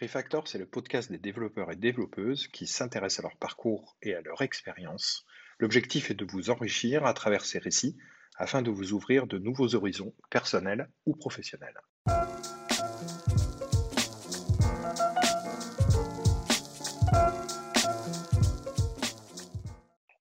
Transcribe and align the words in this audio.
Refactor, 0.00 0.48
c'est 0.48 0.56
le 0.56 0.64
podcast 0.64 1.12
des 1.12 1.18
développeurs 1.18 1.70
et 1.70 1.76
développeuses 1.76 2.48
qui 2.48 2.66
s'intéressent 2.66 3.20
à 3.20 3.28
leur 3.28 3.36
parcours 3.36 3.98
et 4.02 4.14
à 4.14 4.22
leur 4.22 4.40
expérience. 4.40 5.26
L'objectif 5.58 6.10
est 6.10 6.14
de 6.14 6.24
vous 6.24 6.48
enrichir 6.48 7.04
à 7.04 7.12
travers 7.12 7.44
ces 7.44 7.58
récits 7.58 7.98
afin 8.38 8.62
de 8.62 8.70
vous 8.70 8.94
ouvrir 8.94 9.26
de 9.26 9.36
nouveaux 9.36 9.74
horizons 9.74 10.14
personnels 10.30 10.88
ou 11.04 11.14
professionnels. 11.14 11.78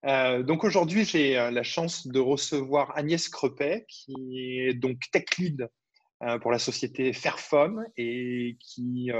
Euh, 0.04 0.42
donc 0.42 0.64
aujourd'hui, 0.64 1.04
j'ai 1.04 1.38
euh, 1.38 1.52
la 1.52 1.62
chance 1.62 2.08
de 2.08 2.18
recevoir 2.18 2.96
Agnès 2.96 3.28
Crepet, 3.28 3.86
qui 3.88 4.58
est 4.58 4.74
donc 4.74 4.98
tech 5.12 5.26
lead 5.38 5.68
pour 6.40 6.50
la 6.50 6.58
société 6.58 7.12
Fairphone 7.12 7.86
et 7.96 8.56
qui 8.60 9.10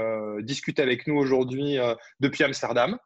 discute 0.41 0.79
avec 0.79 1.07
nous 1.07 1.15
aujourd'hui 1.15 1.77
depuis 2.19 2.43
Amsterdam, 2.43 2.97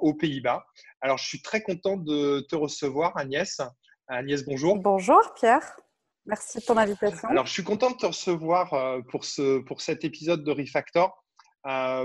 aux 0.00 0.14
Pays-Bas. 0.14 0.66
Alors, 1.00 1.18
je 1.18 1.26
suis 1.26 1.42
très 1.42 1.62
content 1.62 1.96
de 1.96 2.40
te 2.48 2.56
recevoir, 2.56 3.16
Agnès. 3.16 3.60
Agnès, 4.08 4.44
bonjour. 4.44 4.76
Bonjour, 4.76 5.32
Pierre. 5.34 5.76
Merci 6.26 6.58
de 6.58 6.64
ton 6.64 6.76
invitation. 6.76 7.28
Alors, 7.28 7.46
je 7.46 7.52
suis 7.52 7.64
content 7.64 7.90
de 7.90 7.96
te 7.96 8.06
recevoir 8.06 9.02
pour, 9.10 9.24
ce, 9.24 9.60
pour 9.60 9.80
cet 9.80 10.04
épisode 10.04 10.44
de 10.44 10.50
Refactor 10.50 11.24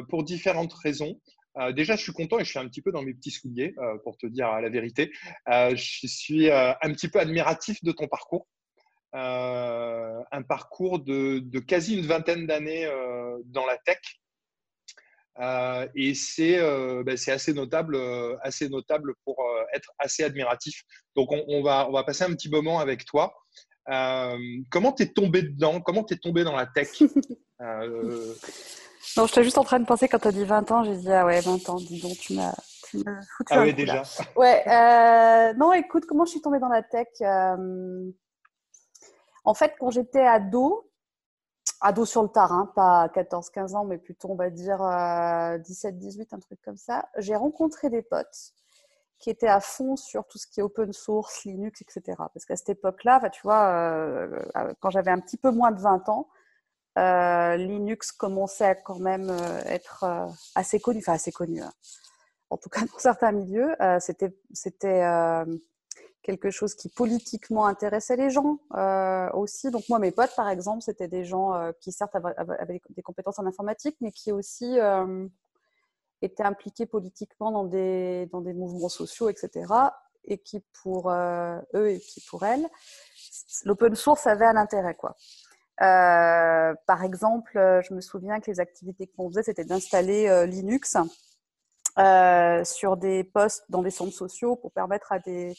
pour 0.09 0.23
différentes 0.23 0.73
raisons. 0.73 1.19
Euh, 1.57 1.71
déjà, 1.71 1.95
je 1.95 2.03
suis 2.03 2.13
content 2.13 2.39
et 2.39 2.43
je 2.43 2.49
suis 2.49 2.59
un 2.59 2.67
petit 2.67 2.81
peu 2.81 2.91
dans 2.91 3.01
mes 3.01 3.13
petits 3.13 3.31
souliers, 3.31 3.73
euh, 3.79 3.97
pour 4.03 4.17
te 4.17 4.27
dire 4.27 4.49
la 4.61 4.69
vérité. 4.69 5.11
Euh, 5.49 5.75
je 5.75 6.07
suis 6.07 6.51
un 6.51 6.93
petit 6.93 7.09
peu 7.09 7.19
admiratif 7.19 7.83
de 7.83 7.91
ton 7.91 8.07
parcours. 8.07 8.47
Un 9.13 10.41
parcours 10.47 10.99
de, 10.99 11.59
quasi 11.59 11.97
une 11.97 12.05
vingtaine 12.05 12.47
d'années 12.47 12.89
dans 13.45 13.65
la 13.65 13.77
tech. 13.77 13.99
et 15.95 16.13
ben, 17.03 17.17
c'est 17.17 17.31
assez, 17.31 17.53
notable, 17.53 17.97
assez 18.41 18.69
notable 18.69 19.13
pour 19.25 19.43
être 19.73 19.91
assez 19.99 20.23
admiratif. 20.23 20.83
Donc, 21.15 21.29
on, 21.31 21.63
va, 21.63 21.87
on 21.89 21.93
va 21.93 22.03
passer 22.03 22.23
un 22.23 22.33
petit 22.33 22.49
moment 22.49 22.79
avec 22.79 23.05
toi. 23.05 23.33
comment 23.85 24.93
tu 24.95 25.03
es 25.03 25.07
tombé 25.07 25.43
dedans? 25.43 25.81
Comment 25.81 26.03
tu 26.03 26.13
es 26.13 26.17
tombé 26.17 26.43
dans 26.43 26.55
la 26.55 26.67
tech? 26.67 26.89
Non, 29.17 29.25
j'étais 29.25 29.43
juste 29.43 29.57
en 29.57 29.63
train 29.63 29.79
de 29.79 29.85
penser 29.85 30.07
quand 30.07 30.19
tu 30.19 30.27
as 30.27 30.31
dit 30.31 30.45
20 30.45 30.71
ans, 30.71 30.83
j'ai 30.83 30.95
dit 30.95 31.11
ah 31.11 31.25
ouais, 31.25 31.41
20 31.41 31.69
ans, 31.69 31.75
dis 31.75 32.01
donc, 32.01 32.17
tu 32.17 32.33
m'as 32.33 32.53
foutu 32.91 33.03
Ah 33.49 33.61
ouais, 33.61 33.73
déjà. 33.73 34.03
Ouais, 34.35 34.63
euh, 34.67 35.53
non, 35.55 35.73
écoute, 35.73 36.05
comment 36.07 36.25
je 36.25 36.31
suis 36.31 36.41
tombée 36.41 36.59
dans 36.59 36.69
la 36.69 36.83
tech 36.83 37.07
euh, 37.21 38.11
En 39.49 39.55
fait, 39.55 39.73
quand 39.79 39.89
j'étais 39.89 40.21
ado, 40.21 40.87
ado 41.81 42.05
sur 42.05 42.21
le 42.21 42.29
tard, 42.29 42.51
hein, 42.51 42.71
pas 42.75 43.07
14-15 43.07 43.75
ans, 43.75 43.83
mais 43.83 43.97
plutôt, 43.97 44.29
on 44.29 44.35
va 44.35 44.51
dire 44.51 44.77
17-18, 44.77 46.21
euh, 46.21 46.25
un 46.33 46.39
truc 46.39 46.59
comme 46.63 46.77
ça, 46.77 47.09
j'ai 47.17 47.35
rencontré 47.35 47.89
des 47.89 48.03
potes 48.03 48.53
qui 49.17 49.31
étaient 49.31 49.47
à 49.47 49.59
fond 49.59 49.95
sur 49.95 50.27
tout 50.27 50.37
ce 50.37 50.45
qui 50.45 50.59
est 50.59 50.63
open 50.63 50.93
source, 50.93 51.45
Linux, 51.45 51.81
etc. 51.81 52.15
Parce 52.17 52.45
qu'à 52.45 52.55
cette 52.55 52.69
époque-là, 52.69 53.27
tu 53.31 53.41
vois, 53.41 54.29
quand 54.81 54.91
j'avais 54.91 55.11
un 55.11 55.19
petit 55.19 55.37
peu 55.37 55.49
moins 55.49 55.71
de 55.71 55.81
20 55.81 56.09
ans, 56.09 56.29
euh, 56.99 57.55
Linux 57.55 58.11
commençait 58.11 58.65
à 58.65 58.75
quand 58.75 58.99
même 58.99 59.29
euh, 59.29 59.61
être 59.65 60.03
euh, 60.03 60.27
assez 60.55 60.79
connu, 60.79 60.99
enfin 60.99 61.13
assez 61.13 61.31
connu, 61.31 61.61
hein. 61.61 61.71
en 62.49 62.57
tout 62.57 62.69
cas 62.69 62.81
dans 62.93 62.99
certains 62.99 63.31
milieux. 63.31 63.75
c'était 63.99 64.31
quelque 66.21 66.51
chose 66.51 66.75
qui 66.75 66.89
politiquement 66.89 67.65
intéressait 67.65 68.15
les 68.15 68.29
gens 68.29 68.59
aussi. 69.33 69.71
Donc 69.71 69.87
moi, 69.89 69.99
mes 69.99 70.11
potes, 70.11 70.35
par 70.35 70.49
exemple, 70.49 70.81
c'était 70.81 71.07
des 71.07 71.23
gens 71.25 71.71
qui 71.79 71.91
certes 71.91 72.15
avaient, 72.15 72.81
des 72.89 73.01
compétences 73.01 73.39
en 73.39 73.45
informatique, 73.45 73.97
mais 74.01 74.11
qui 74.11 74.31
aussi 74.31 74.77
étaient 76.21 76.43
impliqués 76.43 76.85
politiquement 76.85 77.51
dans 77.51 77.63
des, 77.63 78.27
dans 78.31 78.41
des 78.41 78.53
mouvements 78.53 78.89
sociaux, 78.89 79.29
etc. 79.29 79.73
Et 80.25 80.37
qui 80.37 80.61
pour 80.83 81.09
eux 81.09 81.89
et 81.89 81.99
qui 81.99 82.21
pour 82.29 82.45
elles, 82.45 82.67
l'open 83.65 83.95
source 83.95 84.27
avait 84.27 84.45
un 84.45 84.57
intérêt. 84.57 84.95
quoi. 84.95 85.15
Euh, 85.81 86.73
par 86.87 87.03
exemple, 87.03 87.57
euh, 87.57 87.81
je 87.81 87.93
me 87.93 88.01
souviens 88.01 88.41
que 88.41 88.51
les 88.51 88.59
activités 88.59 89.07
qu'on 89.07 89.29
faisait, 89.29 89.43
c'était 89.43 89.63
d'installer 89.63 90.27
euh, 90.27 90.45
Linux 90.45 90.97
sur 92.63 92.97
des 92.97 93.25
postes 93.25 93.65
dans 93.69 93.81
des 93.81 93.91
centres 93.91 94.13
sociaux 94.13 94.55
pour 94.55 94.71
permettre 94.71 95.11
à 95.11 95.19
des, 95.19 95.53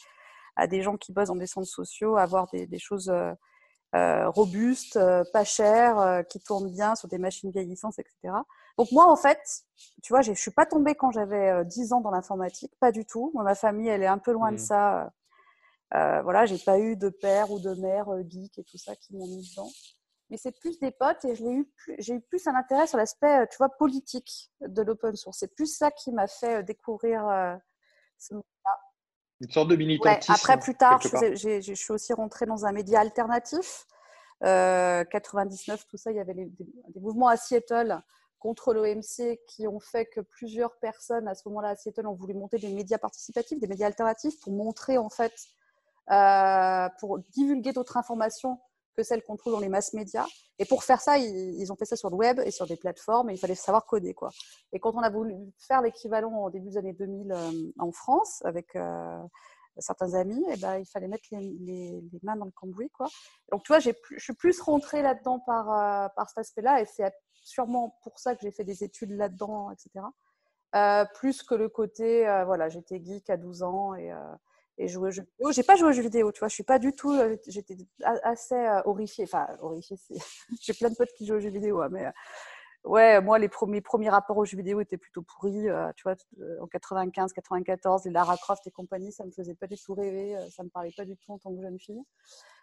à 0.61 0.67
des 0.67 0.83
gens 0.83 0.97
qui 0.97 1.13
bossent 1.13 1.29
dans 1.29 1.37
des 1.37 1.47
centres 1.47 1.69
sociaux 1.69 2.17
d'avoir 2.17 2.47
des, 2.49 2.67
des, 2.67 2.79
choses 2.79 3.13
robustes, 3.93 4.99
pas 5.33 5.45
chères, 5.45 6.25
qui 6.29 6.41
tournent 6.41 6.71
bien 6.71 6.95
sur 6.95 7.09
des 7.09 7.19
machines 7.19 7.51
vieillissantes, 7.51 7.99
etc. 7.99 8.35
Donc 8.79 8.93
moi, 8.93 9.11
en 9.11 9.17
fait, 9.17 9.41
tu 10.03 10.13
vois, 10.13 10.23
je 10.23 10.31
ne 10.31 10.37
suis 10.37 10.53
pas 10.53 10.67
tombée 10.67 10.95
quand 10.95 11.11
j'avais 11.11 11.65
10 11.65 11.93
ans 11.93 12.01
dans 12.01 12.11
l'informatique, 12.11 12.73
pas 12.79 12.93
du 12.93 13.05
tout. 13.05 13.31
Moi, 13.35 13.43
ma 13.43 13.55
famille, 13.55 13.89
elle 13.89 14.03
est 14.03 14.07
un 14.07 14.19
peu 14.19 14.33
loin 14.33 14.51
de 14.51 14.57
mmh. 14.57 14.59
ça. 14.59 15.13
Euh, 15.95 16.23
voilà, 16.23 16.47
j'ai 16.47 16.59
pas 16.59 16.79
eu 16.79 16.97
de 16.97 17.09
père 17.09 17.51
ou 17.51 17.59
de 17.59 17.75
mère 17.75 18.07
geek 18.29 18.59
et 18.59 18.65
tout 18.65 18.79
ça 18.79 18.95
qui 18.95 19.17
m'ont 19.17 19.27
mis 19.27 19.51
dedans 19.51 19.69
mais 20.31 20.37
c'est 20.37 20.53
plus 20.53 20.79
des 20.79 20.93
potes 20.93 21.25
et 21.25 21.35
j'ai 21.35 22.13
eu, 22.15 22.21
plus 22.21 22.47
un 22.47 22.55
intérêt 22.55 22.87
sur 22.87 22.97
l'aspect, 22.97 23.41
euh, 23.41 23.47
tu 23.51 23.57
vois, 23.59 23.69
politique 23.69 24.51
de 24.61 24.83
l'open 24.83 25.15
source. 25.17 25.39
C'est 25.41 25.55
plus 25.55 25.67
ça 25.67 25.91
qui 25.91 26.13
m'a 26.13 26.29
fait 26.29 26.59
euh, 26.59 26.63
découvrir 26.63 27.27
euh, 27.29 27.57
ce. 28.17 28.35
Une 29.41 29.51
sorte 29.51 29.69
de 29.69 29.77
militantisme. 29.77 30.33
après, 30.33 30.59
plus 30.59 30.75
tard, 30.75 31.01
je, 31.01 31.61
je, 31.63 31.73
suis 31.75 31.93
aussi 31.93 32.13
rentrée 32.13 32.47
dans 32.47 32.67
un 32.67 32.73
média 32.73 33.01
alternatif. 33.01 33.87
99, 34.43 35.87
tout 35.87 35.97
ça, 35.97 36.11
il 36.11 36.17
y 36.17 36.21
avait 36.21 36.35
des, 36.35 36.51
mouvements 37.01 37.29
à 37.29 37.37
Seattle 37.37 38.01
contre 38.39 38.73
l'OMC 38.73 39.39
qui 39.47 39.67
ont 39.67 39.81
fait 39.81 40.07
que 40.07 40.21
plusieurs 40.21 40.77
personnes 40.79 41.29
à 41.29 41.35
ce 41.35 41.47
moment-là 41.49 41.71
à 41.71 41.77
Seattle 41.77 42.07
ont 42.07 42.15
voulu 42.15 42.33
monter 42.33 42.59
des 42.59 42.73
médias 42.73 42.99
participatifs, 42.99 43.61
des 43.61 43.67
médias 43.67 43.87
alternatifs 43.87 44.41
pour 44.41 44.53
montrer 44.53 44.97
en 44.97 45.11
fait, 45.11 45.35
pour 46.99 47.19
divulguer 47.31 47.73
d'autres 47.73 47.99
informations 47.99 48.59
que 48.97 49.03
celles 49.03 49.23
qu'on 49.23 49.37
trouve 49.37 49.53
dans 49.53 49.61
les 49.61 49.69
masses 49.69 49.93
médias. 49.93 50.27
Et 50.59 50.65
pour 50.65 50.85
faire 50.85 51.01
ça, 51.01 51.19
ils, 51.19 51.73
ont 51.73 51.77
fait 51.77 51.85
ça 51.85 51.97
sur 51.97 52.11
le 52.11 52.17
web 52.17 52.41
et 52.45 52.51
sur 52.51 52.67
des 52.67 52.77
plateformes 52.77 53.31
et 53.31 53.35
il 53.35 53.39
fallait 53.39 53.55
savoir 53.55 53.87
coder. 53.87 54.15
Quoi. 54.15 54.31
Et 54.73 54.79
quand 54.79 54.95
on 54.95 55.03
a 55.03 55.11
voulu 55.11 55.35
faire 55.59 55.83
l'équivalent 55.83 56.45
au 56.45 56.51
début 56.51 56.71
des 56.71 56.77
années 56.77 56.93
2000 56.93 57.33
euh, 57.33 57.51
en 57.79 57.93
France 57.93 58.43
avec 58.45 58.77
euh, 58.77 59.23
certains 59.79 60.15
amis, 60.15 60.45
et 60.49 60.55
eh 60.55 60.57
ben, 60.59 60.79
il 60.79 60.87
fallait 60.87 61.09
mettre 61.09 61.25
les, 61.31 62.03
mains 62.23 62.37
dans 62.37 62.45
le 62.45 62.51
cambouis. 62.51 62.91
Quoi. 62.91 63.07
Donc, 63.51 63.63
tu 63.63 63.69
vois, 63.69 63.79
je 63.79 63.93
suis 64.19 64.35
plus 64.35 64.61
rentrée 64.61 65.03
là-dedans 65.03 65.41
par, 65.41 65.71
euh, 65.71 66.09
par 66.15 66.29
cet 66.29 66.39
aspect-là 66.39 66.83
et 66.83 66.85
c'est 66.85 67.11
sûrement 67.43 67.97
pour 68.03 68.19
ça 68.19 68.35
que 68.35 68.43
j'ai 68.43 68.51
fait 68.51 68.65
des 68.65 68.85
études 68.85 69.13
là-dedans, 69.13 69.71
etc. 69.71 70.05
plus 71.15 71.43
que 71.43 71.55
le 71.55 71.69
côté, 71.69 72.25
voilà, 72.45 72.69
j'étais 72.69 73.03
geek 73.03 73.31
à 73.31 73.37
12 73.39 73.63
ans 73.63 73.95
et 73.95 74.13
et 74.81 74.89
jouer 74.89 75.09
aux 75.09 75.11
jeux 75.11 75.23
vidéo. 75.23 75.53
J'ai 75.53 75.63
pas 75.63 75.77
joué 75.77 75.91
aux 75.91 75.93
jeux 75.93 76.03
vidéo, 76.03 76.33
tu 76.33 76.41
vois. 76.41 76.49
Je 76.49 76.55
suis 76.55 76.65
pas 76.65 76.79
du 76.79 76.93
tout. 76.95 77.13
Euh, 77.13 77.37
j'étais 77.47 77.77
assez 78.03 78.55
euh, 78.55 78.81
horrifiée. 78.87 79.25
Enfin, 79.25 79.47
horrifiée, 79.61 79.99
j'ai 80.61 80.73
plein 80.73 80.89
de 80.89 80.97
potes 80.97 81.13
qui 81.13 81.27
jouent 81.27 81.35
aux 81.35 81.41
jeux 81.41 81.51
vidéo, 81.51 81.83
hein, 81.83 81.89
mais 81.91 82.07
euh, 82.07 82.11
ouais, 82.85 83.21
moi, 83.21 83.39
les 83.39 83.51
premiers, 83.51 83.83
premiers 83.83 84.09
rapports 84.09 84.39
aux 84.39 84.47
jeux 84.47 84.57
vidéo 84.57 84.81
étaient 84.81 84.97
plutôt 84.97 85.23
pourris. 85.23 85.67
tu 85.97 86.03
vois, 86.05 86.17
en 86.61 86.67
95, 86.67 87.33
94, 87.35 88.07
les 88.07 88.11
Lara 88.11 88.37
Croft 88.39 88.67
et 88.67 88.71
compagnie, 88.71 89.13
ça 89.13 89.25
me 89.25 89.31
faisait 89.31 89.55
pas 89.55 89.67
du 89.67 89.77
tout 89.77 89.95
rêver. 89.95 90.35
ça 90.51 90.63
me 90.63 90.71
parlait 90.71 90.95
pas 90.97 91.05
du 91.05 91.17
tout 91.17 91.33
en 91.33 91.39
tant 91.39 91.55
que 91.55 91.61
jeune 91.61 91.79
fille. 91.79 92.03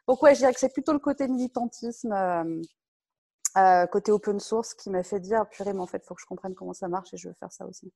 Donc, 0.08 0.24
ouais, 0.24 0.34
je 0.34 0.40
dirais 0.40 0.54
que 0.54 0.60
c'est 0.60 0.74
plutôt 0.74 0.94
le 0.94 1.00
côté 1.00 1.28
militantisme. 1.28 2.16
côté 3.92 4.12
open 4.12 4.40
source 4.40 4.74
qui 4.74 4.90
m'a 4.90 5.04
fait 5.04 5.20
dire 5.20 5.48
purée 5.50 5.74
mais 5.74 5.80
en 5.80 5.88
fait 5.88 6.04
faut 6.06 6.14
que 6.14 6.22
je 6.22 6.28
comprenne 6.28 6.54
comment 6.54 6.74
ça 6.74 6.88
marche 6.88 7.12
et 7.14 7.18
je 7.18 7.28
veux 7.28 7.34
faire 7.34 7.52
ça 7.52 7.66
aussi 7.66 7.92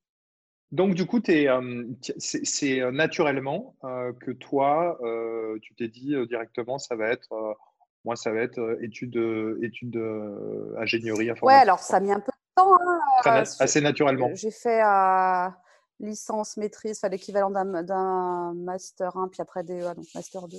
donc, 0.72 0.94
du 0.94 1.04
coup, 1.04 1.20
euh, 1.28 1.84
c'est 2.16 2.80
euh, 2.80 2.90
naturellement 2.90 3.76
euh, 3.84 4.14
que 4.14 4.30
toi, 4.30 4.98
tu 5.60 5.74
t'es 5.74 5.88
dit 5.88 6.14
directement, 6.26 6.78
ça 6.78 6.96
va 6.96 7.08
être, 7.08 7.28
moi, 8.06 8.16
ça 8.16 8.32
va 8.32 8.40
être 8.40 8.78
études, 8.80 9.16
études 9.62 10.02
ingénierie 10.78 11.30
informatique. 11.30 11.44
Ouais, 11.44 11.62
alors 11.62 11.78
ça 11.78 11.98
a 11.98 12.00
mis 12.00 12.10
un 12.10 12.20
peu 12.20 12.32
de 12.32 12.54
temps. 12.56 12.74
Hein, 13.26 13.44
assez 13.60 13.82
naturellement. 13.82 14.30
J'ai 14.34 14.50
fait 14.50 14.80
licence, 16.00 16.56
maîtrise, 16.56 16.98
enfin, 16.98 17.10
l'équivalent 17.10 17.50
d'un 17.50 18.54
master 18.54 19.14
1, 19.16 19.28
puis 19.28 19.42
après 19.42 19.62
DEA, 19.62 19.94
donc 19.94 20.06
master 20.14 20.48
2 20.48 20.56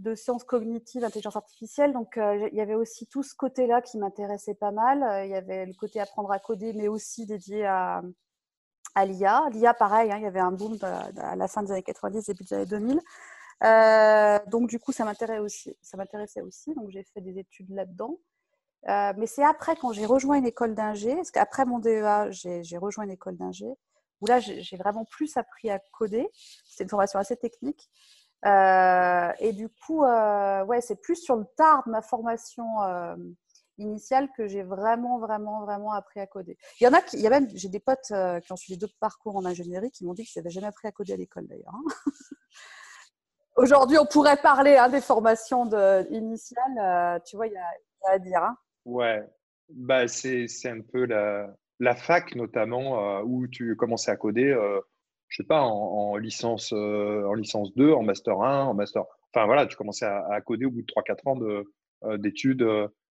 de 0.00 0.14
sciences 0.14 0.44
cognitives, 0.44 1.02
intelligence 1.02 1.34
artificielle. 1.34 1.92
Donc, 1.92 2.16
il 2.18 2.54
y 2.54 2.60
avait 2.60 2.76
aussi 2.76 3.08
tout 3.08 3.24
ce 3.24 3.34
côté-là 3.34 3.82
qui 3.82 3.98
m'intéressait 3.98 4.54
pas 4.54 4.70
mal. 4.70 5.24
Il 5.24 5.30
y 5.30 5.34
avait 5.34 5.66
le 5.66 5.72
côté 5.74 5.98
apprendre 5.98 6.30
à 6.30 6.38
coder, 6.38 6.72
mais 6.72 6.86
aussi 6.86 7.26
dédié 7.26 7.66
à, 7.66 8.02
à 8.94 9.04
l'IA. 9.04 9.48
L'IA, 9.52 9.74
pareil, 9.74 10.10
hein, 10.12 10.16
il 10.18 10.22
y 10.22 10.26
avait 10.26 10.40
un 10.40 10.52
boom 10.52 10.78
à 10.82 11.36
la 11.36 11.48
fin 11.48 11.62
des 11.62 11.72
années 11.72 11.82
90, 11.82 12.26
début 12.26 12.44
des 12.44 12.54
années 12.54 12.66
2000. 12.66 13.00
Euh, 13.64 14.38
donc, 14.46 14.68
du 14.68 14.78
coup, 14.78 14.92
ça 14.92 15.04
m'intéressait 15.04 15.40
aussi. 15.40 15.76
Ça 15.82 15.96
m'intéressait 15.96 16.42
aussi 16.42 16.74
donc, 16.74 16.90
j'ai 16.90 17.02
fait 17.02 17.20
des 17.20 17.38
études 17.38 17.70
là-dedans. 17.70 18.18
Euh, 18.88 19.12
mais 19.16 19.26
c'est 19.26 19.44
après, 19.44 19.76
quand 19.76 19.92
j'ai 19.92 20.06
rejoint 20.06 20.36
une 20.36 20.46
école 20.46 20.74
d'ingé, 20.74 21.14
parce 21.16 21.30
qu'après 21.30 21.64
mon 21.64 21.78
DEA, 21.78 22.30
j'ai 22.30 22.78
rejoint 22.78 23.04
une 23.04 23.10
école 23.10 23.36
d'ingé, 23.36 23.66
où 24.20 24.26
là, 24.26 24.40
j'ai 24.40 24.76
vraiment 24.76 25.04
plus 25.04 25.36
appris 25.36 25.70
à 25.70 25.80
coder. 25.92 26.28
C'était 26.64 26.84
une 26.84 26.90
formation 26.90 27.18
assez 27.18 27.36
technique. 27.36 27.88
Euh, 28.46 29.32
et 29.40 29.52
du 29.52 29.68
coup, 29.68 30.02
ouais, 30.04 30.80
c'est 30.80 31.00
plus 31.00 31.16
sur 31.16 31.36
le 31.36 31.44
tard 31.56 31.82
de 31.86 31.90
ma 31.90 32.02
formation 32.02 32.64
initiale 33.78 34.28
que 34.36 34.46
j'ai 34.46 34.62
vraiment, 34.62 35.18
vraiment, 35.18 35.64
vraiment 35.64 35.92
appris 35.92 36.20
à 36.20 36.26
coder. 36.26 36.56
Il 36.80 36.84
y 36.84 36.86
en 36.88 36.92
a 36.92 37.00
qui, 37.00 37.16
il 37.16 37.22
y 37.22 37.26
a 37.26 37.30
même, 37.30 37.48
j'ai 37.54 37.68
des 37.68 37.80
potes 37.80 38.10
euh, 38.10 38.40
qui 38.40 38.52
ont 38.52 38.56
suivi 38.56 38.78
d'autres 38.78 38.98
parcours 39.00 39.36
en 39.36 39.44
ingénierie 39.44 39.90
qui 39.90 40.04
m'ont 40.04 40.14
dit 40.14 40.24
qu'ils 40.24 40.40
n'avaient 40.40 40.50
jamais 40.50 40.66
appris 40.66 40.88
à 40.88 40.92
coder 40.92 41.14
à 41.14 41.16
l'école 41.16 41.46
d'ailleurs. 41.46 41.74
Hein. 41.74 41.84
Aujourd'hui, 43.56 43.98
on 43.98 44.06
pourrait 44.06 44.36
parler 44.36 44.76
hein, 44.76 44.88
des 44.88 45.00
formations 45.00 45.66
de, 45.66 46.06
initiales. 46.12 46.78
Euh, 46.80 47.18
tu 47.24 47.36
vois, 47.36 47.46
il 47.46 47.52
y, 47.52 47.56
a, 47.56 48.12
à 48.12 48.18
dire. 48.18 48.42
Hein. 48.42 48.56
Ouais, 48.84 49.24
bah, 49.68 50.06
c'est 50.06 50.46
un 50.66 50.80
peu 50.80 51.06
la, 51.06 51.96
fac 51.96 52.34
notamment 52.36 53.20
où 53.22 53.48
tu 53.48 53.74
commençais 53.76 54.10
à 54.10 54.16
coder 54.16 54.54
je 55.30 55.42
sais 55.42 55.46
pas, 55.46 55.60
en, 55.60 56.16
licence, 56.16 56.72
en 56.72 57.34
licence 57.34 57.74
2, 57.74 57.92
en 57.92 58.02
master 58.02 58.40
1, 58.40 58.64
en 58.64 58.74
master. 58.74 59.04
Enfin 59.34 59.44
voilà, 59.44 59.66
tu 59.66 59.76
commençais 59.76 60.06
à, 60.06 60.40
coder 60.40 60.64
au 60.64 60.70
bout 60.70 60.82
de 60.82 60.86
3-4 60.86 61.28
ans 61.28 62.16
d'études 62.16 62.64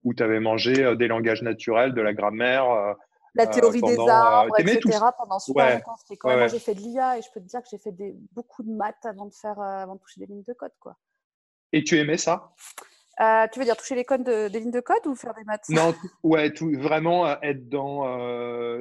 où 0.03 0.13
tu 0.13 0.23
avais 0.23 0.39
mangé 0.39 0.95
des 0.95 1.07
langages 1.07 1.41
naturels, 1.41 1.93
de 1.93 2.01
la 2.01 2.13
grammaire. 2.13 2.95
la 3.35 3.47
théorie 3.47 3.81
des 3.81 3.99
arbres, 3.99 4.57
etc. 4.59 4.99
pendant 5.17 5.39
super 5.39 5.73
longtemps. 5.73 5.95
Quand 6.19 6.29
Moi, 6.35 6.47
j'ai 6.47 6.59
fait 6.59 6.75
de 6.75 6.79
l'IA 6.79 7.17
et 7.17 7.21
je 7.21 7.27
peux 7.33 7.39
te 7.39 7.45
dire 7.45 7.61
que 7.61 7.67
j'ai 7.69 7.77
fait 7.77 7.91
des, 7.91 8.15
beaucoup 8.33 8.63
de 8.63 8.71
maths 8.71 9.05
avant 9.05 9.25
de, 9.25 9.33
faire, 9.33 9.59
avant 9.59 9.95
de 9.95 9.99
toucher 9.99 10.21
des 10.21 10.27
lignes 10.27 10.43
de 10.47 10.53
code. 10.53 10.71
Quoi. 10.79 10.95
Et 11.73 11.83
tu 11.83 11.97
aimais 11.97 12.17
ça? 12.17 12.53
Euh, 13.19 13.45
tu 13.51 13.59
veux 13.59 13.65
dire 13.65 13.75
toucher 13.75 13.95
les 13.95 14.05
codes 14.05 14.23
des 14.23 14.59
lignes 14.59 14.71
de 14.71 14.79
code 14.79 15.05
ou 15.05 15.15
faire 15.15 15.33
des 15.33 15.43
maths? 15.43 15.67
Non, 15.69 15.93
ouais, 16.23 16.51
tout, 16.51 16.71
vraiment 16.79 17.27
être 17.41 17.67
dans 17.67 18.07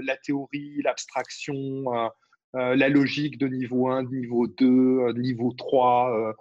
la 0.01 0.17
théorie, 0.17 0.81
l'abstraction, 0.83 1.85
la 2.55 2.89
logique 2.89 3.39
de 3.39 3.49
niveau 3.49 3.89
1, 3.89 4.05
de 4.05 4.11
niveau 4.11 4.47
2, 4.47 5.13
de 5.13 5.21
niveau 5.21 5.53
3. 5.53 6.35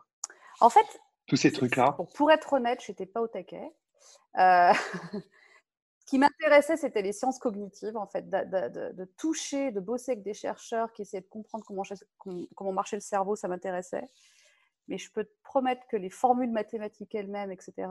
En 0.60 0.70
fait, 0.70 0.86
tous 1.28 1.36
ces 1.36 1.52
trucs-là 1.52 1.98
pour, 2.16 2.32
être 2.32 2.54
honnête, 2.54 2.82
je 2.86 2.92
n'étais 2.92 3.06
pas 3.06 3.22
au 3.22 3.28
taquet. 3.28 3.72
Euh, 4.38 4.72
ce 5.14 6.06
qui 6.06 6.20
m'intéressait, 6.20 6.78
c'était 6.78 7.02
les 7.02 7.14
sciences 7.14 7.40
cognitives, 7.40 7.98
en 7.98 8.08
fait, 8.08 8.30
de, 8.30 9.06
toucher, 9.18 9.72
de 9.72 9.80
bosser 9.80 10.12
avec 10.12 10.24
des 10.24 10.34
chercheurs 10.34 10.92
qui 10.94 11.02
essayaient 11.02 11.22
de 11.22 11.28
comprendre 11.28 11.66
comment, 11.66 12.72
marchait 12.72 12.96
le 12.96 13.02
cerveau, 13.02 13.36
ça 13.36 13.48
m'intéressait. 13.48 14.04
Mais 14.88 14.98
je 14.98 15.12
peux 15.12 15.26
te 15.26 15.34
promettre 15.44 15.86
que 15.88 15.98
les 15.98 16.10
formules 16.10 16.52
mathématiques 16.52 17.14
elles-mêmes, 17.16 17.52
etc., 17.52 17.90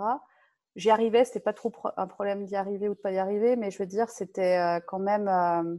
j'y 0.77 0.91
arrivais, 0.91 1.25
c'était 1.25 1.41
pas 1.41 1.53
trop 1.53 1.73
un 1.97 2.07
problème 2.07 2.45
d'y 2.45 2.57
arriver 2.57 2.89
ou 2.89 2.95
de 2.95 3.01
pas 3.01 3.13
y 3.13 3.19
arriver, 3.19 3.57
mais 3.57 3.71
je 3.71 3.79
veux 3.79 3.87
dire, 3.87 4.11
c'était 4.11 4.59
euh, 4.59 4.81
quand 4.87 4.99
même 4.99 5.29
euh, 5.29 5.77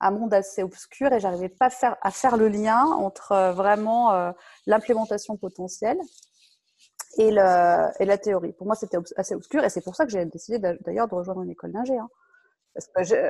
un 0.00 0.10
monde 0.10 0.34
assez 0.34 0.62
obscur 0.62 1.12
et 1.12 1.20
j'arrivais 1.20 1.48
pas 1.48 1.70
à 2.02 2.10
faire 2.10 2.36
le 2.36 2.48
lien 2.48 2.84
entre 2.84 3.52
vraiment 3.52 4.32
l'implémentation 4.66 5.36
potentielle 5.36 5.98
et, 7.18 7.30
le, 7.30 8.02
et 8.02 8.04
la 8.04 8.18
théorie. 8.18 8.52
Pour 8.52 8.66
moi, 8.66 8.76
c'était 8.76 8.98
assez 9.16 9.34
obscur 9.34 9.64
et 9.64 9.70
c'est 9.70 9.82
pour 9.82 9.96
ça 9.96 10.04
que 10.04 10.12
j'ai 10.12 10.24
décidé 10.24 10.58
d'ailleurs 10.80 11.08
de 11.08 11.14
rejoindre 11.14 11.42
une 11.42 11.50
école 11.50 11.72
d'ingé. 11.72 11.96
Hein. 11.96 12.08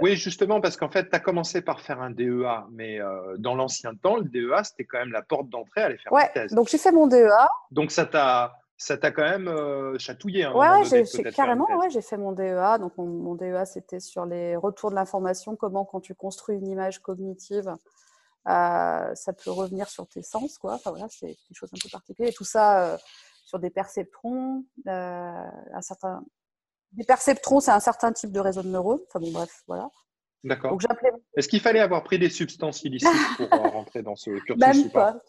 Oui, 0.02 0.16
justement, 0.16 0.60
parce 0.60 0.76
qu'en 0.76 0.90
fait, 0.90 1.08
tu 1.08 1.16
as 1.16 1.20
commencé 1.20 1.62
par 1.62 1.80
faire 1.80 2.00
un 2.02 2.10
DEA, 2.10 2.66
mais 2.70 3.00
euh, 3.00 3.36
dans 3.38 3.54
l'ancien 3.54 3.94
temps, 3.94 4.16
le 4.16 4.24
DEA, 4.24 4.62
c'était 4.64 4.84
quand 4.84 4.98
même 4.98 5.12
la 5.12 5.22
porte 5.22 5.48
d'entrée 5.48 5.82
à 5.82 5.86
aller 5.86 5.96
faire 5.96 6.12
ouais, 6.12 6.26
une 6.26 6.42
thèse. 6.42 6.52
Donc, 6.52 6.68
j'ai 6.68 6.78
fait 6.78 6.92
mon 6.92 7.06
DEA. 7.06 7.48
Donc, 7.70 7.90
ça 7.90 8.04
t'a 8.06 8.54
ça 8.76 8.96
t'a 8.96 9.10
quand 9.10 9.28
même 9.28 9.48
euh, 9.48 9.98
chatouillé. 9.98 10.44
Hein, 10.44 10.54
ouais, 10.54 11.04
carrément, 11.34 11.66
ouais, 11.76 11.90
j'ai 11.90 12.00
fait 12.00 12.16
mon 12.16 12.32
DEA. 12.32 12.78
Donc, 12.78 12.96
mon, 12.96 13.34
DEA, 13.34 13.64
c'était 13.66 14.00
sur 14.00 14.24
les 14.24 14.56
retours 14.56 14.90
de 14.90 14.94
l'information, 14.94 15.56
comment, 15.56 15.84
quand 15.84 16.00
tu 16.00 16.14
construis 16.14 16.56
une 16.56 16.66
image 16.66 17.00
cognitive, 17.00 17.74
euh, 18.48 19.14
ça 19.14 19.32
peut 19.32 19.50
revenir 19.50 19.88
sur 19.88 20.06
tes 20.06 20.22
sens, 20.22 20.56
quoi. 20.58 20.74
Enfin, 20.74 20.90
voilà, 20.90 21.06
c'est 21.10 21.26
des 21.26 21.54
choses 21.54 21.70
un 21.74 21.78
peu 21.82 21.90
particulières. 21.90 22.30
Et 22.30 22.34
tout 22.34 22.44
ça, 22.44 22.98
sur 23.50 23.58
des 23.58 23.70
perceptrons, 23.70 24.64
euh, 24.86 24.90
un 25.74 25.82
certain... 25.82 26.24
Des 26.92 27.04
perceptrons, 27.04 27.60
c'est 27.60 27.72
un 27.72 27.80
certain 27.80 28.12
type 28.12 28.32
de 28.32 28.40
réseau 28.40 28.62
de 28.62 28.68
neurones. 28.68 29.00
Enfin 29.08 29.20
bon, 29.20 29.30
bref, 29.32 29.62
voilà. 29.66 29.88
D'accord. 30.42 30.78
Est-ce 31.36 31.48
qu'il 31.48 31.60
fallait 31.60 31.80
avoir 31.80 32.02
pris 32.02 32.18
des 32.18 32.30
substances 32.30 32.82
illicites 32.82 33.10
pour 33.36 33.52
euh, 33.52 33.68
rentrer 33.68 34.02
dans 34.02 34.16
ce 34.16 34.30
cursus 34.30 34.56
Même 34.58 34.90
pas. 34.90 35.20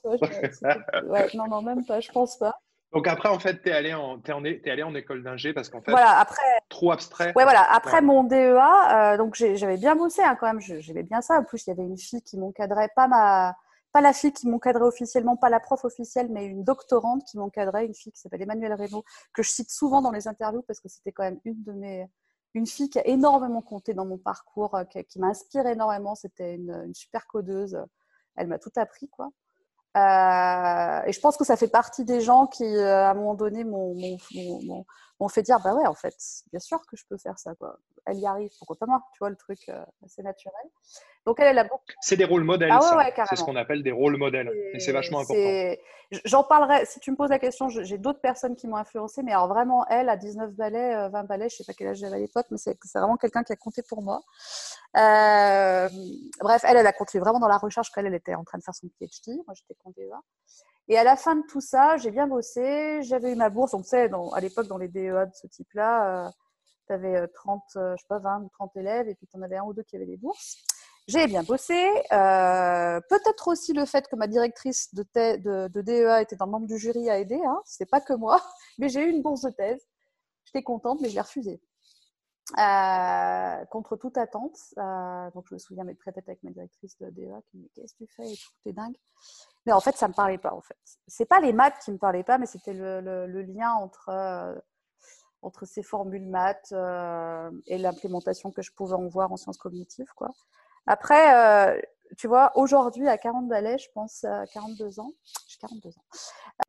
non, 1.34 1.48
non, 1.48 1.62
même 1.62 1.86
pas. 1.86 2.00
Je 2.00 2.12
pense 2.12 2.38
pas. 2.38 2.56
Donc 2.94 3.08
après, 3.08 3.30
en 3.30 3.40
fait, 3.40 3.62
tu 3.62 3.70
es 3.70 3.72
allé 3.72 3.94
en, 3.94 4.22
es 4.24 4.70
allé 4.70 4.84
en 4.84 4.94
école 4.96 5.24
d'ingé 5.24 5.54
parce 5.54 5.70
qu'en 5.70 5.82
fait, 5.82 5.92
voilà, 5.92 6.20
après, 6.20 6.42
trop 6.70 6.92
abstrait. 6.92 7.34
Ouais, 7.36 7.44
voilà. 7.44 7.64
Après 7.72 8.02
mon 8.02 8.24
DEA, 8.24 9.14
euh, 9.14 9.18
donc 9.18 9.36
j'avais 9.36 9.78
bien 9.78 9.96
bossé 9.96 10.22
hein, 10.22 10.36
quand 10.40 10.48
même. 10.48 10.62
J'avais 10.62 11.04
bien 11.04 11.22
ça. 11.22 11.40
En 11.40 11.44
plus, 11.44 11.66
il 11.66 11.70
y 11.70 11.74
avait 11.74 11.84
une 11.84 11.98
fille 11.98 12.22
qui 12.22 12.38
m'encadrait, 12.38 12.90
pas 12.96 13.08
ma, 13.08 13.56
pas 13.92 14.02
la 14.02 14.14
fille 14.14 14.32
qui 14.32 14.48
m'encadrait 14.48 14.86
officiellement, 14.86 15.36
pas 15.38 15.50
la 15.50 15.60
prof 15.60 15.84
officielle, 15.86 16.30
mais 16.30 16.46
une 16.46 16.64
doctorante 16.64 17.24
qui 17.26 17.38
m'encadrait, 17.38 17.86
une 17.86 17.94
fille 17.94 18.12
qui 18.12 18.20
s'appelle 18.20 18.42
Emmanuelle 18.42 18.74
Reynaud, 18.74 19.04
que 19.34 19.44
je 19.44 19.50
cite 19.50 19.70
souvent 19.70 20.02
dans 20.02 20.12
les 20.12 20.28
interviews 20.28 20.64
parce 20.64 20.80
que 20.80 20.90
c'était 20.90 21.12
quand 21.12 21.24
même 21.24 21.40
une 21.46 21.62
de 21.64 21.74
mes, 21.74 22.08
une 22.54 22.68
fille 22.68 22.90
qui 22.90 23.00
a 23.00 23.08
énormément 23.08 23.62
compté 23.62 23.94
dans 23.94 24.06
mon 24.06 24.18
parcours, 24.18 24.76
euh, 24.76 24.84
qui, 24.84 25.20
m'a 25.20 25.28
inspiré 25.28 25.72
énormément. 25.72 26.16
C'était 26.16 26.56
une, 26.56 26.94
super 26.94 27.28
codeuse. 27.28 27.78
Elle 28.36 28.48
m'a 28.48 28.60
tout 28.60 28.72
appris, 28.76 29.08
quoi. 29.10 29.30
Euh, 29.98 31.02
et 31.06 31.12
je 31.12 31.20
pense 31.20 31.36
que 31.36 31.44
ça 31.44 31.58
fait 31.58 31.68
partie 31.68 32.06
des 32.06 32.22
gens 32.22 32.48
qui, 32.48 32.64
euh, 32.64 33.06
à 33.06 33.12
un 33.12 33.14
moment 33.14 33.36
donné, 33.36 33.66
m'ont 33.66 33.96
fait 35.30 35.42
dire, 35.42 35.60
bah 35.64 35.74
ouais, 35.76 35.88
en 35.88 35.94
fait, 35.94 36.16
bien 36.52 36.60
sûr 36.60 36.80
que 36.86 36.98
je 36.98 37.06
peux 37.08 37.18
faire 37.18 37.38
ça, 37.40 37.56
quoi 37.56 37.78
elle 38.06 38.20
y 38.20 38.26
arrive, 38.26 38.50
pourquoi 38.58 38.76
pas 38.76 38.86
moi 38.86 39.04
Tu 39.14 39.20
vois, 39.20 39.30
le 39.30 39.36
truc, 39.36 39.60
euh, 39.70 39.84
c'est 40.08 40.24
naturel. 40.24 40.56
Donc, 41.26 41.40
elle, 41.40 41.48
elle 41.48 41.60
a 41.60 41.64
beaucoup. 41.64 41.84
C'est 42.02 42.18
des 42.18 42.26
rôles 42.26 42.44
modèles, 42.44 42.72
ah 42.72 43.26
c'est 43.30 43.36
ce 43.36 43.44
qu'on 43.44 43.56
appelle 43.56 43.84
des 43.84 43.92
rôles 43.92 44.18
modèles. 44.18 44.52
Et, 44.74 44.80
c'est 44.80 44.92
vachement 44.92 45.20
important. 45.20 45.82
J'en 46.26 46.44
parlerai, 46.44 46.86
si 46.86 47.00
tu 47.00 47.12
me 47.12 47.16
poses 47.16 47.30
la 47.30 47.40
question, 47.40 47.70
j'ai 47.70 47.98
d'autres 47.98 48.20
personnes 48.20 48.56
qui 48.56 48.68
m'ont 48.68 48.76
influencé, 48.76 49.24
mais 49.24 49.32
alors 49.32 49.48
vraiment, 49.48 49.86
elle, 49.88 50.10
à 50.10 50.18
19 50.18 50.52
balais, 50.52 51.10
20 51.10 51.24
balais, 51.24 51.48
je 51.48 51.56
ne 51.56 51.58
sais 51.58 51.64
pas 51.66 51.74
quel 51.74 51.88
âge 51.88 51.98
j'avais 51.98 52.16
à 52.16 52.20
l'époque, 52.20 52.48
mais 52.52 52.58
c'est 52.58 52.76
vraiment 52.96 53.18
quelqu'un 53.18 53.44
qui 53.44 53.54
a 53.54 53.56
compté 53.56 53.82
pour 53.88 54.02
moi. 54.02 54.22
Euh, 54.98 55.88
bref, 56.42 56.66
elle, 56.68 56.78
elle 56.78 56.88
a 56.88 56.94
continué 56.94 57.22
vraiment 57.22 57.40
dans 57.40 57.48
la 57.48 57.58
recherche 57.58 57.92
quand 57.92 58.04
elle, 58.04 58.14
était 58.14 58.36
en 58.36 58.44
train 58.44 58.58
de 58.58 58.64
faire 58.64 58.76
son 58.76 58.90
PhD. 59.00 59.38
Moi, 59.46 59.54
j'étais 59.54 59.76
DEA. 59.96 60.20
Et 60.88 60.98
à 60.98 61.04
la 61.04 61.16
fin 61.16 61.36
de 61.36 61.44
tout 61.48 61.62
ça, 61.62 61.98
j'ai 61.98 62.12
bien 62.12 62.28
bossé, 62.28 63.02
j'avais 63.04 63.32
eu 63.32 63.36
ma 63.36 63.50
bourse. 63.50 63.72
Donc, 63.72 63.84
tu 63.84 63.90
sais, 63.90 64.10
à 64.34 64.40
l'époque, 64.40 64.68
dans 64.68 64.78
les 64.78 64.88
DEA 64.88 65.26
de 65.26 65.34
ce 65.34 65.48
type-là, 65.48 66.28
euh, 66.28 66.30
tu 66.88 66.94
avais 66.94 67.28
30, 67.28 67.62
je 67.76 67.96
sais 67.98 68.08
pas, 68.08 68.20
20 68.20 68.42
ou 68.44 68.50
30 68.50 68.76
élèves 68.78 69.08
et 69.08 69.16
puis 69.16 69.28
tu 69.28 69.38
en 69.38 69.42
avais 69.42 69.58
un 69.58 69.64
ou 69.64 69.74
deux 69.74 69.84
qui 69.84 69.96
avaient 69.96 70.06
des 70.06 70.18
bourses. 70.18 70.58
J'ai 71.08 71.28
bien 71.28 71.44
bossé. 71.44 71.74
Euh, 72.12 73.02
peut-être 73.10 73.48
aussi 73.48 73.74
le 73.74 73.86
fait 73.86 74.08
que 74.08 74.16
ma 74.16 74.28
directrice 74.28 74.94
de, 74.94 75.04
de, 75.68 75.82
DEA 75.82 76.22
était 76.22 76.42
un 76.42 76.46
membre 76.46 76.68
du 76.68 76.78
jury 76.78 77.10
a 77.10 77.20
aidé. 77.20 77.40
Hein. 77.46 77.62
N'est 77.80 77.86
pas 77.86 78.02
que 78.02 78.14
moi. 78.14 78.42
Mais 78.78 78.90
j'ai 78.90 79.04
eu 79.04 79.10
une 79.10 79.22
bourse 79.22 79.42
de 79.42 79.50
thèse. 79.50 79.86
J'étais 80.46 80.64
contente, 80.64 81.00
mais 81.02 81.10
je 81.10 81.16
l'ai 81.16 81.22
refusée. 81.22 81.62
Euh, 82.58 83.66
contre 83.66 83.96
toute 83.96 84.18
attente. 84.18 84.58
Euh, 84.78 85.32
donc 85.32 85.46
je 85.48 85.54
me 85.54 85.60
souviens 85.60 85.84
m'être 85.84 86.00
très 86.00 86.12
tête 86.12 86.28
avec 86.28 86.44
ma 86.44 86.52
directrice 86.52 86.98
de 87.00 87.10
DEA 87.10 87.42
qui 87.50 87.58
me 87.58 87.64
dit 87.64 87.72
Qu'est-ce 87.76 87.94
que 87.94 88.04
tu 88.04 88.14
fais? 88.14 88.34
T'es 88.64 88.74
dingue. 88.74 88.98
Mais 89.66 89.74
en 89.74 89.80
fait, 89.80 89.96
ça 89.96 90.08
ne 90.08 90.12
me 90.12 90.16
parlait 90.16 90.38
pas. 90.38 90.54
En 90.54 90.62
fait, 90.62 90.78
c'est 91.08 91.26
pas 91.26 91.40
les 91.40 91.54
maths 91.54 91.78
qui 91.84 91.92
me 91.92 91.98
parlaient 91.98 92.24
pas, 92.24 92.38
mais 92.38 92.46
c'était 92.46 92.74
le, 92.74 93.26
lien 93.42 93.72
entre 93.74 94.10
entre 95.42 95.66
ces 95.66 95.84
formules 95.84 96.28
maths 96.28 96.72
euh, 96.72 97.52
et 97.68 97.78
l'implémentation 97.78 98.52
que 98.52 98.62
je 98.62 98.72
pouvais 98.72 98.94
en 98.94 99.08
voir 99.08 99.32
en 99.32 99.38
sciences 99.38 99.58
cognitives. 99.58 100.12
Quoi. 100.16 100.30
Après, 100.86 101.74
euh, 101.76 101.82
tu 102.18 102.28
vois, 102.28 102.52
aujourd'hui, 102.56 103.08
à 103.08 103.18
40 103.18 103.48
balais, 103.48 103.78
je 103.78 103.90
pense 103.94 104.24
à 104.24 104.46
42 104.48 105.00
ans. 105.00 105.14
J'ai 105.48 105.58
42 105.60 105.90
ans. 105.90 106.04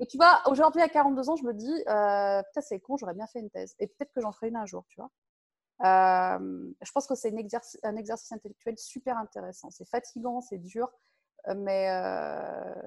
Et 0.00 0.06
tu 0.06 0.16
vois, 0.16 0.42
aujourd'hui, 0.46 0.80
à 0.80 0.88
42 0.88 1.30
ans, 1.30 1.36
je 1.36 1.44
me 1.44 1.52
dis, 1.52 1.84
euh, 1.88 2.42
putain, 2.42 2.60
c'est 2.60 2.80
con, 2.80 2.96
j'aurais 2.96 3.14
bien 3.14 3.26
fait 3.26 3.40
une 3.40 3.50
thèse. 3.50 3.74
Et 3.78 3.86
peut-être 3.86 4.12
que 4.12 4.20
j'en 4.20 4.32
ferai 4.32 4.48
une 4.48 4.56
un 4.56 4.66
jour, 4.66 4.84
tu 4.88 5.00
vois. 5.00 5.10
je 5.82 6.92
pense 6.92 7.06
que 7.06 7.14
c'est 7.14 7.32
un 7.82 7.96
exercice 7.96 8.32
intellectuel 8.32 8.78
super 8.78 9.18
intéressant. 9.18 9.70
C'est 9.70 9.88
fatigant, 9.88 10.40
c'est 10.40 10.58
dur, 10.58 10.90
mais 11.56 11.88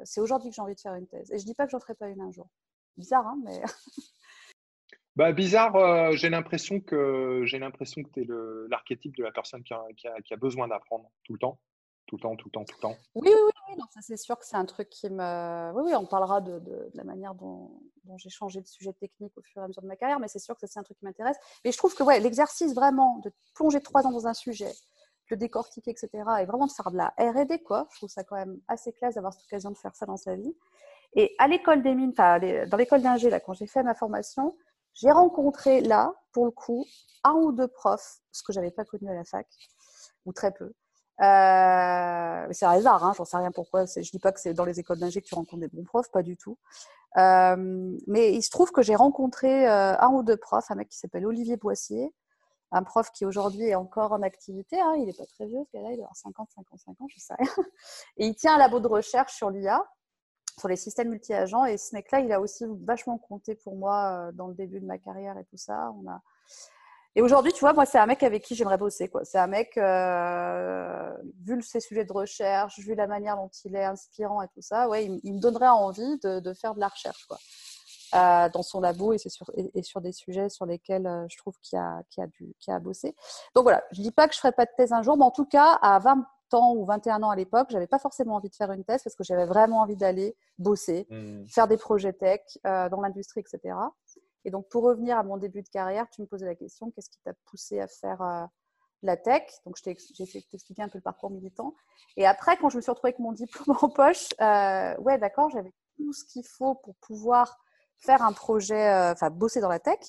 c'est 0.03 0.21
aujourd'hui 0.21 0.49
que 0.49 0.55
j'ai 0.55 0.61
envie 0.61 0.75
de 0.75 0.79
faire 0.79 0.95
une 0.95 1.07
thèse. 1.07 1.31
Et 1.31 1.39
je 1.39 1.45
dis 1.45 1.53
pas 1.53 1.65
que 1.65 1.71
j'en 1.71 1.79
ferai 1.79 1.95
pas 1.95 2.07
une 2.07 2.21
un 2.21 2.31
jour. 2.31 2.47
Bizarre, 2.97 3.27
hein, 3.27 3.37
mais 3.43 3.61
Bah, 5.15 5.31
bizarre, 5.31 5.75
euh, 5.77 6.11
j'ai 6.11 6.29
l'impression 6.29 6.81
que 6.81 7.43
j'ai 7.45 7.57
l'impression 7.57 8.03
que 8.03 8.09
tu 8.09 8.21
es 8.21 8.27
l'archétype 8.69 9.15
de 9.15 9.23
la 9.23 9.31
personne 9.31 9.63
qui 9.63 9.73
a, 9.73 10.37
besoin 10.37 10.67
d'apprendre 10.67 11.09
tout 11.23 11.31
le 11.33 11.39
temps, 11.39 11.57
tout 12.05 12.17
le 12.17 12.21
temps, 12.21 12.35
tout 12.35 12.49
le 12.49 12.51
temps, 12.51 12.65
tout 12.65 12.75
le 12.75 12.81
temps. 12.81 12.97
Oui, 13.15 13.29
oui, 13.29 13.51
oui, 13.69 13.83
ça 13.93 14.01
c'est 14.01 14.17
sûr 14.17 14.37
que 14.37 14.45
c'est 14.45 14.57
un 14.57 14.65
truc 14.65 14.89
qui 14.89 15.09
me. 15.09 15.71
Oui, 15.73 15.83
oui, 15.85 15.95
on 15.95 16.05
parlera 16.05 16.41
de, 16.41 16.89
la 16.93 17.05
manière 17.05 17.33
dont, 17.33 17.79
j'ai 18.17 18.29
changé 18.29 18.59
de 18.59 18.67
sujet 18.67 18.91
technique 18.91 19.37
au 19.37 19.41
fur 19.41 19.61
et 19.61 19.65
à 19.65 19.67
mesure 19.69 19.81
de 19.81 19.87
ma 19.87 19.95
carrière, 19.95 20.19
mais 20.19 20.27
c'est 20.27 20.39
sûr 20.39 20.57
que 20.57 20.67
c'est 20.67 20.79
un 20.79 20.83
truc 20.83 20.97
qui 20.97 21.05
m'intéresse. 21.05 21.37
Mais 21.63 21.71
je 21.71 21.77
trouve 21.77 21.95
que 21.95 22.03
ouais, 22.03 22.19
l'exercice 22.19 22.75
vraiment 22.75 23.19
de 23.19 23.31
plonger 23.53 23.79
trois 23.79 24.05
ans 24.05 24.11
dans 24.11 24.27
un 24.27 24.33
sujet, 24.33 24.73
le 25.29 25.37
décortiquer, 25.37 25.91
etc., 25.91 26.09
et 26.41 26.45
vraiment 26.45 26.67
de 26.67 26.71
faire 26.71 26.91
de 26.91 26.97
la 26.97 27.13
R&D, 27.17 27.63
quoi. 27.63 27.87
Je 27.91 27.97
trouve 27.97 28.09
ça 28.09 28.23
quand 28.23 28.35
même 28.35 28.59
assez 28.67 28.91
classe 28.93 29.15
d'avoir 29.15 29.33
cette 29.33 29.43
occasion 29.43 29.71
de 29.71 29.77
faire 29.77 29.95
ça 29.95 30.05
dans 30.05 30.17
sa 30.17 30.35
vie. 30.35 30.55
Et 31.15 31.33
à 31.39 31.47
l'école 31.47 31.81
des 31.81 31.95
mines, 31.95 32.13
dans 32.13 32.77
l'école 32.77 33.01
d'ingé, 33.01 33.29
là, 33.29 33.39
quand 33.39 33.53
j'ai 33.53 33.67
fait 33.67 33.83
ma 33.83 33.95
formation, 33.95 34.55
j'ai 34.93 35.11
rencontré 35.11 35.81
là, 35.81 36.13
pour 36.31 36.45
le 36.45 36.51
coup, 36.51 36.85
un 37.23 37.33
ou 37.33 37.51
deux 37.51 37.67
profs, 37.67 38.19
ce 38.31 38.43
que 38.43 38.53
j'avais 38.53 38.71
pas 38.71 38.85
connu 38.85 39.09
à 39.09 39.13
la 39.13 39.23
fac, 39.23 39.47
ou 40.25 40.33
très 40.33 40.51
peu. 40.51 40.73
Euh, 41.21 42.47
c'est 42.51 42.65
un 42.65 42.71
hasard, 42.71 43.03
hein, 43.05 43.13
j'en 43.15 43.23
sais 43.25 43.37
rien 43.37 43.51
pourquoi. 43.51 43.85
Je 43.85 44.09
dis 44.11 44.19
pas 44.19 44.31
que 44.31 44.39
c'est 44.39 44.53
dans 44.53 44.65
les 44.65 44.79
écoles 44.79 44.99
d'ingé 44.99 45.21
que 45.21 45.27
tu 45.27 45.35
rencontres 45.35 45.61
des 45.61 45.69
bons 45.69 45.83
profs, 45.83 46.11
pas 46.11 46.23
du 46.23 46.35
tout. 46.35 46.57
Euh, 47.17 47.97
mais 48.07 48.33
il 48.33 48.41
se 48.41 48.49
trouve 48.49 48.71
que 48.71 48.81
j'ai 48.81 48.95
rencontré 48.95 49.67
euh, 49.69 49.97
un 49.97 50.09
ou 50.09 50.23
deux 50.23 50.37
profs, 50.37 50.69
un 50.71 50.75
mec 50.75 50.89
qui 50.89 50.97
s'appelle 50.97 51.25
Olivier 51.25 51.55
Boissier, 51.55 52.13
un 52.75 52.83
prof 52.83 53.09
qui 53.11 53.25
aujourd'hui 53.25 53.63
est 53.69 53.75
encore 53.75 54.11
en 54.11 54.21
activité. 54.21 54.79
Hein, 54.79 54.95
il 54.97 55.05
n'est 55.05 55.13
pas 55.13 55.25
très 55.25 55.45
vieux, 55.45 55.63
ce 55.71 55.77
gars-là, 55.77 55.93
il 55.93 56.03
a 56.03 56.09
50, 56.13 56.49
55 56.55 57.01
ans, 57.01 57.07
je 57.07 57.19
sais 57.19 57.33
rien. 57.39 57.49
Et 58.17 58.27
il 58.27 58.35
tient 58.35 58.55
un 58.55 58.57
labo 58.57 58.81
de 58.81 58.87
recherche 58.87 59.33
sur 59.33 59.49
l'IA, 59.49 59.81
sur 60.59 60.67
les 60.67 60.75
systèmes 60.75 61.09
multi-agents. 61.09 61.63
Et 61.63 61.77
ce 61.77 61.95
mec-là, 61.95 62.19
il 62.19 62.31
a 62.33 62.41
aussi 62.41 62.65
vachement 62.81 63.17
compté 63.17 63.55
pour 63.55 63.75
moi 63.77 64.31
dans 64.33 64.47
le 64.47 64.53
début 64.53 64.81
de 64.81 64.85
ma 64.85 64.97
carrière 64.97 65.37
et 65.37 65.45
tout 65.45 65.57
ça. 65.57 65.89
Et 67.17 67.21
aujourd'hui, 67.21 67.53
tu 67.53 67.61
vois, 67.61 67.71
moi, 67.71 67.85
c'est 67.85 67.97
un 67.97 68.07
mec 68.07 68.23
avec 68.23 68.43
qui 68.43 68.55
j'aimerais 68.55 68.77
bosser. 68.77 69.09
C'est 69.23 69.37
un 69.37 69.47
mec, 69.47 69.77
euh, 69.77 71.15
vu 71.45 71.61
ses 71.61 71.79
sujets 71.79 72.03
de 72.03 72.11
recherche, 72.11 72.77
vu 72.79 72.93
la 72.93 73.07
manière 73.07 73.37
dont 73.37 73.49
il 73.63 73.73
est 73.73 73.85
inspirant 73.85 74.41
et 74.41 74.49
tout 74.49 74.61
ça, 74.61 74.89
ouais, 74.89 75.05
il, 75.23 75.33
me 75.33 75.39
donnerait 75.39 75.69
envie 75.69 76.19
de, 76.23 76.53
faire 76.53 76.75
de 76.75 76.81
la 76.81 76.89
recherche 76.89 77.25
quoi, 77.25 77.37
euh, 78.13 78.49
dans 78.49 78.63
son 78.63 78.81
labo 78.81 79.13
et, 79.13 79.17
sur, 79.17 79.49
et, 79.55 79.83
sur 79.83 80.01
des 80.01 80.11
sujets 80.11 80.49
sur 80.49 80.65
lesquels 80.65 81.07
euh, 81.07 81.25
je 81.29 81.37
trouve 81.37 81.57
qu'il 81.61 81.77
y, 81.77 81.79
a, 81.79 81.97
a, 81.97 82.27
qu 82.27 82.71
a 82.71 82.79
bossé. 82.79 83.15
Donc 83.55 83.63
voilà, 83.63 83.83
je 83.91 83.99
ne 83.99 84.03
dis 84.05 84.11
pas 84.11 84.27
que 84.27 84.33
je 84.33 84.37
ne 84.39 84.41
ferai 84.41 84.51
pas 84.51 84.65
de 84.65 84.71
thèse 84.77 84.93
un 84.93 85.01
jour, 85.01 85.17
mais 85.17 85.25
en 85.25 85.31
tout 85.31 85.45
cas, 85.45 85.79
à 85.81 85.99
20 85.99 86.25
ans 86.53 86.75
ou 86.75 86.85
21 86.85 87.23
ans 87.23 87.31
à 87.31 87.35
l'époque, 87.35 87.67
j'avais 87.71 87.87
pas 87.87 87.99
forcément 87.99 88.35
envie 88.35 88.49
de 88.49 88.55
faire 88.55 88.71
une 88.71 88.83
thèse 88.83 89.03
parce 89.03 89.15
que 89.15 89.23
j'avais 89.23 89.45
vraiment 89.45 89.79
envie 89.79 89.95
d'aller 89.95 90.35
bosser, 90.59 91.07
mmh. 91.09 91.47
faire 91.47 91.67
des 91.67 91.77
projets 91.77 92.13
tech 92.13 92.41
dans 92.63 93.01
l'industrie, 93.01 93.41
etc. 93.41 93.73
Et 94.45 94.51
donc, 94.51 94.69
pour 94.69 94.83
revenir 94.83 95.17
à 95.17 95.23
mon 95.23 95.37
début 95.37 95.63
de 95.63 95.69
carrière, 95.69 96.07
tu 96.11 96.21
me 96.21 96.27
posais 96.27 96.45
la 96.45 96.55
question 96.55 96.91
qu'est-ce 96.91 97.09
qui 97.09 97.19
t'a 97.23 97.33
poussé 97.45 97.79
à 97.79 97.87
faire 97.87 98.21
euh, 98.21 98.45
la 99.01 99.17
tech? 99.17 99.43
Donc, 99.65 99.75
j'ai 99.83 99.91
essayé 99.91 100.41
de 100.41 100.45
t'expliquer 100.45 100.83
un 100.83 100.87
peu 100.87 100.99
le 100.99 101.03
parcours 101.03 101.31
militant. 101.31 101.73
Et 102.15 102.27
après, 102.27 102.55
quand 102.57 102.69
je 102.69 102.77
me 102.77 102.81
suis 102.81 102.91
retrouvée 102.91 103.09
avec 103.09 103.19
mon 103.19 103.31
diplôme 103.33 103.75
en 103.81 103.89
poche, 103.89 104.29
euh, 104.39 104.95
ouais, 104.97 105.17
d'accord, 105.17 105.49
j'avais 105.49 105.73
tout 105.97 106.13
ce 106.13 106.23
qu'il 106.25 106.45
faut 106.45 106.75
pour 106.75 106.95
pouvoir 106.97 107.57
faire 107.97 108.21
un 108.21 108.33
projet, 108.33 108.89
euh, 108.89 109.11
enfin, 109.13 109.29
bosser 109.29 109.61
dans 109.61 109.69
la 109.69 109.79
tech. 109.79 109.99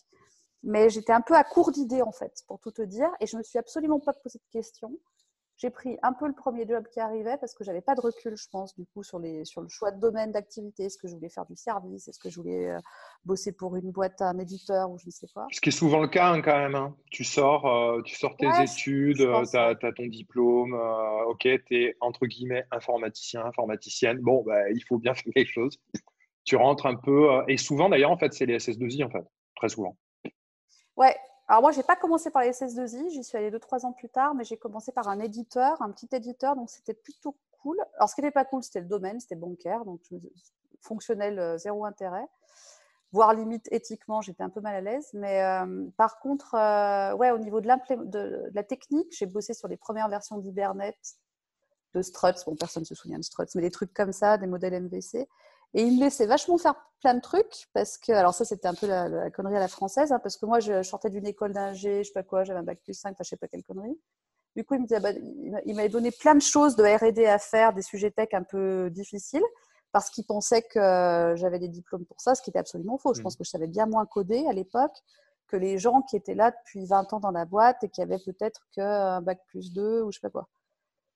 Mais 0.62 0.90
j'étais 0.90 1.12
un 1.12 1.20
peu 1.20 1.34
à 1.34 1.44
court 1.44 1.70
d'idées, 1.70 2.02
en 2.02 2.12
fait, 2.12 2.42
pour 2.48 2.58
tout 2.58 2.72
te 2.72 2.82
dire. 2.82 3.08
Et 3.20 3.26
je 3.26 3.36
ne 3.36 3.38
me 3.38 3.44
suis 3.44 3.58
absolument 3.58 4.00
pas 4.00 4.12
posé 4.12 4.38
de 4.38 4.58
questions 4.58 4.98
j'ai 5.58 5.70
pris 5.70 5.96
un 6.02 6.12
peu 6.12 6.26
le 6.26 6.34
premier 6.34 6.66
job 6.66 6.84
qui 6.92 7.00
arrivait 7.00 7.36
parce 7.38 7.54
que 7.54 7.64
j'avais 7.64 7.80
pas 7.80 7.94
de 7.94 8.00
recul, 8.00 8.36
je 8.36 8.46
pense, 8.50 8.76
du 8.76 8.84
coup, 8.86 9.02
sur, 9.02 9.18
les, 9.18 9.44
sur 9.46 9.62
le 9.62 9.68
choix 9.68 9.90
de 9.90 9.98
domaine 9.98 10.30
d'activité. 10.30 10.84
Est-ce 10.84 10.98
que 10.98 11.08
je 11.08 11.14
voulais 11.14 11.30
faire 11.30 11.46
du 11.46 11.56
service 11.56 12.08
Est-ce 12.08 12.18
que 12.18 12.28
je 12.28 12.36
voulais 12.36 12.70
euh, 12.70 12.78
bosser 13.24 13.52
pour 13.52 13.76
une 13.76 13.90
boîte, 13.90 14.20
un 14.20 14.38
éditeur 14.38 14.90
ou 14.90 14.98
je 14.98 15.06
ne 15.06 15.10
sais 15.10 15.26
quoi 15.32 15.46
Ce 15.50 15.60
qui 15.60 15.70
est 15.70 15.72
souvent 15.72 16.00
le 16.00 16.08
cas 16.08 16.32
hein, 16.32 16.42
quand 16.42 16.56
même. 16.56 16.74
Hein. 16.74 16.94
Tu 17.10 17.24
sors, 17.24 17.66
euh, 17.66 18.02
tu 18.02 18.14
sors 18.16 18.36
tes 18.36 18.48
études, 18.62 19.16
tu 19.16 19.56
as, 19.56 19.74
ton 19.74 20.06
diplôme, 20.06 20.74
ok, 21.26 21.48
tu 21.66 21.84
es 21.84 21.96
entre 22.00 22.26
guillemets 22.26 22.66
informaticien, 22.70 23.44
informaticienne. 23.46 24.18
Bon, 24.18 24.42
bah, 24.44 24.70
il 24.70 24.82
faut 24.86 24.98
bien 24.98 25.14
faire 25.14 25.32
quelque 25.32 25.52
chose. 25.52 25.78
Tu 26.46 26.56
rentres 26.56 26.86
un 26.86 26.96
peu, 26.96 27.28
et 27.48 27.58
souvent 27.58 27.90
d'ailleurs, 27.90 28.10
en 28.10 28.16
fait, 28.16 28.32
c'est 28.32 28.46
les 28.46 28.56
SS2I, 28.56 29.04
en 29.04 29.10
fait, 29.10 29.24
très 29.56 29.68
souvent. 29.68 29.96
Ouais, 30.96 31.14
alors 31.48 31.62
moi, 31.62 31.72
je 31.72 31.78
n'ai 31.78 31.82
pas 31.84 31.96
commencé 31.96 32.30
par 32.30 32.42
les 32.42 32.50
SS2I, 32.50 33.10
j'y 33.10 33.22
suis 33.22 33.36
allée 33.38 33.50
deux, 33.50 33.60
trois 33.60 33.84
ans 33.84 33.92
plus 33.92 34.08
tard, 34.08 34.34
mais 34.34 34.44
j'ai 34.44 34.56
commencé 34.56 34.90
par 34.92 35.08
un 35.08 35.20
éditeur, 35.20 35.80
un 35.80 35.90
petit 35.90 36.08
éditeur, 36.12 36.56
donc 36.56 36.70
c'était 36.70 36.94
plutôt 36.94 37.36
cool. 37.60 37.78
Alors 37.96 38.08
ce 38.08 38.14
qui 38.14 38.22
n'était 38.22 38.32
pas 38.32 38.44
cool, 38.44 38.62
c'était 38.62 38.80
le 38.80 38.86
domaine, 38.86 39.20
c'était 39.20 39.36
bancaire, 39.36 39.84
donc 39.84 40.00
fonctionnel, 40.80 41.38
euh, 41.38 41.58
zéro 41.58 41.84
intérêt. 41.84 42.26
Voire 43.12 43.32
limite 43.32 43.68
éthiquement, 43.70 44.20
j'étais 44.20 44.42
un 44.42 44.50
peu 44.50 44.60
mal 44.60 44.74
à 44.74 44.80
l'aise. 44.80 45.10
Mais 45.14 45.42
euh, 45.42 45.86
par 45.96 46.18
contre, 46.18 46.54
euh, 46.54 47.14
ouais, 47.14 47.30
au 47.30 47.38
niveau 47.38 47.60
de, 47.60 47.68
la 48.52 48.62
technique, 48.64 49.14
j'ai 49.16 49.26
bossé 49.26 49.54
sur 49.54 49.68
les 49.68 49.76
premières 49.76 50.08
versions 50.08 50.38
d'Hibernate, 50.38 50.96
de 51.94 52.02
Struts. 52.02 52.44
Bon, 52.44 52.56
personne 52.56 52.82
ne 52.82 52.86
se 52.86 52.96
souvient 52.96 53.18
de 53.18 53.24
Struts, 53.24 53.54
mais 53.54 53.62
des 53.62 53.70
trucs 53.70 53.94
comme 53.94 54.12
ça, 54.12 54.36
des 54.36 54.48
modèles 54.48 54.82
MVC. 54.82 55.28
Et 55.74 55.82
il 55.82 55.96
me 55.96 56.04
laissait 56.04 56.26
vachement 56.26 56.58
faire 56.58 56.74
plein 57.00 57.14
de 57.14 57.20
trucs 57.20 57.66
parce 57.74 57.98
que, 57.98 58.12
alors 58.12 58.34
ça 58.34 58.44
c'était 58.44 58.68
un 58.68 58.74
peu 58.74 58.86
la, 58.86 59.30
connerie 59.30 59.56
à 59.56 59.60
la 59.60 59.68
française, 59.68 60.12
hein, 60.12 60.18
parce 60.22 60.36
que 60.36 60.46
moi 60.46 60.60
je 60.60 60.82
sortais 60.82 61.10
d'une 61.10 61.26
école 61.26 61.52
d'ingé, 61.52 62.02
je 62.02 62.08
sais 62.08 62.14
pas 62.14 62.22
quoi, 62.22 62.44
j'avais 62.44 62.60
un 62.60 62.62
bac 62.62 62.78
plus 62.82 62.94
5, 62.94 63.10
enfin 63.10 63.24
je 63.24 63.28
sais 63.28 63.36
pas 63.36 63.48
quelle 63.48 63.64
connerie. 63.64 63.98
Du 64.56 64.64
coup, 64.64 64.74
il 64.74 64.80
me 64.80 65.00
bah, 65.00 65.10
il 65.66 65.76
m'avait 65.76 65.90
donné 65.90 66.10
plein 66.10 66.34
de 66.34 66.40
choses 66.40 66.76
de 66.76 66.82
R&D 66.82 67.26
à 67.26 67.38
faire, 67.38 67.74
des 67.74 67.82
sujets 67.82 68.10
tech 68.10 68.28
un 68.32 68.42
peu 68.42 68.88
difficiles, 68.90 69.44
parce 69.92 70.08
qu'il 70.08 70.24
pensait 70.24 70.62
que 70.62 71.34
j'avais 71.36 71.58
des 71.58 71.68
diplômes 71.68 72.06
pour 72.06 72.20
ça, 72.20 72.34
ce 72.34 72.40
qui 72.40 72.50
était 72.50 72.58
absolument 72.58 72.96
faux. 72.96 73.12
Je 73.12 73.20
mmh. 73.20 73.22
pense 73.22 73.36
que 73.36 73.44
je 73.44 73.50
savais 73.50 73.66
bien 73.66 73.84
moins 73.84 74.06
coder 74.06 74.46
à 74.48 74.54
l'époque 74.54 74.96
que 75.46 75.56
les 75.56 75.78
gens 75.78 76.02
qui 76.02 76.16
étaient 76.16 76.34
là 76.34 76.50
depuis 76.50 76.86
20 76.86 77.12
ans 77.12 77.20
dans 77.20 77.30
la 77.30 77.44
boîte 77.44 77.84
et 77.84 77.88
qui 77.88 78.02
avaient 78.02 78.18
peut-être 78.18 78.66
qu'un 78.72 79.20
bac 79.20 79.40
plus 79.46 79.72
2 79.72 80.02
ou 80.02 80.10
je 80.10 80.18
sais 80.18 80.20
pas 80.22 80.30
quoi 80.30 80.48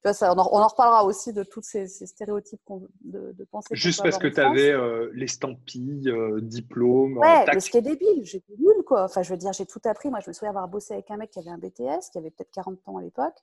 on, 0.05 0.39
en, 0.39 0.69
reparlera 0.69 1.05
aussi 1.05 1.33
de 1.33 1.43
tous 1.43 1.63
ces, 1.63 1.87
stéréotypes 1.87 2.61
de, 3.03 3.33
de 3.33 3.45
pensée. 3.45 3.75
Juste 3.75 4.03
parce 4.03 4.19
que 4.19 4.29
tu 4.29 4.41
avais 4.41 4.71
euh, 4.71 5.11
l'estampille, 5.13 6.09
euh, 6.09 6.41
diplôme. 6.41 7.19
Ouais, 7.19 7.45
mais 7.47 7.61
ce 7.61 7.71
qui 7.71 7.79
est 7.79 7.83
débile, 7.83 8.25
j'étais 8.25 8.55
nulle, 8.59 8.83
quoi. 8.87 9.05
Enfin, 9.05 9.23
je 9.23 9.31
veux 9.31 9.37
dire, 9.37 9.53
j'ai 9.53 9.67
tout 9.67 9.81
appris. 9.85 10.11
Moi, 10.11 10.21
je 10.21 10.29
me 10.29 10.33
souviens 10.33 10.51
avoir 10.51 10.69
bossé 10.69 10.95
avec 10.95 11.11
un 11.11 11.17
mec 11.17 11.31
qui 11.31 11.39
avait 11.39 11.51
un 11.51 11.59
BTS, 11.59 12.11
qui 12.13 12.19
avait 12.19 12.31
peut-être 12.31 12.51
40 12.53 12.79
ans 12.87 12.99
à 12.99 13.03
l'époque, 13.03 13.37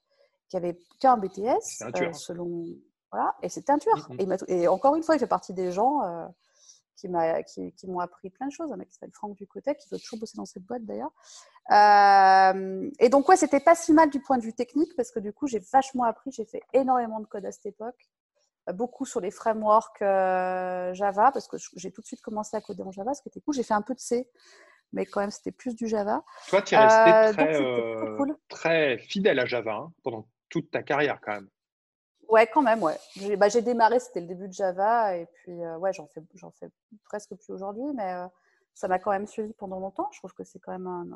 qui 0.50 0.58
avait 0.58 0.78
qu'un 1.00 1.18
BTS, 1.18 1.84
euh, 1.84 2.14
selon. 2.14 2.66
Voilà, 3.12 3.36
et 3.42 3.50
c'était 3.50 3.72
un 3.72 3.78
tueur. 3.78 4.10
Mm, 4.10 4.24
mm. 4.24 4.38
et, 4.48 4.68
encore 4.68 4.96
une 4.96 5.04
fois, 5.04 5.16
il 5.16 5.20
fait 5.20 5.28
partie 5.28 5.54
des 5.54 5.72
gens 5.72 6.02
qui 6.98 7.88
m'ont 7.88 8.00
appris 8.00 8.30
plein 8.30 8.48
de 8.48 8.52
choses. 8.52 8.72
Un 8.72 8.78
mec 8.78 8.88
qui 8.90 8.96
s'appelle 8.96 9.14
Franck 9.14 9.36
Ducotet, 9.36 9.76
qui 9.76 9.88
veut 9.90 10.00
toujours 10.00 10.20
bosser 10.20 10.36
dans 10.36 10.46
cette 10.46 10.64
boîte 10.64 10.84
d'ailleurs. 10.84 11.12
Euh, 11.72 12.90
et 13.00 13.10
donc, 13.10 13.30
ouais, 13.30 13.38
c'était 13.38 13.60
pas 13.60 13.76
si 13.76 13.94
mal 13.94 14.10
du 14.10 14.20
point 14.20 14.38
de 14.38 14.44
vue 14.44 14.54
technique 14.54 14.96
parce 14.96 15.12
que 15.12 15.20
du 15.20 15.32
coup, 15.34 15.48
j'ai 15.48 15.60
vachement 15.60 16.04
appris. 16.04 16.32
J'ai 16.32 16.46
fait 16.46 16.62
énormément 16.74 17.20
de 17.20 17.26
code 17.26 17.46
à 17.46 17.52
cette 17.52 17.68
époque. 17.68 18.10
Euh, 18.70 18.74
beaucoup 18.74 19.06
sur 19.06 19.22
les 19.22 19.32
frameworks 19.32 20.02
euh, 20.02 20.94
Java 20.94 21.32
parce 21.32 21.48
que 21.48 21.58
j'ai 21.76 21.92
tout 21.92 22.02
de 22.02 22.08
suite 22.08 22.22
commencé 22.22 22.58
à 22.58 22.62
coder 22.62 22.84
en 22.84 22.92
Java, 22.92 23.14
ce 23.14 23.22
qui 23.22 23.30
était 23.30 23.42
cool. 23.42 23.54
J'ai 23.54 23.64
fait 23.64 23.74
un 23.74 23.82
peu 23.82 23.94
de 23.94 24.00
C, 24.00 24.30
mais 24.94 25.06
quand 25.06 25.22
même, 25.22 25.32
c'était 25.32 25.52
plus 25.52 25.76
du 25.76 25.88
Java. 25.88 26.24
Toi, 26.50 26.62
tu 26.62 26.76
es 26.76 26.78
resté 26.78 27.34
très, 27.34 28.36
très, 28.50 28.98
fidèle 28.98 29.40
à 29.40 29.46
Java 29.46 29.76
hein, 29.76 29.94
pendant 30.04 30.28
toute 30.50 30.72
ta 30.72 30.84
carrière 30.84 31.20
quand 31.22 31.34
même. 31.34 31.50
Ouais, 32.30 32.46
quand 32.48 32.62
même, 32.62 32.84
ouais. 32.84 32.98
J'ai 33.16 33.38
bah, 33.38 33.50
démarré, 33.50 34.00
c'était 34.00 34.20
le 34.20 34.28
début 34.28 34.48
de 34.48 34.54
Java, 34.54 35.16
et 35.16 35.28
puis 35.28 35.64
euh, 35.64 35.78
ouais, 35.78 35.94
j'en 35.94 36.08
fais, 36.08 36.22
fais 36.60 36.70
presque 37.06 37.34
plus 37.36 37.54
aujourd'hui, 37.54 37.86
mais 37.96 38.14
euh, 38.14 38.28
ça 38.74 38.88
m'a 38.88 39.00
quand 39.00 39.12
même 39.12 39.28
suivi 39.28 39.54
pendant 39.54 39.80
longtemps. 39.80 40.10
Je 40.12 40.20
trouve 40.20 40.34
que 40.34 40.44
c'est 40.44 40.60
quand 40.60 40.74
même 40.78 41.16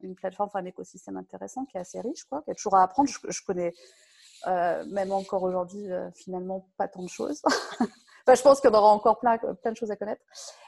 une 0.00 0.14
plateforme, 0.16 0.50
un 0.54 0.64
écosystème 0.64 1.16
intéressant 1.16 1.64
qui 1.64 1.76
est 1.76 1.80
assez 1.80 2.00
riche, 2.00 2.24
quoi, 2.24 2.42
qui 2.42 2.50
a 2.50 2.54
toujours 2.54 2.74
à 2.74 2.82
apprendre. 2.82 3.08
Je, 3.08 3.42
connais 3.46 3.72
euh, 4.48 4.84
même 4.86 5.12
encore 5.12 5.44
aujourd'hui 5.44 5.86
finalement 6.14 6.68
pas 6.76 6.88
tant 6.88 7.02
de 7.02 7.08
choses. 7.08 7.40
enfin, 7.80 8.34
je 8.34 8.42
pense 8.42 8.64
en 8.64 8.74
aura 8.74 8.88
encore 8.88 9.20
plein, 9.20 9.38
plein 9.38 9.72
de 9.72 9.76
choses 9.76 9.92
à 9.92 9.96
connaître. 9.96 10.22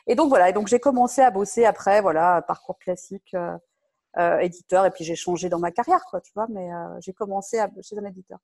Et 0.07 0.15
donc 0.15 0.29
voilà, 0.29 0.51
et 0.51 0.53
donc 0.53 0.69
j'ai 0.69 0.81
commencé 0.81 1.21
à 1.21 1.31
bosser 1.31 1.65
après, 1.65 2.01
voilà, 2.01 2.43
parcours 2.43 2.79
classique. 2.79 3.35
éditeur 4.41 4.87
et 4.87 4.91
puis 4.91 5.05
j'ai 5.05 5.17
changé 5.17 5.49
dans 5.49 5.61
ma 5.61 5.71
carrière 5.71 6.05
quoi 6.11 6.21
tu 6.21 6.33
vois 6.35 6.49
mais 6.49 6.69
j'ai 6.99 7.13
commencé 7.13 7.61
à, 7.61 7.71
chez 7.81 7.97
un 7.97 8.05
éditeur 8.05 8.41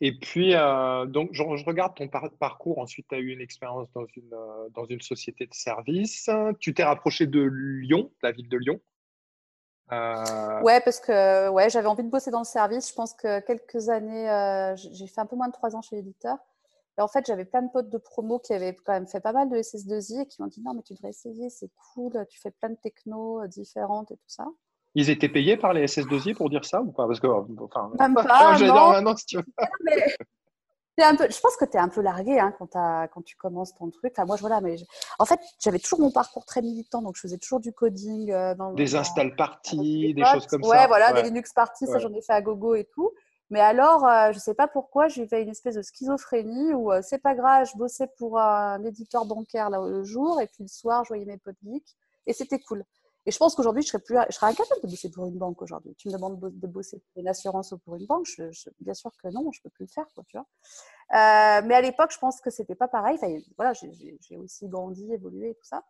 et 0.00 0.12
puis, 0.18 0.54
euh, 0.54 1.06
donc, 1.06 1.30
je, 1.32 1.42
regarde 1.42 1.94
ton 1.94 2.08
parcours. 2.08 2.78
Ensuite, 2.78 3.06
tu 3.08 3.14
as 3.14 3.18
eu 3.18 3.28
une 3.28 3.40
expérience 3.40 3.88
dans 3.94 4.06
une, 4.16 4.32
euh, 4.32 4.68
dans 4.70 4.84
une 4.86 5.00
société 5.00 5.46
de 5.46 5.54
service. 5.54 6.28
Tu 6.60 6.74
t'es 6.74 6.84
rapproché 6.84 7.26
de 7.26 7.40
Lyon, 7.40 8.10
la 8.22 8.32
ville 8.32 8.48
de 8.48 8.56
Lyon. 8.56 8.80
Euh... 9.92 10.62
Ouais, 10.62 10.80
parce 10.80 10.98
que 10.98 11.48
ouais, 11.50 11.70
j'avais 11.70 11.86
envie 11.86 12.02
de 12.02 12.10
bosser 12.10 12.30
dans 12.30 12.40
le 12.40 12.44
service. 12.44 12.88
Je 12.88 12.94
pense 12.94 13.14
que 13.14 13.40
quelques 13.40 13.88
années, 13.88 14.28
euh, 14.30 14.74
j'ai 14.76 15.06
fait 15.06 15.20
un 15.20 15.26
peu 15.26 15.36
moins 15.36 15.48
de 15.48 15.52
trois 15.52 15.76
ans 15.76 15.82
chez 15.82 15.96
l'éditeur. 15.96 16.38
Et 16.98 17.02
en 17.02 17.08
fait, 17.08 17.26
j'avais 17.26 17.44
plein 17.44 17.62
de 17.62 17.70
potes 17.70 17.90
de 17.90 17.98
promo 17.98 18.38
qui 18.38 18.52
avaient 18.52 18.74
quand 18.74 18.92
même 18.92 19.08
fait 19.08 19.20
pas 19.20 19.32
mal 19.32 19.48
de 19.48 19.56
SS2I 19.56 20.22
et 20.22 20.26
qui 20.26 20.40
m'ont 20.40 20.48
dit 20.48 20.62
non, 20.62 20.74
mais 20.74 20.82
tu 20.82 20.94
devrais 20.94 21.10
essayer, 21.10 21.50
c'est 21.50 21.70
cool, 21.92 22.12
tu 22.30 22.38
fais 22.40 22.52
plein 22.52 22.70
de 22.70 22.76
techno 22.76 23.44
différentes 23.48 24.12
et 24.12 24.16
tout 24.16 24.28
ça. 24.28 24.46
Ils 24.94 25.10
étaient 25.10 25.28
payés 25.28 25.56
par 25.56 25.72
les 25.72 25.86
SS2I 25.86 26.34
pour 26.34 26.50
dire 26.50 26.64
ça 26.64 26.80
ou 26.80 26.92
pas? 26.92 27.06
Parce 27.06 27.20
que, 27.20 27.26
enfin, 27.26 27.90
Même 27.98 28.14
pas, 28.14 28.58
non. 28.58 28.90
maintenant 28.92 29.16
si 29.16 29.26
tu 29.26 29.36
veux. 29.36 29.44
un 31.02 31.16
peu, 31.16 31.26
je 31.28 31.40
pense 31.40 31.56
que 31.56 31.64
tu 31.64 31.76
es 31.76 31.80
un 31.80 31.88
peu 31.88 32.00
largué 32.00 32.38
hein, 32.38 32.54
quand, 32.58 32.70
quand, 33.12 33.22
tu 33.22 33.36
commences 33.36 33.74
ton 33.74 33.90
truc. 33.90 34.12
Enfin, 34.16 34.24
moi, 34.24 34.36
je, 34.36 34.42
voilà, 34.42 34.60
mais 34.60 34.76
en 35.18 35.24
fait, 35.24 35.40
j'avais 35.58 35.78
toujours 35.78 36.00
mon 36.00 36.12
parcours 36.12 36.44
très 36.44 36.62
militant, 36.62 37.02
donc 37.02 37.16
je 37.16 37.22
faisais 37.22 37.38
toujours 37.38 37.60
du 37.60 37.72
coding. 37.72 38.30
Euh, 38.30 38.54
dans, 38.54 38.72
des 38.72 38.94
install 38.94 39.34
parties, 39.34 40.14
des 40.14 40.24
choses 40.24 40.46
comme 40.46 40.62
ça. 40.62 40.68
Ouais, 40.68 40.86
voilà, 40.86 41.12
des 41.12 41.22
Linux 41.22 41.52
parties, 41.52 41.86
ça 41.86 41.98
j'en 41.98 42.12
ai 42.12 42.22
fait 42.22 42.32
à 42.32 42.42
gogo 42.42 42.74
et 42.74 42.84
tout. 42.84 43.10
Mais 43.50 43.60
alors, 43.60 44.06
euh, 44.06 44.32
je 44.32 44.36
ne 44.36 44.40
sais 44.40 44.54
pas 44.54 44.68
pourquoi, 44.68 45.08
j'ai 45.08 45.26
fait 45.26 45.42
une 45.42 45.50
espèce 45.50 45.74
de 45.74 45.82
schizophrénie 45.82 46.72
où 46.72 46.92
euh, 46.92 47.02
c'est 47.02 47.18
pas 47.18 47.34
grave, 47.34 47.68
je 47.70 47.76
bossais 47.76 48.08
pour 48.16 48.38
un 48.38 48.82
éditeur 48.84 49.26
bancaire 49.26 49.70
là, 49.70 49.80
le 49.86 50.02
jour 50.02 50.40
et 50.40 50.46
puis 50.46 50.62
le 50.62 50.68
soir, 50.68 51.04
je 51.04 51.08
voyais 51.08 51.26
mes 51.26 51.36
potes 51.36 51.56
geeks 51.62 51.94
et 52.26 52.32
c'était 52.32 52.58
cool. 52.58 52.84
Et 53.26 53.30
je 53.30 53.38
pense 53.38 53.54
qu'aujourd'hui, 53.54 53.82
je 53.82 53.88
serais, 53.88 54.00
plus, 54.00 54.18
je 54.28 54.34
serais 54.34 54.48
incapable 54.48 54.82
de 54.82 54.88
bosser 54.88 55.10
pour 55.10 55.26
une 55.26 55.38
banque 55.38 55.62
aujourd'hui. 55.62 55.94
Tu 55.96 56.08
me 56.08 56.12
demandes 56.12 56.38
de 56.38 56.66
bosser 56.66 56.98
pour 56.98 57.20
une 57.20 57.28
assurance 57.28 57.72
ou 57.72 57.78
pour 57.78 57.96
une 57.96 58.06
banque, 58.06 58.26
bien 58.80 58.94
sûr 58.94 59.10
que 59.22 59.28
non, 59.28 59.50
je 59.50 59.62
peux 59.62 59.70
plus 59.70 59.84
le 59.84 59.90
faire. 59.90 60.06
Tu 60.26 60.36
vois 60.36 60.46
euh, 61.12 61.62
mais 61.64 61.74
à 61.74 61.80
l'époque, 61.80 62.12
je 62.12 62.18
pense 62.18 62.40
que 62.40 62.50
ce 62.50 62.62
n'était 62.62 62.74
pas 62.74 62.88
pareil. 62.88 63.18
Voilà, 63.56 63.72
j'ai 63.72 64.36
aussi 64.36 64.68
grandi, 64.68 65.10
évolué 65.12 65.50
et 65.50 65.54
tout 65.54 65.64
ça. 65.64 65.84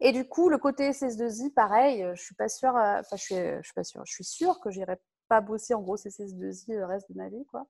Et 0.00 0.12
du 0.12 0.26
coup, 0.26 0.48
le 0.48 0.58
côté 0.58 0.90
SS2I, 0.90 1.52
pareil, 1.52 2.06
je 2.14 2.22
suis 2.22 2.34
pas 2.34 2.48
sûre. 2.48 2.76
Euh, 2.76 3.00
enfin, 3.00 3.16
je 3.16 3.22
suis, 3.22 3.34
je 3.34 3.62
suis 3.62 3.74
pas 3.74 3.84
sûre. 3.84 4.02
Je 4.04 4.12
suis 4.12 4.24
sûre 4.24 4.58
que 4.60 4.70
j'irai 4.70 5.00
pas 5.28 5.40
bosser 5.40 5.74
en 5.74 5.80
gros 5.80 5.96
SS2I 5.96 6.76
le 6.76 6.84
reste 6.86 7.10
de 7.10 7.16
ma 7.16 7.28
vie, 7.28 7.44
quoi. 7.46 7.66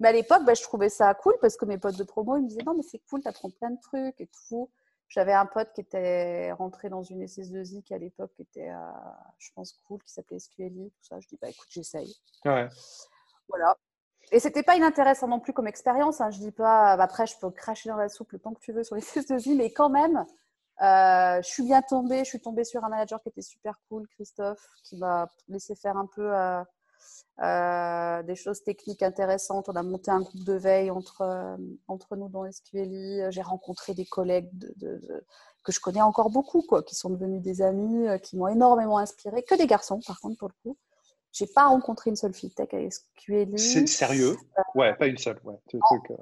Mais 0.00 0.08
à 0.08 0.12
l'époque, 0.12 0.44
bah, 0.44 0.54
je 0.54 0.62
trouvais 0.62 0.88
ça 0.88 1.12
cool 1.14 1.34
parce 1.40 1.56
que 1.56 1.66
mes 1.66 1.78
potes 1.78 1.96
de 1.96 2.04
promo, 2.04 2.36
ils 2.36 2.42
me 2.42 2.48
disaient 2.48 2.62
non, 2.64 2.74
mais 2.74 2.82
c'est 2.82 3.00
cool, 3.10 3.20
tu 3.20 3.28
apprends 3.28 3.50
plein 3.50 3.70
de 3.70 3.80
trucs 3.80 4.20
et 4.20 4.28
tout 4.48 4.70
J'avais 5.10 5.34
un 5.34 5.44
pote 5.44 5.72
qui 5.74 5.82
était 5.82 6.52
rentré 6.52 6.88
dans 6.88 7.02
une 7.02 7.24
SS2I 7.24 7.82
qui 7.82 7.92
à 7.92 7.98
l'époque 7.98 8.32
était, 8.38 8.70
je 9.38 9.50
pense, 9.54 9.72
cool, 9.86 10.00
qui 10.04 10.12
s'appelait 10.12 10.38
SQLI, 10.38 10.90
tout 10.90 11.02
ça. 11.02 11.18
Je 11.20 11.26
dis, 11.26 11.36
bah 11.42 11.48
écoute, 11.48 11.66
j'essaye. 11.68 12.14
Ouais. 12.44 12.68
Voilà. 13.48 13.76
Et 14.32 14.38
c'était 14.38 14.62
pas 14.62 14.76
inintéressant 14.76 15.26
non 15.26 15.40
plus 15.40 15.52
comme 15.52 15.66
expérience. 15.66 16.20
Hein. 16.20 16.30
Je 16.30 16.38
dis 16.38 16.52
pas, 16.52 16.96
bah, 16.96 17.02
après, 17.02 17.26
je 17.26 17.36
peux 17.38 17.50
cracher 17.50 17.88
dans 17.88 17.96
la 17.96 18.08
soupe 18.08 18.32
le 18.32 18.38
temps 18.38 18.54
que 18.54 18.60
tu 18.60 18.72
veux 18.72 18.84
sur 18.84 18.94
les 18.94 19.02
SS2I, 19.02 19.56
mais 19.56 19.72
quand 19.72 19.90
même, 19.90 20.24
euh, 20.82 21.42
je 21.42 21.48
suis 21.48 21.64
bien 21.64 21.82
tombée. 21.82 22.20
Je 22.20 22.28
suis 22.28 22.40
tombée 22.40 22.64
sur 22.64 22.84
un 22.84 22.88
manager 22.88 23.20
qui 23.22 23.28
était 23.28 23.42
super 23.42 23.74
cool, 23.88 24.06
Christophe, 24.08 24.64
qui 24.84 24.96
m'a 24.96 25.28
laissé 25.48 25.74
faire 25.74 25.96
un 25.96 26.06
peu 26.06 26.32
euh, 26.32 26.62
euh, 27.42 28.22
des 28.22 28.36
choses 28.36 28.62
techniques 28.62 29.02
intéressantes. 29.02 29.68
On 29.68 29.76
a 29.76 29.82
monté 29.82 30.10
un 30.10 30.20
groupe 30.20 30.44
de 30.44 30.54
veille 30.54 30.90
entre, 30.90 31.56
entre 31.88 32.16
nous 32.16 32.28
dans 32.28 32.50
SQLI. 32.50 33.22
J'ai 33.30 33.42
rencontré 33.42 33.94
des 33.94 34.06
collègues 34.06 34.50
de, 34.52 35.24
que 35.62 35.72
je 35.72 35.80
connais 35.80 36.02
encore 36.02 36.30
beaucoup, 36.30 36.62
quoi, 36.62 36.82
qui 36.82 36.94
sont 36.94 37.10
devenus 37.10 37.42
des 37.42 37.62
amis, 37.62 38.06
qui 38.22 38.36
m'ont 38.36 38.48
énormément 38.48 38.98
inspiré. 38.98 39.42
Que 39.42 39.56
des 39.56 39.66
garçons, 39.66 40.00
par 40.06 40.20
contre, 40.20 40.36
pour 40.36 40.48
le 40.48 40.54
coup. 40.62 40.76
J'ai 41.32 41.46
pas 41.46 41.68
rencontré 41.68 42.10
une 42.10 42.16
seule 42.16 42.34
fille 42.34 42.50
tech 42.50 42.68
à 42.72 42.90
SQLI. 42.90 43.56
C'est 43.56 43.86
sérieux? 43.86 44.36
Ouais, 44.74 44.94
pas 44.96 45.06
une 45.06 45.16
seule. 45.16 45.38
Ouais. 45.44 45.54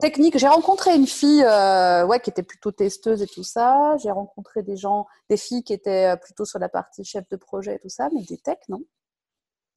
Technique, 0.01 0.37
j'ai 0.37 0.49
rencontré 0.49 0.95
une 0.95 1.07
fille 1.07 1.43
euh, 1.43 2.05
ouais, 2.07 2.21
qui 2.21 2.29
était 2.29 2.43
plutôt 2.43 2.73
testeuse 2.73 3.23
et 3.23 3.27
tout 3.27 3.43
ça. 3.43 3.97
J'ai 4.03 4.11
rencontré 4.11 4.63
des 4.63 4.77
gens, 4.77 5.07
des 5.31 5.39
filles 5.39 5.65
qui 5.65 5.73
étaient 5.73 6.13
euh, 6.13 6.17
plutôt 6.17 6.45
sur 6.45 6.59
la 6.59 6.69
partie 6.69 7.05
chef 7.05 7.27
de 7.31 7.37
projet 7.37 7.77
et 7.77 7.79
tout 7.79 7.89
ça, 7.89 8.11
mais 8.15 8.23
des 8.23 8.37
techs, 8.37 8.69
non. 8.69 8.81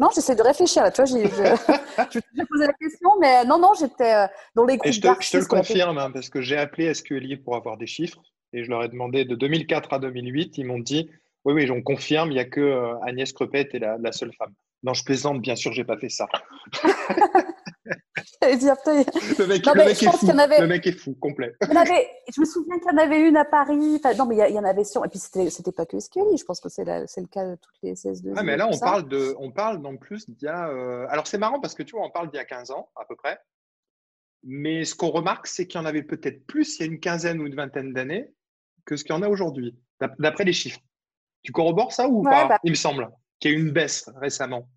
Non, 0.02 0.10
j'essaie 0.16 0.36
de 0.36 0.42
réfléchir. 0.42 0.82
Là, 0.82 0.90
tu 0.90 1.04
vois, 1.04 1.06
j'ai 1.06 1.30
posé 2.50 2.66
la 2.66 2.74
question, 2.74 3.12
mais 3.20 3.46
non, 3.46 3.60
non, 3.60 3.74
j'étais 3.80 4.16
euh, 4.16 4.28
dans 4.56 4.66
les 4.66 4.78
groupes. 4.78 4.92
je 4.92 5.00
te, 5.00 5.08
je 5.20 5.32
te 5.32 5.38
le 5.38 5.46
confirme, 5.46 6.00
hein, 6.00 6.10
parce 6.10 6.28
que 6.28 6.42
j'ai 6.42 6.58
appelé 6.58 6.92
SQLI 6.92 7.38
pour 7.38 7.56
avoir 7.56 7.78
des 7.78 7.86
chiffres 7.86 8.20
et 8.52 8.64
je 8.64 8.70
leur 8.72 8.84
ai 8.84 8.90
demandé 8.90 9.26
de 9.26 9.36
2004 9.36 9.94
à 9.94 10.00
2008. 10.00 10.58
Ils 10.58 10.66
m'ont 10.66 10.80
dit 10.80 11.12
oui, 11.46 11.54
oui, 11.54 11.70
on 11.70 11.84
confirme, 11.84 12.32
il 12.32 12.34
n'y 12.34 12.40
a 12.40 12.46
que 12.46 12.94
Agnès 13.06 13.32
Crepet 13.32 13.62
était 13.62 13.78
la, 13.78 13.98
la 14.00 14.12
seule 14.12 14.34
femme. 14.34 14.54
Non, 14.82 14.96
je 14.96 15.04
plaisante, 15.04 15.40
bien 15.40 15.56
sûr, 15.56 15.72
j'ai 15.72 15.84
pas 15.84 15.98
fait 15.98 16.10
ça. 16.10 16.28
le, 18.42 19.48
mec, 19.48 19.66
le, 19.66 19.86
mec 19.86 20.04
est 20.04 20.12
fou. 20.12 20.28
le 20.28 20.68
mec 20.68 20.88
est 20.88 20.92
fou, 20.92 21.16
complet. 21.20 21.56
je 21.62 22.40
me 22.40 22.46
souviens 22.46 22.80
qu'il 22.80 22.92
y 22.92 22.94
en 22.94 22.98
avait 22.98 23.28
une 23.28 23.38
à 23.38 23.46
Paris. 23.46 24.00
Enfin, 24.04 24.14
non, 24.16 24.26
mais 24.26 24.38
il 24.50 24.56
y, 24.56 24.60
en 24.60 24.64
avait 24.64 24.84
sur. 24.84 25.06
Et 25.06 25.10
puis, 25.10 25.20
c'était 25.20 25.72
pas 25.72 25.86
que 25.86 26.00
SQLI. 26.00 26.38
Je 26.38 26.46
pense 26.46 26.60
que 26.60 26.70
c'est 26.70 26.84
le 26.86 27.28
cas 27.28 27.46
de 27.46 27.56
toutes 27.56 27.76
les 27.84 27.94
SS2. 27.94 28.34
Ah, 28.36 28.44
mais 28.44 28.58
là, 28.58 28.68
on 28.68 28.78
parle, 28.78 29.08
de, 29.08 29.36
on 29.40 29.52
parle 29.52 29.80
non 29.82 29.98
plus 29.98 30.30
d'il 30.30 30.46
y 30.46 30.48
a. 30.48 30.70
Euh, 30.70 31.06
alors, 31.10 31.28
c'est 31.28 31.38
marrant 31.38 31.60
parce 31.60 31.76
que 31.76 31.84
tu 31.84 31.96
vois, 31.96 32.06
on 32.06 32.12
parle 32.12 32.30
d'il 32.30 32.38
y 32.38 32.42
a 32.42 32.46
15 32.46 32.72
ans, 32.72 32.90
à 32.96 33.06
peu 33.06 33.16
près. 33.16 33.40
Mais 34.44 34.86
ce 34.86 34.96
qu'on 34.96 35.10
remarque, 35.10 35.48
c'est 35.48 35.68
qu'il 35.68 35.80
y 35.80 35.84
en 35.84 35.86
avait 35.86 36.04
peut-être 36.04 36.46
plus 36.48 36.78
il 36.78 36.80
y 36.82 36.84
a 36.84 36.92
une 36.92 37.00
quinzaine 37.00 37.40
ou 37.42 37.48
une 37.48 37.56
vingtaine 37.56 37.94
d'années 37.94 38.34
que 38.86 38.98
ce 38.98 39.04
qu'il 39.04 39.14
y 39.14 39.18
en 39.18 39.22
a 39.22 39.30
aujourd'hui, 39.30 39.78
d'après 40.20 40.44
les 40.44 40.54
chiffres. 40.54 40.80
Tu 41.44 41.52
corrobores 41.52 41.92
ça 41.92 42.08
ou 42.08 42.24
pas 42.24 42.48
bah 42.48 42.60
Il 42.64 42.72
me 42.72 42.76
semble 42.76 43.10
qu'il 43.40 43.52
y 43.52 43.54
a 43.54 43.58
eu 43.58 43.62
une 43.62 43.72
baisse 43.72 44.10
récemment? 44.16 44.68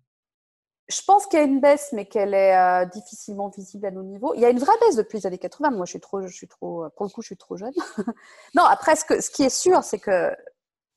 Je 0.87 1.01
pense 1.01 1.25
qu'il 1.25 1.39
y 1.39 1.41
a 1.41 1.45
une 1.45 1.59
baisse, 1.59 1.89
mais 1.93 2.05
qu'elle 2.05 2.33
est 2.33 2.55
euh, 2.55 2.85
difficilement 2.85 3.49
visible 3.49 3.87
à 3.87 3.91
nos 3.91 4.03
niveaux. 4.03 4.33
Il 4.35 4.41
y 4.41 4.45
a 4.45 4.49
une 4.49 4.59
vraie 4.59 4.77
baisse 4.81 4.95
depuis 4.95 5.17
les 5.17 5.25
années 5.25 5.39
80. 5.39 5.71
Moi, 5.71 5.85
je 5.85 5.91
suis 5.91 5.99
trop, 5.99 6.21
je 6.21 6.33
suis 6.33 6.47
trop, 6.47 6.85
pour 6.95 7.05
le 7.05 7.11
coup, 7.11 7.21
je 7.21 7.27
suis 7.27 7.37
trop 7.37 7.57
jeune. 7.57 7.73
non, 8.55 8.63
après, 8.63 8.95
ce, 8.95 9.03
que, 9.03 9.19
ce, 9.19 9.31
qui 9.31 9.43
est 9.43 9.49
sûr, 9.49 9.83
c'est 9.83 9.99
que 9.99 10.31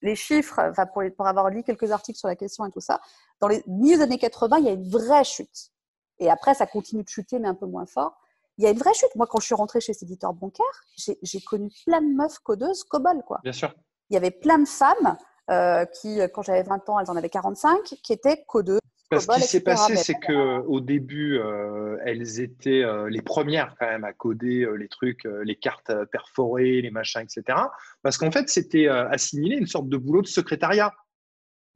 les 0.02 0.14
chiffres, 0.14 0.60
enfin, 0.60 0.86
pour, 0.86 1.02
pour, 1.16 1.26
avoir 1.26 1.48
lu 1.48 1.62
quelques 1.62 1.90
articles 1.90 2.18
sur 2.18 2.28
la 2.28 2.36
question 2.36 2.66
et 2.66 2.70
tout 2.70 2.80
ça, 2.80 3.00
dans 3.40 3.48
les 3.48 3.62
milieux 3.66 4.02
années 4.02 4.18
80, 4.18 4.58
il 4.58 4.64
y 4.66 4.68
a 4.68 4.72
une 4.72 4.88
vraie 4.88 5.24
chute. 5.24 5.70
Et 6.18 6.30
après, 6.30 6.54
ça 6.54 6.66
continue 6.66 7.02
de 7.02 7.08
chuter, 7.08 7.38
mais 7.38 7.48
un 7.48 7.54
peu 7.54 7.66
moins 7.66 7.86
fort. 7.86 8.18
Il 8.58 8.64
y 8.64 8.66
a 8.66 8.70
une 8.70 8.78
vraie 8.78 8.94
chute. 8.94 9.14
Moi, 9.14 9.26
quand 9.26 9.40
je 9.40 9.46
suis 9.46 9.54
rentrée 9.54 9.80
chez 9.80 9.92
ces 9.92 10.04
éditeurs 10.04 10.34
bancaires, 10.34 10.84
j'ai 10.96 11.40
connu 11.40 11.70
plein 11.86 12.02
de 12.02 12.12
meufs 12.14 12.38
codeuses 12.40 12.82
COBOL, 12.84 13.22
quoi. 13.24 13.38
Bien 13.44 13.52
sûr. 13.52 13.72
Il 14.10 14.14
y 14.14 14.16
avait 14.16 14.32
plein 14.32 14.58
de 14.58 14.66
femmes 14.66 15.16
euh, 15.50 15.84
qui, 15.86 16.18
quand 16.34 16.42
j'avais 16.42 16.64
20 16.64 16.88
ans, 16.88 16.98
elles 16.98 17.10
en 17.10 17.16
avaient 17.16 17.30
45, 17.30 17.82
qui 18.02 18.12
étaient 18.12 18.44
codeuses. 18.48 18.80
Parce 19.10 19.24
ce 19.24 19.32
qui 19.32 19.40
s'est 19.42 19.62
passé, 19.62 19.96
c'est 19.96 20.18
que 20.18 20.60
au 20.66 20.80
début, 20.80 21.38
euh, 21.38 21.96
elles 22.04 22.40
étaient 22.40 22.82
euh, 22.84 23.08
les 23.08 23.22
premières 23.22 23.74
quand 23.78 23.86
même 23.86 24.04
à 24.04 24.12
coder 24.12 24.68
les 24.76 24.88
trucs, 24.88 25.26
les 25.44 25.56
cartes 25.56 25.92
perforées, 26.12 26.82
les 26.82 26.90
machins, 26.90 27.22
etc. 27.22 27.58
Parce 28.02 28.18
qu'en 28.18 28.30
fait, 28.30 28.48
c'était 28.48 28.88
assimilé 28.88 29.56
une 29.56 29.66
sorte 29.66 29.88
de 29.88 29.96
boulot 29.96 30.22
de 30.22 30.26
secrétariat. 30.26 30.94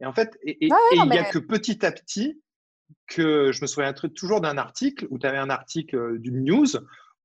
Et 0.01 0.07
en 0.07 0.13
fait, 0.13 0.39
et, 0.43 0.59
il 0.61 1.09
n'y 1.11 1.19
a 1.19 1.25
que 1.25 1.39
petit 1.39 1.87
à 1.87 1.93
petit 1.93 2.43
que 3.07 3.53
je 3.53 3.63
me 3.63 3.67
souviens 3.67 3.93
toujours 3.93 4.41
d'un 4.41 4.59
article 4.59 5.07
où 5.11 5.19
tu 5.19 5.27
avais 5.27 5.39
un 5.39 5.51
article 5.51 6.19
d'une 6.19 6.45
news 6.45 6.67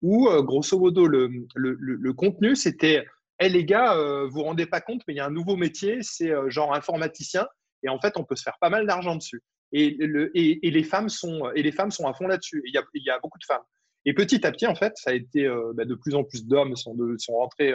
où, 0.01 0.29
grosso 0.43 0.79
modo, 0.79 1.07
le, 1.07 1.29
le, 1.55 1.73
le 1.73 2.13
contenu, 2.13 2.55
c'était 2.55 3.05
hey, 3.39 3.51
les 3.51 3.65
gars, 3.65 3.95
euh, 3.95 4.25
vous 4.25 4.35
vous 4.35 4.43
rendez 4.43 4.65
pas 4.65 4.81
compte, 4.81 5.01
mais 5.07 5.13
il 5.13 5.17
y 5.17 5.19
a 5.19 5.25
un 5.25 5.31
nouveau 5.31 5.55
métier, 5.55 5.99
c'est 6.01 6.31
euh, 6.31 6.49
genre 6.49 6.73
informaticien, 6.73 7.47
et 7.83 7.89
en 7.89 7.99
fait, 7.99 8.17
on 8.17 8.23
peut 8.23 8.35
se 8.35 8.43
faire 8.43 8.57
pas 8.59 8.69
mal 8.69 8.87
d'argent 8.87 9.15
dessus. 9.15 9.43
Et, 9.73 9.91
le, 9.99 10.31
et, 10.37 10.71
les 10.71 10.83
femmes 10.83 11.09
sont, 11.09 11.51
et 11.55 11.61
les 11.61 11.71
femmes 11.71 11.91
sont 11.91 12.07
à 12.07 12.13
fond 12.13 12.27
là-dessus. 12.27 12.61
Il 12.65 12.73
y, 12.73 13.09
a, 13.09 13.19
beaucoup 13.19 13.37
de 13.37 13.43
femmes. 13.43 13.63
Et 14.05 14.13
petit 14.13 14.45
à 14.45 14.51
petit, 14.51 14.65
en 14.65 14.75
fait, 14.75 14.93
ça 14.95 15.11
a 15.11 15.13
été 15.13 15.45
euh, 15.45 15.73
bah, 15.75 15.85
de 15.85 15.95
plus 15.95 16.15
en 16.15 16.23
plus 16.23 16.45
d'hommes 16.45 16.75
sont, 16.75 16.95
sont 17.17 17.33
rentrés 17.33 17.73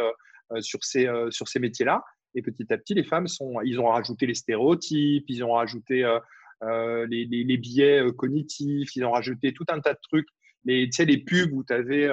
sur 0.61 0.83
ces, 0.85 1.09
sur 1.31 1.49
ces 1.49 1.59
métiers-là. 1.59 2.03
Et 2.35 2.43
petit 2.43 2.73
à 2.73 2.79
petit, 2.79 2.95
les 2.95 3.05
femmes 3.05 3.27
sont, 3.27 3.61
ils 3.63 3.79
ont 3.79 3.89
rajouté 3.89 4.27
les 4.27 4.35
stéréotypes, 4.35 5.25
ils 5.29 5.45
ont 5.45 5.53
rajouté 5.53 6.07
les, 6.63 7.27
les, 7.27 7.57
biais 7.59 8.03
cognitifs, 8.17 8.97
ils 8.97 9.05
ont 9.05 9.13
rajouté 9.13 9.53
tout 9.53 9.67
un 9.69 9.81
tas 9.81 9.93
de 9.93 10.01
trucs. 10.03 10.29
Les, 10.65 10.87
tu 10.87 10.93
sais, 10.93 11.05
les 11.05 11.19
pubs 11.19 11.53
où 11.53 11.65
tu 11.65 11.73
avais 11.75 12.09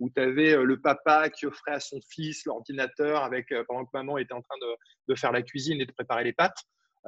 où 0.00 0.10
euh, 0.18 0.64
le 0.64 0.80
papa 0.80 1.30
qui 1.30 1.46
offrait 1.46 1.72
à 1.72 1.80
son 1.80 2.00
fils 2.08 2.44
l'ordinateur 2.46 3.22
avec, 3.22 3.52
euh, 3.52 3.64
pendant 3.66 3.84
que 3.84 3.90
maman 3.92 4.18
était 4.18 4.34
en 4.34 4.42
train 4.42 4.56
de, 5.08 5.14
faire 5.14 5.32
la 5.32 5.42
cuisine 5.42 5.80
et 5.80 5.86
de 5.86 5.92
préparer 5.92 6.24
les 6.24 6.32
pâtes. 6.32 6.58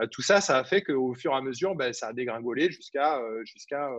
Euh, 0.01 0.07
tout 0.07 0.23
ça, 0.23 0.41
ça 0.41 0.59
a 0.59 0.65
fait 0.65 0.83
qu'au 0.83 1.15
fur 1.15 1.33
et 1.33 1.37
à 1.37 1.41
mesure, 1.41 1.75
ben, 1.75 1.93
ça 1.93 2.09
a 2.09 2.13
dégringolé 2.13 2.71
jusqu'à 2.71 3.21
jusqu'à 3.45 3.91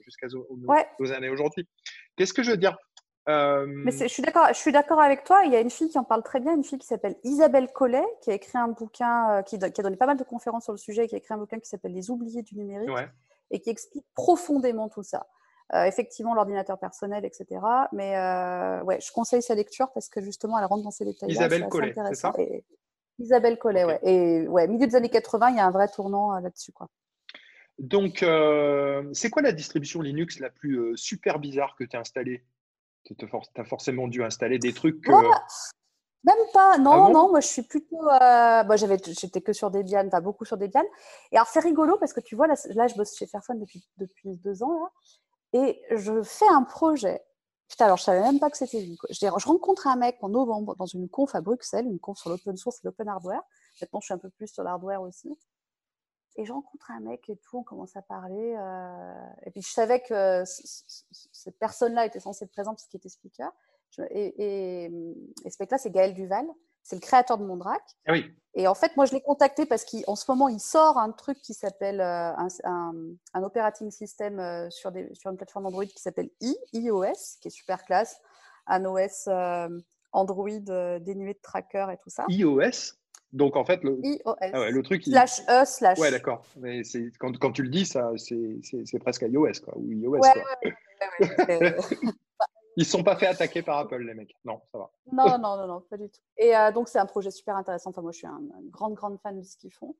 jusqu'à 0.00 0.26
nos, 0.28 1.12
années 1.12 1.30
aujourd'hui. 1.30 1.68
Qu'est-ce 2.16 2.32
que 2.32 2.42
je 2.42 2.52
veux 2.52 2.56
dire? 2.56 2.76
Mais 3.26 3.90
je 3.92 4.06
suis 4.06 4.22
d'accord, 4.22 4.48
je 4.48 4.58
suis 4.58 4.72
d'accord 4.72 5.00
avec 5.00 5.24
toi. 5.24 5.42
Il 5.44 5.52
y 5.52 5.56
a 5.56 5.60
une 5.60 5.70
fille 5.70 5.88
qui 5.88 5.98
en 5.98 6.04
parle 6.04 6.22
très 6.22 6.40
bien, 6.40 6.54
une 6.54 6.64
fille 6.64 6.78
qui 6.78 6.86
s'appelle 6.86 7.16
Isabelle 7.24 7.68
Collet, 7.72 8.04
qui 8.22 8.30
a 8.30 8.34
écrit 8.34 8.58
un 8.58 8.68
bouquin, 8.68 9.42
qui, 9.44 9.58
qui, 9.58 9.64
a 9.64 9.82
donné 9.82 9.96
pas 9.96 10.06
mal 10.06 10.16
de 10.16 10.24
conférences 10.24 10.64
sur 10.64 10.72
le 10.72 10.78
sujet, 10.78 11.08
qui 11.08 11.14
a 11.14 11.18
écrit 11.18 11.34
un 11.34 11.38
bouquin 11.38 11.58
qui 11.58 11.68
s'appelle 11.68 11.92
Les 11.92 12.10
oubliés 12.10 12.42
du 12.42 12.56
numérique 12.56 12.90
et 13.50 13.60
qui 13.60 13.70
explique 13.70 14.06
profondément 14.14 14.88
tout 14.88 15.02
ça. 15.02 15.26
Euh, 15.72 15.84
effectivement, 15.84 16.34
l'ordinateur 16.34 16.78
personnel, 16.78 17.24
etc. 17.24 17.46
Mais 17.92 18.16
euh, 18.18 18.82
ouais, 18.82 19.00
je 19.00 19.10
conseille 19.10 19.42
sa 19.42 19.54
lecture 19.54 19.90
parce 19.92 20.08
que 20.08 20.20
justement, 20.20 20.58
elle 20.58 20.66
rentre 20.66 20.84
dans 20.84 20.90
ces 20.90 21.06
détails. 21.06 21.30
Isabelle 21.30 21.68
Collet, 21.68 21.94
c'est 22.08 22.14
ça? 22.14 22.32
Isabelle 23.18 23.58
Collet, 23.58 23.84
ouais. 23.84 24.00
Et 24.02 24.48
ouais, 24.48 24.66
milieu 24.66 24.86
des 24.86 24.96
années 24.96 25.08
80, 25.08 25.50
il 25.50 25.56
y 25.56 25.60
a 25.60 25.66
un 25.66 25.70
vrai 25.70 25.88
tournant 25.88 26.34
euh, 26.34 26.40
là-dessus, 26.40 26.72
quoi. 26.72 26.88
Donc, 27.78 28.24
c'est 29.12 29.30
quoi 29.30 29.42
la 29.42 29.50
distribution 29.50 30.00
Linux 30.00 30.38
la 30.38 30.48
plus 30.48 30.96
super 30.96 31.40
bizarre 31.40 31.74
que 31.76 31.82
tu 31.82 31.96
as 31.96 32.00
installée 32.00 32.44
Tu 33.04 33.14
as 33.56 33.64
forcément 33.64 34.06
dû 34.06 34.22
installer 34.22 34.60
des 34.60 34.72
trucs. 34.72 35.04
Même 36.24 36.46
pas, 36.54 36.78
non, 36.78 37.06
ah 37.06 37.10
non, 37.10 37.30
moi 37.30 37.40
je 37.40 37.48
suis 37.48 37.62
plutôt. 37.62 38.00
Euh, 38.08 38.76
j'avais, 38.76 38.96
j'étais 39.04 39.42
que 39.42 39.52
sur 39.52 39.70
Debian, 39.70 40.08
pas 40.08 40.22
beaucoup 40.22 40.46
sur 40.46 40.56
Debian. 40.56 40.84
Et 41.30 41.36
alors 41.36 41.48
c'est 41.48 41.60
rigolo 41.60 41.98
parce 41.98 42.14
que 42.14 42.20
tu 42.20 42.34
vois, 42.34 42.46
là, 42.46 42.54
là 42.70 42.86
je 42.86 42.94
bosse 42.94 43.14
chez 43.14 43.26
Fairphone 43.26 43.60
depuis, 43.60 43.86
depuis 43.98 44.38
deux 44.38 44.62
ans, 44.62 44.72
là, 44.72 44.90
et 45.52 45.82
je 45.90 46.22
fais 46.22 46.48
un 46.50 46.62
projet. 46.62 47.22
Putain, 47.74 47.86
alors 47.86 47.96
je 47.96 48.04
savais 48.04 48.20
même 48.20 48.38
pas 48.38 48.50
que 48.50 48.56
c'était 48.56 48.80
lui. 48.80 48.96
Je, 49.10 49.26
rencontre 49.26 49.88
un 49.88 49.96
mec 49.96 50.16
en 50.20 50.28
novembre 50.28 50.76
dans 50.76 50.86
une 50.86 51.08
conf 51.08 51.34
à 51.34 51.40
Bruxelles, 51.40 51.86
une 51.86 51.98
conf 51.98 52.16
sur 52.16 52.30
l'open 52.30 52.56
source 52.56 52.76
et 52.76 52.82
l'open 52.84 53.08
hardware. 53.08 53.42
Maintenant, 53.80 53.98
je 53.98 54.04
suis 54.04 54.14
un 54.14 54.18
peu 54.18 54.30
plus 54.30 54.46
sur 54.46 54.62
l'hardware 54.62 55.02
aussi. 55.02 55.36
Et 56.36 56.44
je 56.44 56.52
rencontre 56.52 56.92
un 56.92 57.00
mec 57.00 57.28
et 57.28 57.36
tout, 57.36 57.58
on 57.58 57.62
commence 57.64 57.96
à 57.96 58.02
parler. 58.02 58.54
Euh, 58.56 59.26
et 59.44 59.50
puis 59.50 59.60
je 59.60 59.72
savais 59.72 60.00
que 60.00 60.44
cette 60.46 61.58
personne-là 61.58 62.06
était 62.06 62.20
censée 62.20 62.44
être 62.44 62.52
présente 62.52 62.76
parce 62.76 62.86
qu'il 62.86 62.98
était 62.98 63.08
speaker. 63.08 63.50
et, 64.08 64.34
et, 64.38 64.84
et, 65.44 65.50
ce 65.50 65.56
mec-là, 65.58 65.76
c'est 65.76 65.90
Gaël 65.90 66.14
Duval. 66.14 66.46
C'est 66.84 66.96
le 66.96 67.00
créateur 67.00 67.38
de 67.38 67.44
Mondrac. 67.44 67.82
Ah 68.06 68.12
oui. 68.12 68.30
Et 68.54 68.68
en 68.68 68.74
fait, 68.74 68.96
moi, 68.96 69.06
je 69.06 69.12
l'ai 69.12 69.22
contacté 69.22 69.66
parce 69.66 69.84
qu'en 69.84 70.14
ce 70.14 70.30
moment, 70.30 70.48
il 70.48 70.60
sort 70.60 70.98
un 70.98 71.10
truc 71.10 71.38
qui 71.40 71.54
s'appelle 71.54 72.00
euh, 72.00 72.32
un, 72.36 72.48
un, 73.32 73.42
operating 73.42 73.90
system 73.90 74.38
euh, 74.38 74.70
sur, 74.70 74.92
des, 74.92 75.12
sur 75.14 75.30
une 75.30 75.36
plateforme 75.36 75.66
Android 75.66 75.86
qui 75.86 76.00
s'appelle 76.00 76.28
I, 76.40 76.54
iOS, 76.74 77.38
qui 77.40 77.48
est 77.48 77.50
super 77.50 77.82
classe. 77.84 78.20
Un 78.66 78.84
OS 78.84 79.24
euh, 79.28 79.68
Android 80.12 80.98
dénué 81.00 81.34
de 81.34 81.40
tracker 81.42 81.86
et 81.92 81.96
tout 81.96 82.10
ça. 82.10 82.26
iOS 82.28 82.94
donc 83.32 83.56
en 83.56 83.64
fait, 83.64 83.82
le, 83.82 83.98
iOS. 84.04 84.36
Ah 84.40 84.60
ouais, 84.60 84.70
le 84.70 84.82
truc. 84.84 85.02
Slash 85.02 85.40
E, 85.48 85.64
slash. 85.64 85.98
Ouais, 85.98 86.12
d'accord. 86.12 86.46
Mais 86.56 86.82
quand, 87.18 87.36
quand, 87.36 87.50
tu 87.50 87.64
le 87.64 87.68
dis, 87.68 87.84
ça, 87.84 88.12
c'est 88.16 88.98
presque 89.00 89.22
iOS, 89.22 89.60
quoi. 89.64 89.76
Ou 89.76 89.90
iOS. 89.90 90.18
Ouais, 90.18 90.30
quoi. 90.30 91.48
ouais, 91.48 91.76
Ils 92.76 92.80
ne 92.80 92.86
sont 92.86 93.02
pas 93.02 93.16
fait 93.16 93.26
attaquer 93.26 93.62
par 93.62 93.78
Apple, 93.78 94.02
les 94.02 94.14
mecs. 94.14 94.36
Non, 94.44 94.60
ça 94.72 94.78
va. 94.78 94.90
Non, 95.12 95.38
non, 95.38 95.56
non, 95.56 95.66
non, 95.66 95.80
pas 95.82 95.96
du 95.96 96.08
tout. 96.08 96.20
Et 96.36 96.56
euh, 96.56 96.72
donc, 96.72 96.88
c'est 96.88 96.98
un 96.98 97.06
projet 97.06 97.30
super 97.30 97.56
intéressant. 97.56 97.90
Enfin, 97.90 98.02
moi, 98.02 98.12
je 98.12 98.18
suis 98.18 98.26
une 98.26 98.70
grande, 98.70 98.94
grande 98.94 99.18
fan 99.20 99.38
de 99.38 99.44
ce 99.44 99.56
qu'ils 99.56 99.72
font. 99.72 99.94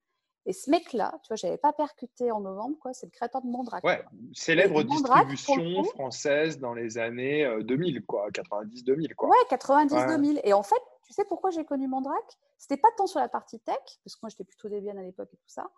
Et 0.46 0.52
ce 0.52 0.70
mec-là, 0.70 1.18
tu 1.22 1.28
vois, 1.28 1.36
j'avais 1.36 1.56
pas 1.56 1.72
percuté 1.72 2.30
en 2.30 2.40
novembre, 2.40 2.76
quoi. 2.78 2.92
C'est 2.92 3.06
le 3.06 3.10
créateur 3.10 3.40
de 3.40 3.46
Mandrake. 3.46 3.82
Ouais, 3.82 4.04
célèbre 4.34 4.82
distribution 4.82 5.84
française 5.84 6.58
dans 6.58 6.74
les 6.74 6.98
années 6.98 7.48
2000, 7.62 7.96
euh, 7.96 8.00
quoi, 8.06 8.28
90-2000, 8.30 9.14
quoi. 9.14 9.30
Ouais, 9.30 9.36
90-2000. 9.50 10.40
Et 10.44 10.52
en 10.52 10.62
fait, 10.62 10.82
tu 11.06 11.14
sais 11.14 11.24
pourquoi 11.24 11.50
j'ai 11.50 11.64
connu 11.64 11.88
Mandrake 11.88 12.38
C'était 12.58 12.76
pas 12.76 12.88
tant 12.96 13.06
sur 13.06 13.20
la 13.20 13.28
partie 13.28 13.58
tech, 13.60 13.76
parce 14.04 14.16
que 14.16 14.20
moi 14.22 14.28
j'étais 14.28 14.44
plutôt 14.44 14.68
Debian 14.68 14.98
à 14.98 15.02
l'époque 15.02 15.30
et 15.32 15.36
tout 15.36 15.48
ça. 15.48 15.70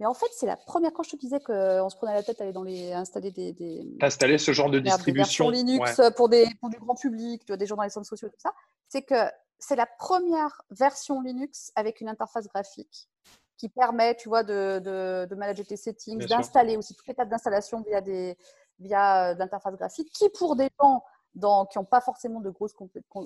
Mais 0.00 0.06
en 0.06 0.14
fait, 0.14 0.28
c'est 0.32 0.46
la 0.46 0.56
première 0.56 0.94
que 0.94 1.02
je 1.04 1.10
te 1.10 1.16
disais 1.16 1.40
qu'on 1.40 1.90
se 1.90 1.96
prenait 1.96 2.14
la 2.14 2.22
tête 2.22 2.40
à 2.40 2.44
aller 2.44 2.54
dans 2.54 2.62
les 2.62 2.92
installer 2.92 3.30
des. 3.30 3.52
des 3.52 3.86
installer 4.00 4.38
ce 4.38 4.52
genre 4.52 4.70
de 4.70 4.80
distribution. 4.80 5.50
Des 5.50 5.58
Linux 5.58 6.00
pour, 6.16 6.30
des, 6.30 6.48
pour 6.58 6.70
du 6.70 6.78
grand 6.78 6.94
public, 6.94 7.44
tu 7.44 7.52
vois, 7.52 7.58
des 7.58 7.66
gens 7.66 7.76
dans 7.76 7.82
les 7.82 7.90
centres 7.90 8.08
sociaux 8.08 8.28
et 8.28 8.30
tout 8.30 8.40
ça. 8.40 8.54
C'est 8.88 9.02
que 9.02 9.30
c'est 9.58 9.76
la 9.76 9.86
première 9.86 10.62
version 10.70 11.20
Linux 11.20 11.70
avec 11.76 12.00
une 12.00 12.08
interface 12.08 12.48
graphique 12.48 13.10
qui 13.58 13.68
permet, 13.68 14.16
tu 14.16 14.30
vois, 14.30 14.42
de, 14.42 14.78
de, 14.78 15.34
manager 15.34 15.66
tes 15.66 15.76
settings, 15.76 16.26
d'installer 16.26 16.78
aussi 16.78 16.94
toutes 16.94 17.06
les 17.06 17.14
tables 17.14 17.30
d'installation 17.30 17.82
via 17.82 18.00
des 18.00 18.38
via 18.78 19.32
euh, 19.32 19.34
l'interface 19.34 19.76
graphique, 19.76 20.10
qui 20.14 20.30
pour 20.30 20.56
des 20.56 20.70
gens 20.80 21.04
dans, 21.34 21.66
qui 21.66 21.76
n'ont 21.76 21.84
pas 21.84 22.00
forcément 22.00 22.40
de 22.40 22.48
grosses 22.48 22.74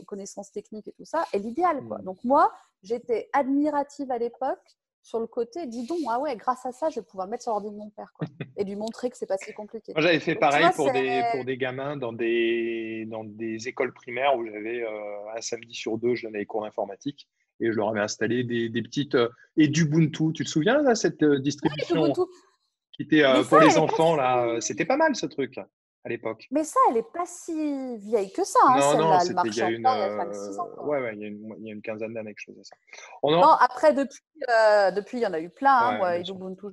connaissances 0.06 0.50
techniques 0.50 0.88
et 0.88 0.92
tout 0.92 1.04
ça, 1.04 1.24
est 1.32 1.38
l'idéal. 1.38 1.86
Quoi. 1.86 1.98
Hmm. 1.98 2.04
Donc 2.04 2.24
moi, 2.24 2.52
j'étais 2.82 3.30
admirative 3.32 4.10
à 4.10 4.18
l'époque 4.18 4.76
sur 5.04 5.20
le 5.20 5.26
côté, 5.26 5.66
dis 5.66 5.86
donc, 5.86 5.98
ah 6.08 6.18
ouais, 6.18 6.34
grâce 6.34 6.64
à 6.64 6.72
ça, 6.72 6.88
je 6.88 6.96
vais 6.96 7.04
pouvoir 7.04 7.28
mettre 7.28 7.42
sur 7.42 7.52
l'ordi 7.52 7.68
de 7.68 7.76
mon 7.76 7.90
père 7.90 8.10
quoi, 8.14 8.26
et 8.56 8.64
lui 8.64 8.74
montrer 8.74 9.10
que 9.10 9.18
c'est 9.18 9.26
pas 9.26 9.36
si 9.36 9.52
compliqué. 9.52 9.92
Moi, 9.94 10.02
j'avais 10.02 10.18
fait 10.18 10.34
pareil 10.34 10.66
pour, 10.74 10.90
des, 10.90 11.22
pour 11.32 11.44
des 11.44 11.58
gamins 11.58 11.98
dans 11.98 12.14
des, 12.14 13.04
dans 13.10 13.22
des 13.22 13.68
écoles 13.68 13.92
primaires 13.92 14.34
où 14.34 14.46
j'avais 14.46 14.82
euh, 14.82 15.36
un 15.36 15.40
samedi 15.42 15.74
sur 15.74 15.98
deux, 15.98 16.14
je 16.14 16.26
donnais 16.26 16.38
les 16.38 16.46
cours 16.46 16.62
d'informatique 16.62 17.28
et 17.60 17.70
je 17.70 17.76
leur 17.76 17.90
avais 17.90 18.00
installé 18.00 18.44
des, 18.44 18.70
des 18.70 18.82
petites. 18.82 19.14
Euh, 19.14 19.28
et 19.58 19.68
d'Ubuntu, 19.68 20.32
tu 20.32 20.42
te 20.42 20.48
souviens, 20.48 20.80
là, 20.80 20.94
cette 20.94 21.22
euh, 21.22 21.38
distribution 21.38 22.10
qui 22.92 23.02
était 23.02 23.24
pour 23.48 23.58
les 23.58 23.76
enfants, 23.76 24.16
là, 24.16 24.58
c'était 24.60 24.86
pas 24.86 24.96
mal 24.96 25.14
ce 25.16 25.26
truc 25.26 25.58
à 26.04 26.10
l'époque. 26.10 26.46
Mais 26.50 26.64
ça, 26.64 26.78
elle 26.88 26.96
n'est 26.96 27.02
pas 27.02 27.24
si 27.26 27.96
vieille 27.96 28.30
que 28.32 28.44
ça. 28.44 28.58
Hein, 28.64 28.78
non, 28.78 28.98
non, 28.98 29.20
c'était 29.20 29.40
il 29.46 29.56
y 29.56 29.62
a 29.62 29.70
une, 29.70 29.86
ouais, 29.86 31.00
ouais, 31.00 31.14
il, 31.14 31.20
y 31.20 31.24
a 31.24 31.28
une, 31.28 31.54
il 31.58 31.66
y 31.66 31.70
a 31.70 31.72
une 31.72 31.82
quinzaine 31.82 32.12
d'années 32.12 32.34
que 32.34 32.40
je 32.40 32.52
faisais 32.52 32.64
ça. 32.64 32.76
Non, 33.22 33.42
après, 33.42 33.94
depuis, 33.94 34.22
euh, 34.50 34.90
depuis, 34.90 35.18
il 35.18 35.22
y 35.22 35.26
en 35.26 35.32
a 35.32 35.40
eu 35.40 35.48
plein. 35.48 35.74
Hein, 35.74 36.00
ouais, 36.00 36.22
Ubuntu, 36.28 36.66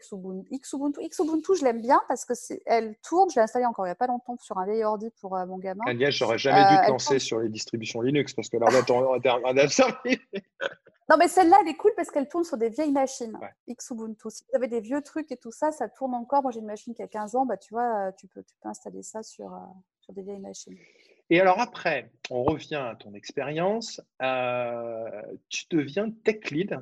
Xubuntu, 0.00 0.58
Xubuntu, 0.58 1.00
Xubuntu, 1.08 1.54
je 1.56 1.64
l'aime 1.64 1.80
bien 1.80 2.00
parce 2.08 2.24
que 2.24 2.32
elle 2.66 2.96
tourne. 3.02 3.30
Je 3.30 3.36
l'ai 3.36 3.42
installée 3.42 3.66
encore 3.66 3.86
il 3.86 3.88
n'y 3.88 3.92
a 3.92 3.96
pas 3.96 4.06
longtemps 4.06 4.36
sur 4.40 4.58
un 4.58 4.66
vieil 4.66 4.84
ordi 4.84 5.10
pour 5.20 5.36
euh, 5.36 5.46
mon 5.46 5.58
gamin. 5.58 5.82
Agnès, 5.86 6.14
j'aurais 6.14 6.38
jamais 6.38 6.66
dû 6.68 6.74
euh, 6.76 6.86
te 6.86 6.90
lancer 6.90 7.18
sur 7.18 7.40
les 7.40 7.48
distributions 7.48 8.00
Linux 8.00 8.34
parce 8.34 8.48
que 8.48 8.56
l'ordinateur 8.56 8.96
aurait 8.96 9.18
été 9.18 9.28
un 9.28 9.40
Non, 11.10 11.16
mais 11.18 11.26
celle-là, 11.26 11.58
elle 11.62 11.68
est 11.68 11.76
cool 11.76 11.92
parce 11.96 12.10
qu'elle 12.10 12.28
tourne 12.28 12.44
sur 12.44 12.56
des 12.56 12.68
vieilles 12.68 12.92
machines. 12.92 13.36
Xubuntu. 13.68 14.30
Si 14.30 14.44
vous 14.48 14.56
avez 14.56 14.68
des 14.68 14.80
vieux 14.80 15.02
trucs 15.02 15.32
et 15.32 15.36
tout 15.36 15.50
ça, 15.52 15.72
ça 15.72 15.88
tourne 15.88 16.14
encore. 16.14 16.42
Moi, 16.42 16.52
j'ai 16.52 16.60
une 16.60 16.66
machine 16.66 16.94
qui 16.94 17.02
a 17.02 17.08
15 17.08 17.34
ans. 17.34 17.46
Bah, 17.46 17.56
tu 17.56 17.74
vois, 17.74 18.12
tu 18.12 18.28
peux, 18.28 18.42
tu 18.42 18.54
peux 18.62 18.68
installer 18.68 19.02
ça 19.02 19.22
sur, 19.22 19.52
euh, 19.52 19.58
sur 20.00 20.12
des 20.12 20.22
vieilles 20.22 20.40
machines. 20.40 20.76
Et 21.30 21.40
alors 21.40 21.60
après, 21.60 22.10
on 22.28 22.42
revient 22.42 22.74
à 22.74 22.96
ton 22.96 23.14
expérience. 23.14 24.00
Euh, 24.20 25.22
tu 25.48 25.64
deviens 25.70 26.10
tech 26.10 26.50
lead 26.50 26.80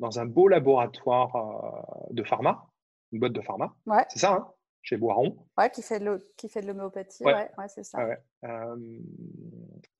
dans 0.00 0.18
un 0.18 0.26
beau 0.26 0.48
laboratoire 0.48 1.36
euh, 1.36 2.12
de 2.14 2.24
pharma, 2.24 2.66
une 3.12 3.20
boîte 3.20 3.32
de 3.32 3.40
pharma. 3.40 3.74
Ouais. 3.86 4.04
C'est 4.08 4.18
ça, 4.18 4.32
hein 4.32 4.48
chez 4.82 4.96
Boiron. 4.96 5.36
Ouais, 5.58 5.70
qui 5.70 5.82
fait 5.82 6.00
de, 6.00 6.66
l'homéopathie. 6.66 7.22
Ouais, 7.24 7.50
ouais, 7.58 7.68
c'est 7.68 7.84
ça. 7.84 7.98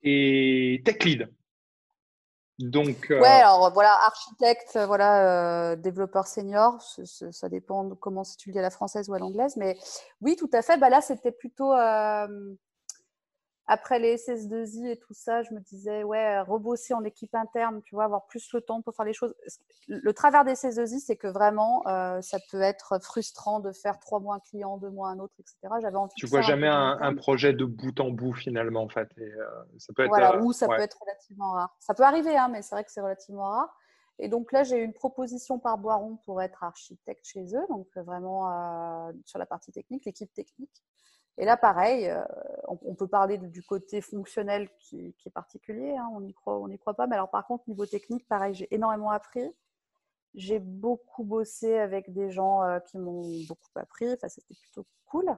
et 0.02 0.82
tech 0.84 1.04
lead. 1.04 1.30
Donc, 2.58 3.10
euh, 3.10 3.20
Ouais, 3.20 3.26
alors 3.26 3.72
voilà, 3.72 3.94
architecte, 4.04 4.78
voilà, 4.86 5.72
euh, 5.72 5.76
développeur 5.76 6.26
senior, 6.26 6.78
ça 6.82 7.48
dépend 7.48 7.84
de 7.84 7.94
comment 7.94 8.22
si 8.22 8.36
tu 8.36 8.50
le 8.50 8.52
dis 8.52 8.58
à 8.58 8.62
la 8.62 8.70
française 8.70 9.08
ou 9.08 9.14
à 9.14 9.18
l'anglaise, 9.18 9.56
mais 9.56 9.78
oui, 10.20 10.36
tout 10.36 10.50
à 10.52 10.60
fait. 10.60 10.76
Bah 10.76 10.90
là, 10.90 11.00
c'était 11.00 11.32
plutôt 11.32 11.72
euh, 11.72 12.54
après 13.70 14.00
les 14.00 14.16
SS2I 14.16 14.88
et 14.88 14.96
tout 14.96 15.14
ça, 15.14 15.44
je 15.44 15.54
me 15.54 15.60
disais, 15.60 16.02
ouais, 16.02 16.40
rebosser 16.40 16.92
en 16.92 17.04
équipe 17.04 17.32
interne, 17.36 17.82
tu 17.82 17.94
vois, 17.94 18.02
avoir 18.02 18.26
plus 18.26 18.52
le 18.52 18.60
temps 18.60 18.82
pour 18.82 18.96
faire 18.96 19.06
les 19.06 19.12
choses. 19.12 19.32
Le 19.86 20.12
travers 20.12 20.44
des 20.44 20.54
SS2I, 20.54 20.98
c'est 20.98 21.14
que 21.14 21.28
vraiment, 21.28 21.86
euh, 21.86 22.20
ça 22.20 22.38
peut 22.50 22.62
être 22.62 22.98
frustrant 23.00 23.60
de 23.60 23.70
faire 23.70 24.00
trois 24.00 24.18
mois 24.18 24.34
un 24.34 24.40
client, 24.40 24.76
deux 24.76 24.90
mois 24.90 25.10
un 25.10 25.20
autre, 25.20 25.34
etc. 25.38 25.72
J'avais 25.80 25.96
envie 25.96 26.12
tu 26.16 26.26
vois 26.26 26.40
jamais 26.40 26.66
un, 26.66 27.14
projet 27.14 27.52
de 27.52 27.64
bout 27.64 28.00
en 28.00 28.10
bout 28.10 28.32
finalement, 28.32 28.82
en 28.82 28.88
fait. 28.88 29.08
Et, 29.18 29.22
euh, 29.22 29.46
ça 29.78 29.92
peut 29.94 30.02
être, 30.02 30.08
voilà, 30.08 30.42
ou 30.42 30.52
ça 30.52 30.66
peut 30.66 30.80
être 30.80 30.98
relativement 31.00 31.52
rare. 31.52 31.76
Ça 31.78 31.94
peut 31.94 32.02
arriver, 32.02 32.36
hein, 32.36 32.48
mais 32.48 32.62
c'est 32.62 32.74
vrai 32.74 32.82
que 32.82 32.90
c'est 32.90 33.00
relativement 33.00 33.50
rare. 33.50 33.78
Et 34.18 34.26
donc 34.26 34.50
là, 34.50 34.64
j'ai 34.64 34.78
eu 34.78 34.82
une 34.82 34.94
proposition 34.94 35.60
par 35.60 35.78
Boiron 35.78 36.16
pour 36.24 36.42
être 36.42 36.64
architecte 36.64 37.24
chez 37.24 37.54
eux, 37.54 37.66
donc 37.68 37.86
vraiment 37.94 39.12
sur 39.26 39.38
la 39.38 39.46
partie 39.46 39.70
technique, 39.70 40.04
l'équipe 40.06 40.32
technique. 40.32 40.82
Et 41.40 41.46
là, 41.46 41.56
pareil, 41.56 42.06
euh, 42.06 42.22
on, 42.68 42.94
peut 42.94 43.08
parler 43.08 43.38
du 43.38 43.62
côté 43.62 44.02
fonctionnel 44.02 44.68
qui, 44.78 45.14
est 45.24 45.30
particulier, 45.30 45.96
hein, 45.96 46.06
on 46.12 46.20
n'y 46.20 46.34
croit, 46.34 46.94
pas. 46.94 47.06
Mais 47.06 47.14
alors, 47.14 47.30
par 47.30 47.46
contre, 47.46 47.64
niveau 47.66 47.86
technique, 47.86 48.28
pareil, 48.28 48.52
j'ai 48.52 48.68
énormément 48.74 49.10
appris. 49.10 49.50
J'ai 50.34 50.58
beaucoup 50.58 51.24
bossé 51.24 51.78
avec 51.78 52.12
des 52.12 52.30
gens 52.30 52.62
euh, 52.62 52.78
qui 52.80 52.98
m'ont 52.98 53.22
beaucoup 53.48 53.70
appris. 53.76 54.12
Enfin, 54.12 54.28
c'était 54.28 54.52
plutôt 54.54 54.84
cool. 55.06 55.34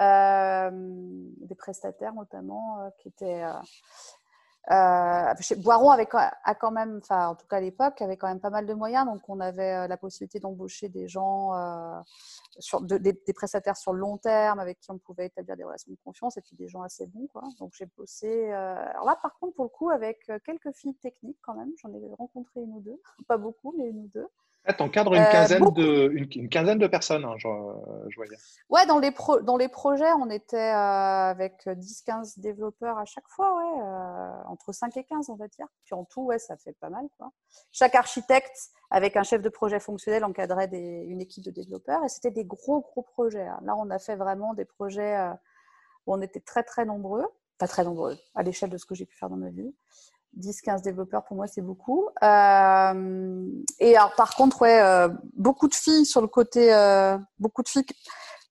Euh, 0.00 0.70
des 0.72 1.54
prestataires 1.54 2.14
notamment 2.14 2.90
qui 2.98 3.08
étaient 3.08 3.44
Boiron 4.68 5.90
avait, 5.90 6.06
quand 6.06 6.70
même, 6.70 7.00
en 7.10 7.34
tout 7.34 7.46
cas 7.46 7.56
à 7.56 7.60
l'époque, 7.60 8.00
avait 8.02 8.16
quand 8.16 8.28
même 8.28 8.40
pas 8.40 8.50
mal 8.50 8.66
de 8.66 8.74
moyens, 8.74 9.06
donc 9.06 9.20
on 9.28 9.40
avait 9.40 9.74
euh, 9.74 9.86
la 9.88 9.96
possibilité 9.96 10.38
d'embaucher 10.38 10.88
des 10.88 11.08
gens, 11.08 11.54
euh, 11.54 12.00
sur, 12.58 12.80
des, 12.82 13.14
prestataires 13.34 13.76
sur 13.76 13.92
le 13.92 14.00
long 14.00 14.18
terme 14.18 14.60
avec 14.60 14.80
qui 14.80 14.90
on 14.90 14.98
pouvait 14.98 15.26
établir 15.26 15.56
des 15.56 15.64
relations 15.64 15.90
de 15.90 15.98
confiance 16.04 16.36
et 16.36 16.42
puis 16.42 16.56
des 16.56 16.68
gens 16.68 16.82
assez 16.82 17.06
bons. 17.06 17.26
Quoi. 17.28 17.42
Donc 17.58 17.72
j'ai 17.74 17.86
bossé. 17.96 18.50
alors 18.52 19.06
là 19.06 19.18
par 19.22 19.38
contre 19.38 19.54
pour 19.54 19.64
le 19.64 19.70
coup 19.70 19.90
avec 19.90 20.30
quelques 20.44 20.72
filles 20.72 20.96
techniques 20.96 21.38
quand 21.42 21.54
même, 21.54 21.72
j'en 21.80 21.92
ai 21.92 22.14
rencontré 22.18 22.60
une 22.60 22.72
ou 22.72 22.80
deux, 22.80 23.00
pas 23.26 23.38
beaucoup 23.38 23.74
mais 23.76 23.86
une 23.86 24.04
ou 24.04 24.08
deux. 24.08 24.28
Ah, 24.66 24.74
tu 24.74 24.82
encadres 24.82 25.14
une, 25.14 25.24
quinzaine 25.24 25.70
de, 25.70 26.10
une, 26.12 26.48
quinzaine 26.50 26.78
de 26.78 26.86
personnes, 26.86 27.24
hein, 27.24 27.34
je, 27.38 27.48
je, 28.08 28.16
voyais. 28.16 28.36
Ouais, 28.68 28.84
dans 28.86 28.98
les, 28.98 29.10
dans 29.42 29.56
les 29.56 29.68
projets, 29.68 30.12
on 30.12 30.28
était 30.28 30.58
avec 30.58 31.66
10-15 31.66 32.38
développeurs 32.38 32.98
à 32.98 33.06
chaque 33.06 33.26
fois, 33.28 33.56
ouais, 33.56 33.82
entre 34.46 34.72
5 34.72 34.94
et 34.98 35.04
15, 35.04 35.30
on 35.30 35.36
va 35.36 35.48
dire. 35.48 35.66
Puis 35.84 35.94
en 35.94 36.04
tout, 36.04 36.22
ouais, 36.22 36.38
ça 36.38 36.58
fait 36.58 36.76
pas 36.78 36.90
mal. 36.90 37.06
Quoi. 37.16 37.30
Chaque 37.72 37.94
architecte, 37.94 38.70
avec 38.90 39.16
un 39.16 39.22
chef 39.22 39.40
de 39.40 39.48
projet 39.48 39.80
fonctionnel, 39.80 40.24
encadrait 40.24 40.68
des, 40.68 41.04
une 41.08 41.22
équipe 41.22 41.44
de 41.44 41.50
développeurs 41.50 42.04
et 42.04 42.08
c'était 42.08 42.30
des 42.30 42.44
gros, 42.44 42.80
gros 42.80 43.02
projets. 43.02 43.46
Hein. 43.46 43.60
Là, 43.64 43.74
on 43.76 43.88
a 43.88 43.98
fait 43.98 44.16
vraiment 44.16 44.52
des 44.52 44.66
projets 44.66 45.16
où 46.06 46.14
on 46.14 46.20
était 46.20 46.40
très, 46.40 46.64
très 46.64 46.84
nombreux. 46.84 47.26
Pas 47.58 47.68
très 47.68 47.84
nombreux, 47.84 48.16
à 48.34 48.42
l'échelle 48.42 48.70
de 48.70 48.78
ce 48.78 48.86
que 48.86 48.94
j'ai 48.94 49.04
pu 49.04 49.16
faire 49.16 49.28
dans 49.28 49.36
ma 49.36 49.50
vie. 49.50 49.74
10-15 50.38 50.82
développeurs, 50.82 51.24
pour 51.24 51.36
moi, 51.36 51.46
c'est 51.46 51.62
beaucoup. 51.62 52.08
Euh, 52.22 53.46
et 53.78 53.96
alors, 53.96 54.14
par 54.14 54.34
contre, 54.34 54.62
ouais, 54.62 54.80
euh, 54.80 55.08
beaucoup 55.34 55.68
de 55.68 55.74
filles 55.74 56.06
sur 56.06 56.20
le 56.20 56.28
côté, 56.28 56.72
euh, 56.72 57.18
beaucoup 57.38 57.62
de 57.62 57.68
filles, 57.68 57.84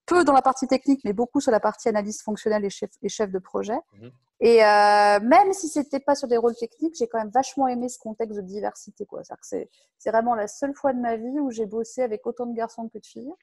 peu 0.06 0.24
dans 0.24 0.34
la 0.34 0.42
partie 0.42 0.68
technique, 0.68 1.02
mais 1.06 1.14
beaucoup 1.14 1.40
sur 1.40 1.52
la 1.52 1.60
partie 1.60 1.88
analyse 1.88 2.22
fonctionnelle 2.22 2.66
et 2.66 2.70
chef, 2.70 2.90
et 3.02 3.10
chef 3.10 3.32
de 3.32 3.40
projet. 3.40 3.80
Mhm. 4.00 4.12
Et 4.42 4.60
même 4.60 5.52
si 5.52 5.68
c'était 5.68 6.00
pas 6.00 6.16
sur 6.16 6.30
des 6.30 6.38
rôles 6.38 6.56
techniques, 6.56 6.96
j'ai 6.98 7.08
quand 7.08 7.18
même 7.18 7.30
vachement 7.30 7.68
aimé 7.68 7.90
ce 7.90 8.00
contexte 8.00 8.38
de 8.38 8.42
diversité. 8.42 9.06
Quoi. 9.06 9.22
C'est 9.42 9.68
vraiment 10.06 10.34
la 10.34 10.48
seule 10.48 10.74
fois 10.74 10.94
de 10.94 11.00
ma 11.00 11.18
vie 11.18 11.42
où 11.42 11.52
j'ai 11.52 11.66
bossé 11.66 12.04
avec 12.04 12.26
autant 12.26 12.46
de 12.46 12.56
garçons 12.56 12.88
que 12.88 13.00
de 13.00 13.06
filles. 13.06 13.34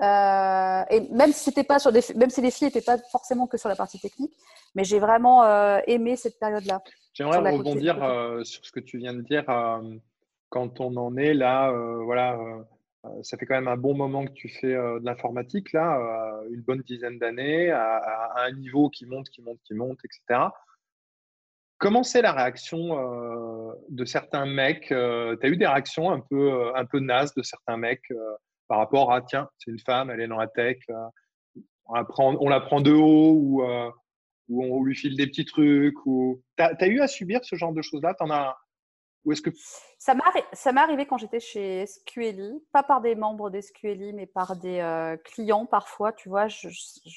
Euh, 0.00 0.84
et 0.90 1.00
même 1.10 1.32
si 1.32 1.44
c'était 1.44 1.64
pas 1.64 1.80
sur 1.80 1.90
des, 1.90 2.00
même 2.14 2.30
si 2.30 2.40
les 2.40 2.52
filles 2.52 2.68
n'étaient 2.68 2.82
pas 2.82 2.98
forcément 3.10 3.48
que 3.48 3.56
sur 3.56 3.68
la 3.68 3.74
partie 3.74 3.98
technique, 3.98 4.32
mais 4.74 4.84
j'ai 4.84 5.00
vraiment 5.00 5.42
euh, 5.42 5.80
aimé 5.88 6.14
cette 6.16 6.38
période-là. 6.38 6.82
J'aimerais 7.14 7.38
rebondir 7.38 8.02
euh, 8.02 8.44
sur 8.44 8.64
ce 8.64 8.70
que 8.70 8.80
tu 8.80 8.98
viens 8.98 9.14
de 9.14 9.22
dire. 9.22 9.44
quand 10.50 10.80
on 10.80 10.96
en 10.96 11.16
est 11.16 11.34
là, 11.34 11.72
voilà, 12.04 12.38
ça 13.22 13.36
fait 13.36 13.44
quand 13.44 13.56
même 13.56 13.68
un 13.68 13.76
bon 13.76 13.94
moment 13.94 14.24
que 14.24 14.32
tu 14.32 14.48
fais 14.48 14.72
de 14.72 15.04
l'informatique 15.04 15.72
là, 15.72 15.98
une 16.50 16.62
bonne 16.62 16.82
dizaine 16.82 17.18
d'années, 17.18 17.70
à, 17.70 17.96
à, 17.96 18.44
un 18.44 18.52
niveau 18.52 18.90
qui 18.90 19.04
monte, 19.04 19.28
qui 19.30 19.42
monte, 19.42 19.58
qui 19.64 19.74
monte, 19.74 19.98
etc. 20.04 20.48
Comment 21.78 22.04
c'est 22.04 22.22
la 22.22 22.32
réaction 22.32 23.74
de 23.88 24.04
certains 24.04 24.46
mecs 24.46 24.88
Tu 24.88 24.94
as 24.94 25.48
eu 25.48 25.56
des 25.56 25.66
réactions 25.66 26.12
un 26.12 26.20
peu, 26.20 26.72
un 26.76 26.84
peu 26.84 27.00
nazes 27.00 27.34
de 27.34 27.42
certains 27.42 27.76
mecs 27.76 28.12
par 28.68 28.78
rapport 28.78 29.12
à 29.12 29.22
tiens, 29.22 29.48
c'est 29.58 29.70
une 29.70 29.78
femme, 29.78 30.10
elle 30.10 30.20
est 30.20 30.28
dans 30.28 30.36
la 30.36 30.46
tech, 30.46 30.76
euh, 30.90 30.94
on, 31.88 31.94
la 32.48 32.60
prend, 32.60 32.80
de 32.80 32.92
haut 32.92 33.32
ou, 33.32 33.62
euh, 33.62 33.90
ou 34.48 34.62
on 34.62 34.82
lui 34.82 34.94
file 34.94 35.16
des 35.16 35.26
petits 35.26 35.46
trucs. 35.46 36.04
Ou... 36.06 36.42
Tu 36.56 36.62
as, 36.62 36.86
eu 36.86 37.00
à 37.00 37.08
subir 37.08 37.40
ce 37.42 37.56
genre 37.56 37.72
de 37.72 37.82
choses-là? 37.82 38.14
En 38.20 38.30
as... 38.30 38.56
Ou 39.24 39.32
est-ce 39.32 39.42
que... 39.42 39.50
Ça 39.98 40.14
m'est 40.14 40.80
arrivé 40.80 41.06
quand 41.06 41.18
j'étais 41.18 41.40
chez 41.40 41.86
SQLI, 41.86 42.62
pas 42.72 42.82
par 42.82 43.00
des 43.00 43.14
membres 43.14 43.50
d'SQLI, 43.50 44.12
mais 44.12 44.26
par 44.26 44.56
des 44.56 44.80
euh, 44.80 45.16
clients 45.16 45.66
parfois. 45.66 46.12
Tu 46.12 46.28
vois, 46.28 46.46
je, 46.48 46.68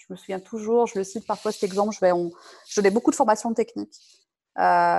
me 0.09 0.15
souviens 0.15 0.39
toujours, 0.39 0.87
je 0.87 0.97
le 0.97 1.03
cite 1.03 1.27
parfois 1.27 1.51
cet 1.51 1.63
exemple, 1.63 1.93
je 1.93 2.75
donnais 2.75 2.91
beaucoup 2.91 3.11
de 3.11 3.15
formations 3.15 3.53
techniques 3.53 3.93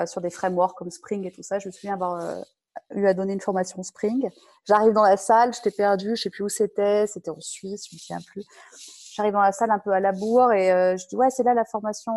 sur 0.06 0.20
des 0.20 0.30
frameworks 0.30 0.76
comme 0.76 0.90
Spring 0.90 1.26
et 1.26 1.32
tout 1.32 1.42
ça. 1.42 1.58
Je 1.58 1.68
me 1.68 1.72
souviens 1.72 1.94
avoir 1.94 2.44
eu 2.94 3.06
à 3.06 3.14
donner 3.14 3.32
une 3.32 3.40
formation 3.40 3.82
Spring. 3.82 4.28
J'arrive 4.66 4.92
dans 4.92 5.02
la 5.02 5.16
salle, 5.16 5.52
j'étais 5.54 5.70
perdue, 5.70 6.16
je 6.16 6.22
sais 6.22 6.30
plus 6.30 6.44
où 6.44 6.48
c'était, 6.48 7.06
c'était 7.06 7.30
en 7.30 7.40
Suisse, 7.40 7.88
je 7.90 7.96
me 7.96 7.98
souviens 7.98 8.20
plus. 8.20 8.44
J'arrive 9.14 9.32
dans 9.32 9.42
la 9.42 9.52
salle 9.52 9.70
un 9.70 9.78
peu 9.78 9.90
à 9.90 10.00
la 10.00 10.12
bourre 10.12 10.52
et 10.52 10.72
euh, 10.72 10.96
je 10.96 11.06
dis 11.06 11.16
ouais 11.16 11.28
c'est 11.28 11.42
là 11.42 11.52
la 11.52 11.66
formation 11.66 12.12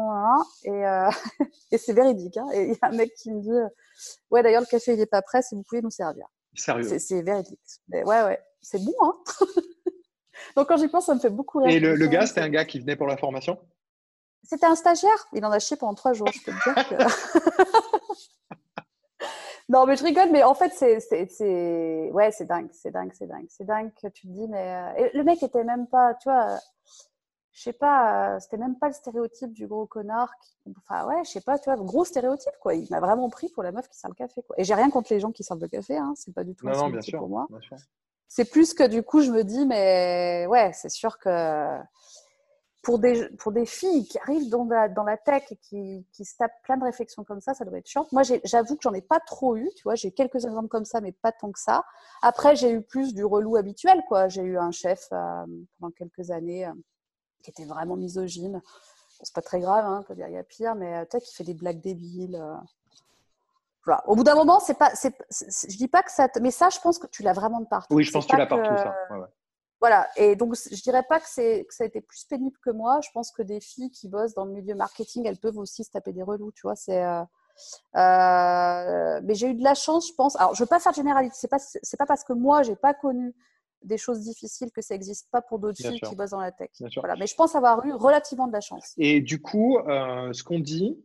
et, 0.64 0.70
euh, 0.70 1.10
et 1.72 1.78
c'est 1.78 1.94
véridique. 1.94 2.38
Hein. 2.38 2.48
et 2.54 2.64
il 2.64 2.70
y 2.70 2.78
a 2.82 2.88
un 2.88 2.96
mec 2.96 3.14
qui 3.16 3.32
me 3.32 3.42
dit 3.42 3.74
ouais 4.32 4.44
d'ailleurs 4.44 4.62
le 4.62 4.68
café 4.68 4.94
il 4.94 5.00
est 5.02 5.06
pas 5.06 5.22
prêt 5.22 5.42
si 5.42 5.56
vous 5.56 5.64
pouvez 5.64 5.82
nous 5.82 5.90
servir. 5.90 6.26
Sérieux. 6.56 6.98
C'est 7.00 7.22
véridique. 7.22 7.60
Mais 7.90 8.04
ouais 8.06 8.24
ouais 8.24 8.42
c'est 8.62 8.82
bon 8.82 8.94
hein. 9.02 9.14
Donc 10.56 10.70
quand 10.70 10.78
j'y 10.78 10.88
pense 10.88 11.08
ça 11.08 11.16
me 11.16 11.20
fait 11.20 11.30
beaucoup 11.30 11.60
rire. 11.60 11.70
Et 11.70 11.80
le, 11.80 11.96
le 11.96 12.08
gars 12.08 12.26
c'était 12.26 12.42
un 12.42 12.50
gars 12.50 12.64
qui 12.64 12.80
venait 12.80 12.96
pour 12.96 13.08
la 13.08 13.18
formation? 13.18 13.60
C'était 14.44 14.68
un 14.68 14.76
stagiaire. 14.76 15.28
Il 15.34 15.44
en 15.44 15.52
a 15.52 15.60
chié 15.60 15.76
pendant 15.76 15.96
trois 15.96 16.14
jours. 16.14 16.28
Je 16.32 16.40
peux 16.44 16.52
te 16.52 16.74
dire 16.74 16.90
que... 16.90 16.96
Non, 19.76 19.86
mais 19.86 19.98
je 19.98 20.06
rigole, 20.06 20.30
mais 20.32 20.42
en 20.42 20.54
fait, 20.54 20.72
c'est, 20.74 22.10
ouais, 22.12 22.32
c'est 22.32 22.46
dingue, 22.46 22.70
c'est 22.72 22.92
dingue, 22.92 23.12
c'est 23.14 23.28
dingue, 23.28 23.46
c'est 23.50 23.66
dingue 23.66 23.92
que 24.02 24.08
tu 24.08 24.26
te 24.26 24.32
dis, 24.32 24.48
mais 24.48 24.94
euh, 24.98 25.10
le 25.14 25.24
mec 25.24 25.44
était 25.44 25.66
même 25.66 25.86
pas, 25.88 26.14
tu 26.14 26.30
vois, 26.30 26.58
je 27.52 27.62
sais 27.62 27.74
pas, 27.74 28.36
euh, 28.36 28.40
c'était 28.40 28.56
même 28.56 28.78
pas 28.78 28.88
le 28.88 28.94
stéréotype 28.94 29.52
du 29.52 29.68
gros 29.68 29.86
connard. 29.86 30.32
Enfin, 30.78 31.06
ouais, 31.08 31.26
je 31.26 31.32
sais 31.32 31.42
pas, 31.42 31.60
tu 31.60 31.66
vois, 31.66 31.76
gros 31.76 32.06
stéréotype, 32.06 32.54
quoi. 32.62 32.74
Il 32.74 32.88
m'a 32.90 33.02
vraiment 33.02 33.30
pris 33.30 33.50
pour 33.50 33.64
la 33.64 33.74
meuf 33.74 33.90
qui 33.90 33.98
sert 34.00 34.10
le 34.10 34.16
café, 34.16 34.42
quoi. 34.48 34.56
Et 34.58 34.64
j'ai 34.64 34.76
rien 34.76 34.90
contre 34.90 35.12
les 35.12 35.20
gens 35.20 35.34
qui 35.34 35.44
servent 35.44 35.60
le 35.60 35.68
café, 35.68 35.98
hein. 35.98 36.14
C'est 36.16 36.34
pas 36.34 36.46
du 36.46 36.56
tout 36.56 36.66
non, 36.66 36.86
un 36.86 37.18
pour 37.18 37.28
moi. 37.28 37.46
C'est 38.30 38.50
plus 38.50 38.74
que 38.74 38.88
du 38.88 39.04
coup, 39.04 39.20
je 39.22 39.32
me 39.32 39.44
dis, 39.44 39.66
mais 39.66 40.46
ouais, 40.48 40.72
c'est 40.74 40.90
sûr 40.90 41.20
que 41.20 41.80
pour 42.86 43.00
des, 43.00 43.28
pour 43.40 43.52
des 43.52 43.66
filles 43.66 44.08
qui 44.08 44.20
arrivent 44.20 44.48
dans 44.48 44.64
la, 44.66 44.88
dans 44.88 45.04
la 45.04 45.18
tech 45.18 45.44
et 45.50 45.56
qui, 45.56 46.06
qui, 46.14 46.24
se 46.24 46.38
tapent 46.38 46.62
plein 46.62 46.78
de 46.78 46.84
réflexions 46.84 47.24
comme 47.24 47.42
ça, 47.42 47.56
ça 47.56 47.66
doit 47.66 47.80
être 47.80 47.88
chiant. 47.88 48.06
Moi, 48.12 48.22
j'avoue 48.44 48.76
que 48.76 48.84
j'en 48.84 48.94
ai 48.94 49.02
pas 49.02 49.20
trop 49.20 49.56
eu, 49.56 49.68
tu 49.76 49.82
vois, 49.84 49.96
j'ai 49.96 50.12
quelques 50.12 50.46
exemples 50.46 50.68
comme 50.68 50.86
ça, 50.86 51.02
mais 51.02 51.12
pas 51.12 51.32
tant 51.32 51.52
que 51.52 51.60
ça. 51.60 51.84
Après, 52.22 52.56
j'ai 52.56 52.72
eu 52.72 52.84
plus 52.84 53.16
du 53.16 53.26
relou 53.26 53.56
habituel, 53.56 54.04
quoi. 54.08 54.28
J'ai 54.28 54.44
eu 54.44 54.60
un 54.60 54.70
chef 54.70 55.08
euh, 55.12 55.46
pendant 55.80 55.92
quelques 55.94 56.30
années 56.30 56.68
euh, 56.68 56.74
qui 57.42 57.50
était 57.50 57.66
vraiment 57.66 57.98
misogyne. 57.98 58.62
c'est 59.24 59.34
pas 59.34 59.42
très 59.42 59.60
grave, 59.60 59.86
hein, 59.86 60.06
il 60.12 60.20
y 60.20 60.38
a 60.38 60.44
pire, 60.44 60.76
mais 60.76 60.96
euh, 60.96 61.06
tu 61.10 61.18
sais, 61.18 61.22
qui 61.22 61.34
fait 61.34 61.44
des 61.44 61.56
blagues 61.56 61.82
débiles. 61.82 62.40
Voilà. 63.84 64.08
Au 64.08 64.16
bout 64.16 64.24
d'un 64.24 64.36
moment, 64.36 64.60
c'est 64.60 64.78
pas, 64.78 64.92
c'est, 64.94 65.16
je 65.32 65.76
dis 65.76 65.88
pas 65.88 66.04
que 66.04 66.12
ça, 66.12 66.28
mais 66.40 66.52
ça, 66.52 66.70
je 66.70 66.80
pense 66.80 67.00
que 67.00 67.08
tu 67.08 67.24
l'as 67.24 67.34
vraiment 67.34 67.62
de 67.62 67.68
partout. 67.68 67.96
Oui, 67.96 68.04
je 68.04 68.12
pense 68.12 68.28
que 68.28 68.32
tu 68.32 68.38
l'as 68.38 68.46
partout, 68.46 68.78
ça. 68.78 68.96
Ouais, 69.10 69.22
ouais. 69.22 69.28
Voilà, 69.86 70.08
et 70.18 70.36
donc 70.36 70.56
je 70.56 70.82
dirais 70.82 71.04
pas 71.08 71.20
que, 71.20 71.62
que 71.62 71.72
ça 71.72 71.84
a 71.84 71.86
été 71.86 72.02
plus 72.02 72.24
pénible 72.24 72.58
que 72.64 72.72
moi. 72.72 73.02
Je 73.04 73.10
pense 73.14 73.32
que 73.32 73.44
des 73.44 73.60
filles 73.60 73.92
qui 73.92 74.10
bossent 74.10 74.34
dans 74.34 74.46
le 74.46 74.52
milieu 74.52 74.74
marketing, 74.74 75.28
elles 75.28 75.38
peuvent 75.38 75.60
aussi 75.60 75.84
se 75.84 75.92
taper 75.92 76.12
des 76.12 76.24
relous, 76.24 76.52
tu 76.54 76.62
vois. 76.64 76.76
C'est, 76.76 77.04
euh, 77.04 77.22
euh, 77.96 79.22
mais 79.24 79.36
j'ai 79.36 79.50
eu 79.52 79.54
de 79.54 79.64
la 79.64 79.76
chance, 79.76 80.08
je 80.08 80.14
pense. 80.16 80.36
Alors, 80.38 80.56
je 80.56 80.64
veux 80.64 80.68
pas 80.68 80.80
faire 80.80 80.92
de 80.92 80.96
généralité. 80.96 81.36
C'est 81.40 81.48
pas, 81.48 81.60
c'est 81.60 81.98
pas 81.98 82.08
parce 82.08 82.24
que 82.24 82.34
moi 82.34 82.64
j'ai 82.64 82.76
pas 82.76 82.96
connu 82.96 83.36
des 83.84 84.00
choses 84.00 84.22
difficiles 84.22 84.72
que 84.72 84.82
ça 84.82 84.96
n'existe 84.96 85.30
pas 85.30 85.44
pour 85.44 85.60
d'autres 85.60 85.78
filles 85.78 86.02
qui 86.02 86.16
bossent 86.16 86.32
dans 86.32 86.42
la 86.42 86.52
tech. 86.52 86.72
Voilà. 86.96 87.16
Mais 87.16 87.28
je 87.28 87.36
pense 87.36 87.54
avoir 87.54 87.86
eu 87.86 87.94
relativement 87.94 88.48
de 88.48 88.54
la 88.54 88.62
chance. 88.62 88.96
Et 88.98 89.22
du 89.22 89.40
coup, 89.40 89.78
euh, 89.78 90.34
ce 90.34 90.44
qu'on 90.44 90.58
dit, 90.58 90.98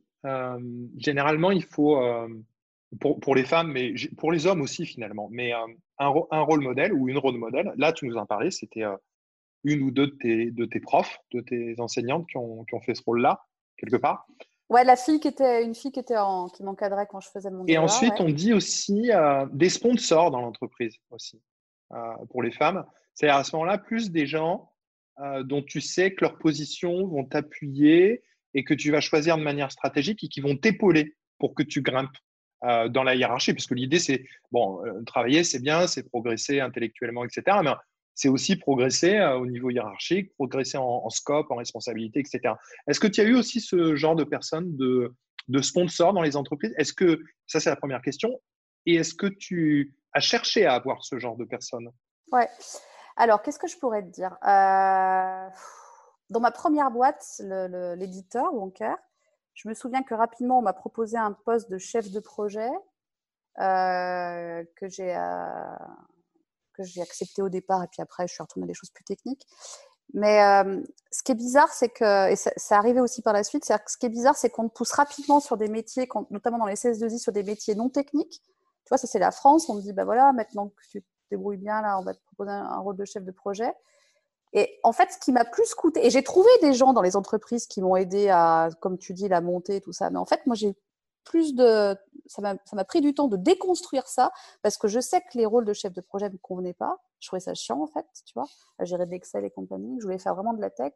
généralement, 0.96 1.50
il 1.50 1.64
faut 1.64 2.00
pour, 2.98 3.20
pour, 3.20 3.34
les 3.34 3.44
femmes, 3.44 3.70
mais 3.72 3.94
pour 4.18 4.32
les 4.32 4.46
hommes 4.46 4.62
aussi 4.62 4.84
finalement. 4.84 5.28
Mais 5.30 5.54
euh, 5.54 5.66
un, 5.98 6.12
un, 6.30 6.40
rôle 6.40 6.60
modèle 6.60 6.92
ou 6.92 7.08
une 7.08 7.18
rôle 7.18 7.36
modèle, 7.36 7.72
là 7.76 7.92
tu 7.92 8.06
nous 8.06 8.16
en 8.16 8.26
parlais, 8.26 8.50
c'était 8.50 8.82
euh, 8.82 8.96
une 9.62 9.82
ou 9.82 9.90
deux 9.90 10.08
de 10.08 10.16
tes, 10.16 10.50
de 10.50 10.64
tes 10.64 10.80
profs, 10.80 11.18
de 11.32 11.40
tes 11.40 11.76
enseignantes 11.78 12.26
qui 12.28 12.36
ont, 12.36 12.64
qui 12.64 12.74
ont 12.74 12.80
fait 12.80 12.94
ce 12.94 13.02
rôle-là, 13.04 13.44
quelque 13.76 13.96
part. 13.96 14.26
Ouais, 14.68 14.84
la 14.84 14.96
fille 14.96 15.20
qui 15.20 15.28
était 15.28 15.64
une 15.64 15.74
fille 15.74 15.90
qui 15.90 16.00
était 16.00 16.16
en, 16.16 16.48
qui 16.48 16.62
m'encadrait 16.62 17.06
quand 17.08 17.20
je 17.20 17.28
faisais 17.28 17.50
mon. 17.50 17.66
Et 17.66 17.76
ensuite, 17.76 18.14
on 18.20 18.30
dit 18.30 18.52
aussi 18.52 19.10
euh, 19.12 19.46
des 19.52 19.68
sponsors 19.68 20.30
dans 20.30 20.40
l'entreprise 20.40 20.96
aussi 21.10 21.40
pour 22.30 22.40
les 22.40 22.52
femmes. 22.52 22.84
C'est-à-dire 23.14 23.36
à 23.36 23.42
ce 23.42 23.56
moment-là 23.56 23.78
plus 23.78 24.12
des 24.12 24.24
gens 24.26 24.70
dont 25.42 25.60
tu 25.60 25.80
sais 25.80 26.14
que 26.14 26.24
leurs 26.24 26.38
positions 26.38 27.04
vont 27.08 27.24
t'appuyer 27.24 28.22
et 28.54 28.62
que 28.62 28.74
tu 28.74 28.92
vas 28.92 29.00
choisir 29.00 29.36
de 29.36 29.42
manière 29.42 29.72
stratégique 29.72 30.22
et 30.22 30.28
qui 30.28 30.40
vont 30.40 30.56
t'épauler 30.56 31.16
pour 31.40 31.54
que 31.54 31.64
tu 31.64 31.82
grimpes 31.82 32.16
euh, 32.64 32.88
dans 32.88 33.02
la 33.02 33.14
hiérarchie, 33.14 33.54
puisque 33.54 33.72
l'idée, 33.72 33.98
c'est, 33.98 34.24
bon, 34.52 34.84
euh, 34.84 35.02
travailler, 35.04 35.44
c'est 35.44 35.60
bien, 35.60 35.86
c'est 35.86 36.02
progresser 36.02 36.60
intellectuellement, 36.60 37.24
etc. 37.24 37.58
Mais 37.64 37.70
c'est 38.14 38.28
aussi 38.28 38.56
progresser 38.56 39.16
euh, 39.16 39.38
au 39.38 39.46
niveau 39.46 39.70
hiérarchique, 39.70 40.34
progresser 40.34 40.76
en, 40.76 41.08
scope, 41.08 41.50
en 41.50 41.56
responsabilité, 41.56 42.20
etc. 42.20 42.54
Est-ce 42.86 43.00
que 43.00 43.06
tu 43.06 43.22
as 43.22 43.24
eu 43.24 43.34
aussi 43.34 43.60
ce 43.60 43.96
genre 43.96 44.14
de 44.14 44.24
personnes, 44.24 44.76
de, 44.76 45.14
de 45.48 45.62
sponsors 45.62 46.12
dans 46.12 46.20
les 46.20 46.36
entreprises? 46.36 46.74
Est-ce 46.76 46.92
que, 46.92 47.20
ça 47.46 47.60
c'est 47.60 47.70
la 47.70 47.76
première 47.76 48.02
question, 48.02 48.38
et 48.84 48.96
est-ce 48.96 49.14
que 49.14 49.26
tu 49.26 49.94
as 50.12 50.20
cherché 50.20 50.66
à 50.66 50.74
avoir 50.74 51.02
ce 51.02 51.18
genre 51.18 51.36
de 51.36 51.44
personnes? 51.44 51.90
Ouais. 52.30 52.48
Alors, 53.16 53.42
qu'est-ce 53.42 53.58
que 53.58 53.68
je 53.68 53.78
pourrais 53.78 54.02
te 54.02 54.08
dire? 54.08 54.36
Dans 56.30 56.40
ma 56.40 56.50
première 56.50 56.90
boîte, 56.90 57.40
l'éditeur, 57.96 58.52
Wonker, 58.54 58.96
je 59.60 59.68
me 59.68 59.74
souviens 59.74 60.02
que 60.02 60.14
rapidement, 60.14 60.58
on 60.58 60.62
m'a 60.62 60.72
proposé 60.72 61.18
un 61.18 61.32
poste 61.32 61.70
de 61.70 61.76
chef 61.76 62.10
de 62.10 62.20
projet 62.20 62.70
euh, 63.60 64.64
que 64.76 64.88
j'ai 64.88 65.14
euh, 65.14 65.76
que 66.72 66.82
j'ai 66.82 67.02
accepté 67.02 67.42
au 67.42 67.50
départ 67.50 67.84
et 67.84 67.86
puis 67.88 68.00
après, 68.00 68.26
je 68.26 68.32
suis 68.32 68.42
retournée 68.42 68.64
à 68.64 68.68
des 68.68 68.74
choses 68.74 68.88
plus 68.88 69.04
techniques. 69.04 69.46
Mais 70.14 70.42
euh, 70.42 70.82
ce 71.12 71.22
qui 71.22 71.32
est 71.32 71.36
bizarre, 71.36 71.70
c'est 71.72 71.90
que, 71.90 72.30
et 72.30 72.36
ça, 72.36 72.78
arrivait 72.78 73.00
aussi 73.00 73.20
par 73.20 73.34
la 73.34 73.44
suite, 73.44 73.64
c'est 73.66 73.76
ce 73.86 73.98
qui 73.98 74.06
est 74.06 74.10
bizarre, 74.10 74.34
c'est 74.34 74.48
qu'on 74.48 74.70
pousse 74.70 74.92
rapidement 74.92 75.40
sur 75.40 75.58
des 75.58 75.68
métiers, 75.68 76.08
notamment 76.30 76.58
dans 76.58 76.66
les 76.66 76.74
CS2I, 76.74 77.18
sur 77.18 77.32
des 77.32 77.42
métiers 77.42 77.74
non 77.74 77.90
techniques. 77.90 78.40
Tu 78.42 78.88
vois, 78.88 78.96
ça 78.96 79.06
c'est 79.06 79.18
la 79.18 79.30
France, 79.30 79.68
on 79.68 79.76
te 79.76 79.82
dit, 79.82 79.92
bah 79.92 80.04
voilà, 80.06 80.32
maintenant 80.32 80.68
que 80.68 80.82
tu 80.90 81.02
te 81.02 81.06
débrouilles 81.30 81.58
bien, 81.58 81.82
là, 81.82 81.98
on 81.98 82.02
va 82.02 82.14
te 82.14 82.22
proposer 82.22 82.50
un 82.50 82.78
rôle 82.78 82.96
de 82.96 83.04
chef 83.04 83.24
de 83.24 83.30
projet. 83.30 83.72
Et 84.52 84.80
en 84.82 84.92
fait, 84.92 85.12
ce 85.12 85.18
qui 85.18 85.32
m'a 85.32 85.44
plus 85.44 85.74
coûté, 85.74 86.04
et 86.04 86.10
j'ai 86.10 86.24
trouvé 86.24 86.50
des 86.60 86.72
gens 86.72 86.92
dans 86.92 87.02
les 87.02 87.16
entreprises 87.16 87.66
qui 87.66 87.80
m'ont 87.80 87.96
aidé 87.96 88.28
à, 88.30 88.68
comme 88.80 88.98
tu 88.98 89.14
dis, 89.14 89.28
la 89.28 89.40
montée, 89.40 89.80
tout 89.80 89.92
ça. 89.92 90.10
Mais 90.10 90.18
en 90.18 90.26
fait, 90.26 90.44
moi, 90.46 90.56
j'ai 90.56 90.74
plus 91.24 91.54
de, 91.54 91.96
ça 92.26 92.42
m'a 92.42 92.84
pris 92.84 93.00
du 93.00 93.14
temps 93.14 93.28
de 93.28 93.36
déconstruire 93.36 94.08
ça 94.08 94.32
parce 94.62 94.76
que 94.76 94.88
je 94.88 94.98
sais 94.98 95.20
que 95.20 95.38
les 95.38 95.46
rôles 95.46 95.64
de 95.64 95.72
chef 95.72 95.92
de 95.92 96.00
projet 96.00 96.28
ne 96.28 96.32
me 96.32 96.38
convenaient 96.38 96.74
pas. 96.74 96.98
Je 97.20 97.28
trouvais 97.28 97.40
ça 97.40 97.54
chiant, 97.54 97.80
en 97.80 97.86
fait, 97.86 98.06
tu 98.24 98.32
vois, 98.34 98.46
à 98.78 98.84
gérer 98.84 99.06
de 99.06 99.10
l'Excel 99.10 99.44
et 99.44 99.50
compagnie. 99.50 99.98
Je 100.00 100.04
voulais 100.04 100.18
faire 100.18 100.34
vraiment 100.34 100.54
de 100.54 100.60
la 100.60 100.70
tech. 100.70 100.92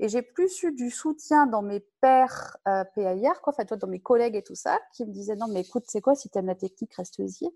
Et 0.00 0.08
j'ai 0.08 0.22
plus 0.22 0.62
eu 0.62 0.72
du 0.72 0.90
soutien 0.90 1.46
dans 1.46 1.60
mes 1.60 1.80
pairs 2.00 2.56
euh, 2.66 2.84
PAIR, 2.94 3.42
quoi, 3.42 3.52
en 3.52 3.56
fait, 3.56 3.72
dans 3.74 3.86
mes 3.86 4.00
collègues 4.00 4.34
et 4.34 4.42
tout 4.42 4.54
ça, 4.54 4.78
qui 4.94 5.04
me 5.04 5.12
disaient 5.12 5.36
non, 5.36 5.46
mais 5.48 5.60
écoute, 5.60 5.84
c'est 5.88 6.00
quoi, 6.00 6.14
si 6.14 6.30
tu 6.30 6.38
aimes 6.38 6.46
la 6.46 6.54
technique, 6.54 6.94
reste-y. 6.94 7.50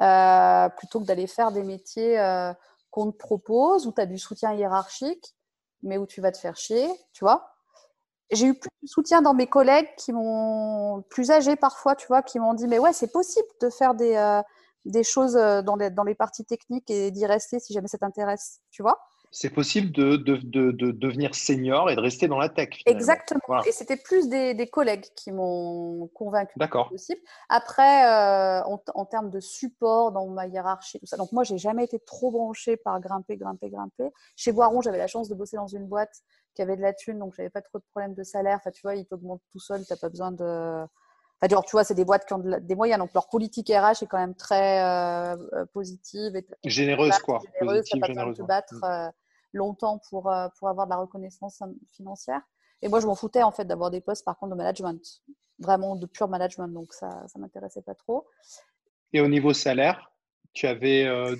Euh, 0.00 0.68
plutôt 0.70 1.00
que 1.00 1.04
d'aller 1.04 1.26
faire 1.26 1.52
des 1.52 1.62
métiers 1.62 2.18
euh, 2.18 2.52
qu'on 2.90 3.12
te 3.12 3.16
propose, 3.16 3.86
où 3.86 3.92
tu 3.92 4.00
as 4.00 4.06
du 4.06 4.18
soutien 4.18 4.52
hiérarchique, 4.52 5.34
mais 5.82 5.98
où 5.98 6.06
tu 6.06 6.20
vas 6.20 6.32
te 6.32 6.38
faire 6.38 6.56
chier, 6.56 6.88
tu 7.12 7.24
vois. 7.24 7.52
J'ai 8.30 8.46
eu 8.46 8.58
plus 8.58 8.70
de 8.82 8.88
soutien 8.88 9.22
dans 9.22 9.34
mes 9.34 9.48
collègues 9.48 9.88
qui 9.96 10.12
m'ont, 10.12 11.02
plus 11.10 11.30
âgés 11.30 11.56
parfois, 11.56 11.96
tu 11.96 12.06
vois, 12.06 12.22
qui 12.22 12.38
m'ont 12.38 12.54
dit, 12.54 12.68
mais 12.68 12.78
ouais, 12.78 12.92
c'est 12.92 13.10
possible 13.10 13.48
de 13.60 13.70
faire 13.70 13.94
des, 13.94 14.14
euh, 14.16 14.42
des 14.84 15.02
choses 15.02 15.36
euh, 15.36 15.62
dans 15.62 15.76
les, 15.76 15.90
dans 15.90 16.04
les 16.04 16.14
parties 16.14 16.44
techniques 16.44 16.90
et 16.90 17.10
d'y 17.10 17.26
rester 17.26 17.58
si 17.58 17.72
jamais 17.72 17.88
ça 17.88 17.98
t'intéresse, 17.98 18.60
tu 18.70 18.82
vois 18.82 19.00
c'est 19.32 19.50
possible 19.50 19.92
de, 19.92 20.16
de, 20.16 20.36
de, 20.42 20.90
devenir 20.90 21.34
senior 21.36 21.88
et 21.88 21.94
de 21.94 22.00
rester 22.00 22.26
dans 22.26 22.38
la 22.38 22.48
tech. 22.48 22.80
Exactement. 22.84 23.62
Et 23.64 23.70
c'était 23.70 23.96
plus 23.96 24.28
des, 24.28 24.54
des, 24.54 24.66
collègues 24.66 25.06
qui 25.14 25.30
m'ont 25.30 26.08
convaincu 26.14 26.52
D'accord. 26.56 26.88
possible. 26.88 27.20
Après, 27.48 28.06
euh, 28.06 28.62
en, 28.64 28.82
en, 28.94 29.04
termes 29.04 29.30
de 29.30 29.38
support 29.38 30.10
dans 30.10 30.26
ma 30.26 30.46
hiérarchie, 30.46 30.98
tout 30.98 31.06
ça. 31.06 31.16
Donc 31.16 31.30
moi, 31.30 31.44
j'ai 31.44 31.58
jamais 31.58 31.84
été 31.84 32.00
trop 32.00 32.32
branchée 32.32 32.76
par 32.76 33.00
grimper, 33.00 33.36
grimper, 33.36 33.70
grimper. 33.70 34.10
Chez 34.34 34.50
Boiron, 34.50 34.80
j'avais 34.80 34.98
la 34.98 35.06
chance 35.06 35.28
de 35.28 35.34
bosser 35.36 35.56
dans 35.56 35.68
une 35.68 35.86
boîte 35.86 36.22
qui 36.54 36.62
avait 36.62 36.76
de 36.76 36.82
la 36.82 36.92
thune, 36.92 37.20
donc 37.20 37.34
j'avais 37.36 37.50
pas 37.50 37.62
trop 37.62 37.78
de 37.78 37.84
problèmes 37.92 38.14
de 38.14 38.24
salaire. 38.24 38.56
Enfin, 38.56 38.72
tu 38.72 38.80
vois, 38.82 38.96
ils 38.96 39.06
t'augmentent 39.06 39.42
tout 39.52 39.60
seul, 39.60 39.84
t'as 39.86 39.96
pas 39.96 40.08
besoin 40.08 40.32
de. 40.32 40.84
Enfin, 41.42 41.48
genre, 41.48 41.64
tu 41.64 41.70
vois, 41.70 41.84
c'est 41.84 41.94
des 41.94 42.04
boîtes 42.04 42.26
qui 42.26 42.34
ont 42.34 42.42
des 42.60 42.74
moyens, 42.74 42.98
donc 42.98 43.14
leur 43.14 43.28
politique 43.28 43.68
RH 43.68 44.02
est 44.02 44.06
quand 44.08 44.18
même 44.18 44.34
très 44.34 44.82
euh, 44.82 45.36
euh, 45.52 45.66
positive. 45.72 46.34
Et 46.34 46.68
généreuse, 46.68 47.16
quoi. 47.20 47.40
Généreuse, 47.60 47.88
pas 47.88 48.06
généreuse, 48.08 48.36
de 48.36 48.42
te 48.42 48.46
battre. 48.46 48.74
Mm 48.74 49.12
longtemps 49.52 50.00
pour, 50.08 50.30
euh, 50.30 50.48
pour 50.58 50.68
avoir 50.68 50.86
de 50.86 50.90
la 50.90 50.96
reconnaissance 50.96 51.62
financière. 51.92 52.42
Et 52.82 52.88
moi, 52.88 53.00
je 53.00 53.06
m'en 53.06 53.14
foutais 53.14 53.42
en 53.42 53.50
fait 53.50 53.64
d'avoir 53.64 53.90
des 53.90 54.00
postes 54.00 54.24
par 54.24 54.38
contre 54.38 54.52
de 54.52 54.56
management, 54.56 55.22
vraiment 55.58 55.96
de 55.96 56.06
pur 56.06 56.28
management, 56.28 56.68
donc 56.68 56.92
ça 56.92 57.26
ne 57.34 57.40
m'intéressait 57.40 57.82
pas 57.82 57.94
trop. 57.94 58.26
Et 59.12 59.20
au 59.20 59.28
niveau 59.28 59.52
salaire, 59.52 60.12
tu 60.52 60.66
avais, 60.66 61.04
euh, 61.04 61.36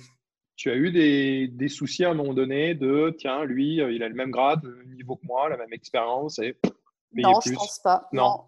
tu 0.55 0.69
as 0.69 0.75
eu 0.75 0.91
des, 0.91 1.47
des, 1.47 1.69
soucis 1.69 2.05
à 2.05 2.11
un 2.11 2.13
moment 2.13 2.33
donné 2.33 2.75
de 2.75 3.15
tiens, 3.17 3.43
lui, 3.43 3.81
euh, 3.81 3.91
il 3.91 4.03
a 4.03 4.09
le 4.09 4.15
même 4.15 4.29
grade, 4.29 4.63
le 4.63 4.83
niveau 4.95 5.15
que 5.15 5.25
moi, 5.25 5.49
la 5.49 5.57
même 5.57 5.73
expérience 5.73 6.37
et 6.39 6.57
non, 7.13 7.41
je 7.41 7.53
pense 7.53 7.79
pas. 7.79 8.07
Non. 8.13 8.45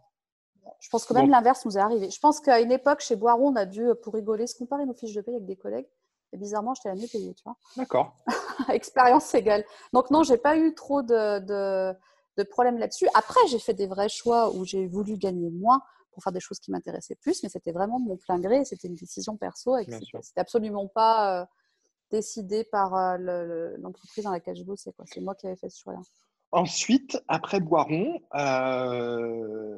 Je 0.80 0.90
pense 0.90 1.06
que 1.06 1.14
même 1.14 1.30
l'inverse 1.30 1.66
nous 1.66 1.78
est 1.78 1.82
arrivé. 1.82 2.10
Je 2.10 2.20
pense 2.20 2.40
qu'à 2.40 2.62
une 2.62 2.72
époque, 2.72 3.02
chez 3.02 3.16
Boiron, 3.16 3.50
on 3.50 3.56
a 3.56 3.66
dû, 3.66 3.86
pour 4.02 4.14
rigoler, 4.14 4.48
se 4.48 4.56
comparer 4.56 4.86
nos 4.86 4.94
fiches 4.94 5.14
de 5.14 5.22
paie 5.22 5.32
avec 5.32 5.46
des 5.46 5.56
collègues. 5.56 5.88
Et 6.34 6.38
bizarrement, 6.38 6.74
j'étais 6.74 6.90
la 6.90 6.96
mieux 6.96 7.08
payée, 7.08 7.34
tu 7.34 7.44
vois. 7.44 7.56
D'accord. 7.78 8.16
Expérience 8.70 9.34
égale. 9.36 9.64
Donc 9.94 10.10
non, 10.10 10.24
j'ai 10.24 10.38
pas 10.38 10.58
eu 10.58 10.74
trop 10.74 11.04
de, 11.04 11.40
de, 11.40 11.96
de 12.38 12.44
problèmes 12.44 12.80
là-dessus. 12.80 13.08
Après, 13.14 13.40
j'ai 13.48 13.60
fait 13.60 13.76
des 13.76 13.88
vrais 13.88 14.10
choix 14.10 14.54
où 14.54 14.66
j'ai 14.66 14.88
voulu 14.88 15.18
gagner 15.18 15.52
moins 15.52 15.82
pour 16.12 16.24
faire 16.24 16.34
des 16.34 16.40
choses 16.40 16.60
qui 16.60 16.72
m'intéressaient 16.72 17.16
plus, 17.16 17.44
mais 17.44 17.50
c'était 17.50 17.72
vraiment 17.72 18.00
de 18.00 18.06
mon 18.06 18.18
plein 18.18 18.40
gré, 18.40 18.66
c'était 18.66 18.88
une 18.88 18.96
décision 18.96 19.36
perso, 19.36 19.78
et 19.78 19.86
c'était 19.86 20.40
absolument 20.40 20.88
pas 20.88 21.42
euh, 21.42 21.46
décidé 22.12 22.64
par 22.64 22.96
euh, 22.96 23.76
l'entreprise 23.80 24.24
dans 24.24 24.32
laquelle 24.32 24.56
je 24.56 24.64
bossais. 24.64 24.94
C'est 25.06 25.22
moi 25.22 25.36
qui 25.36 25.48
avais 25.48 25.56
fait 25.56 25.70
ce 25.70 25.80
choix-là. 25.80 26.02
Ensuite, 26.52 27.18
après 27.28 27.60
Boiron, 27.60 28.22
euh, 28.36 29.76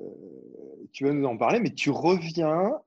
tu 0.92 1.06
vas 1.06 1.14
nous 1.14 1.26
en 1.26 1.38
parler, 1.38 1.60
mais 1.62 1.74
tu 1.74 1.90
reviens 1.90 2.82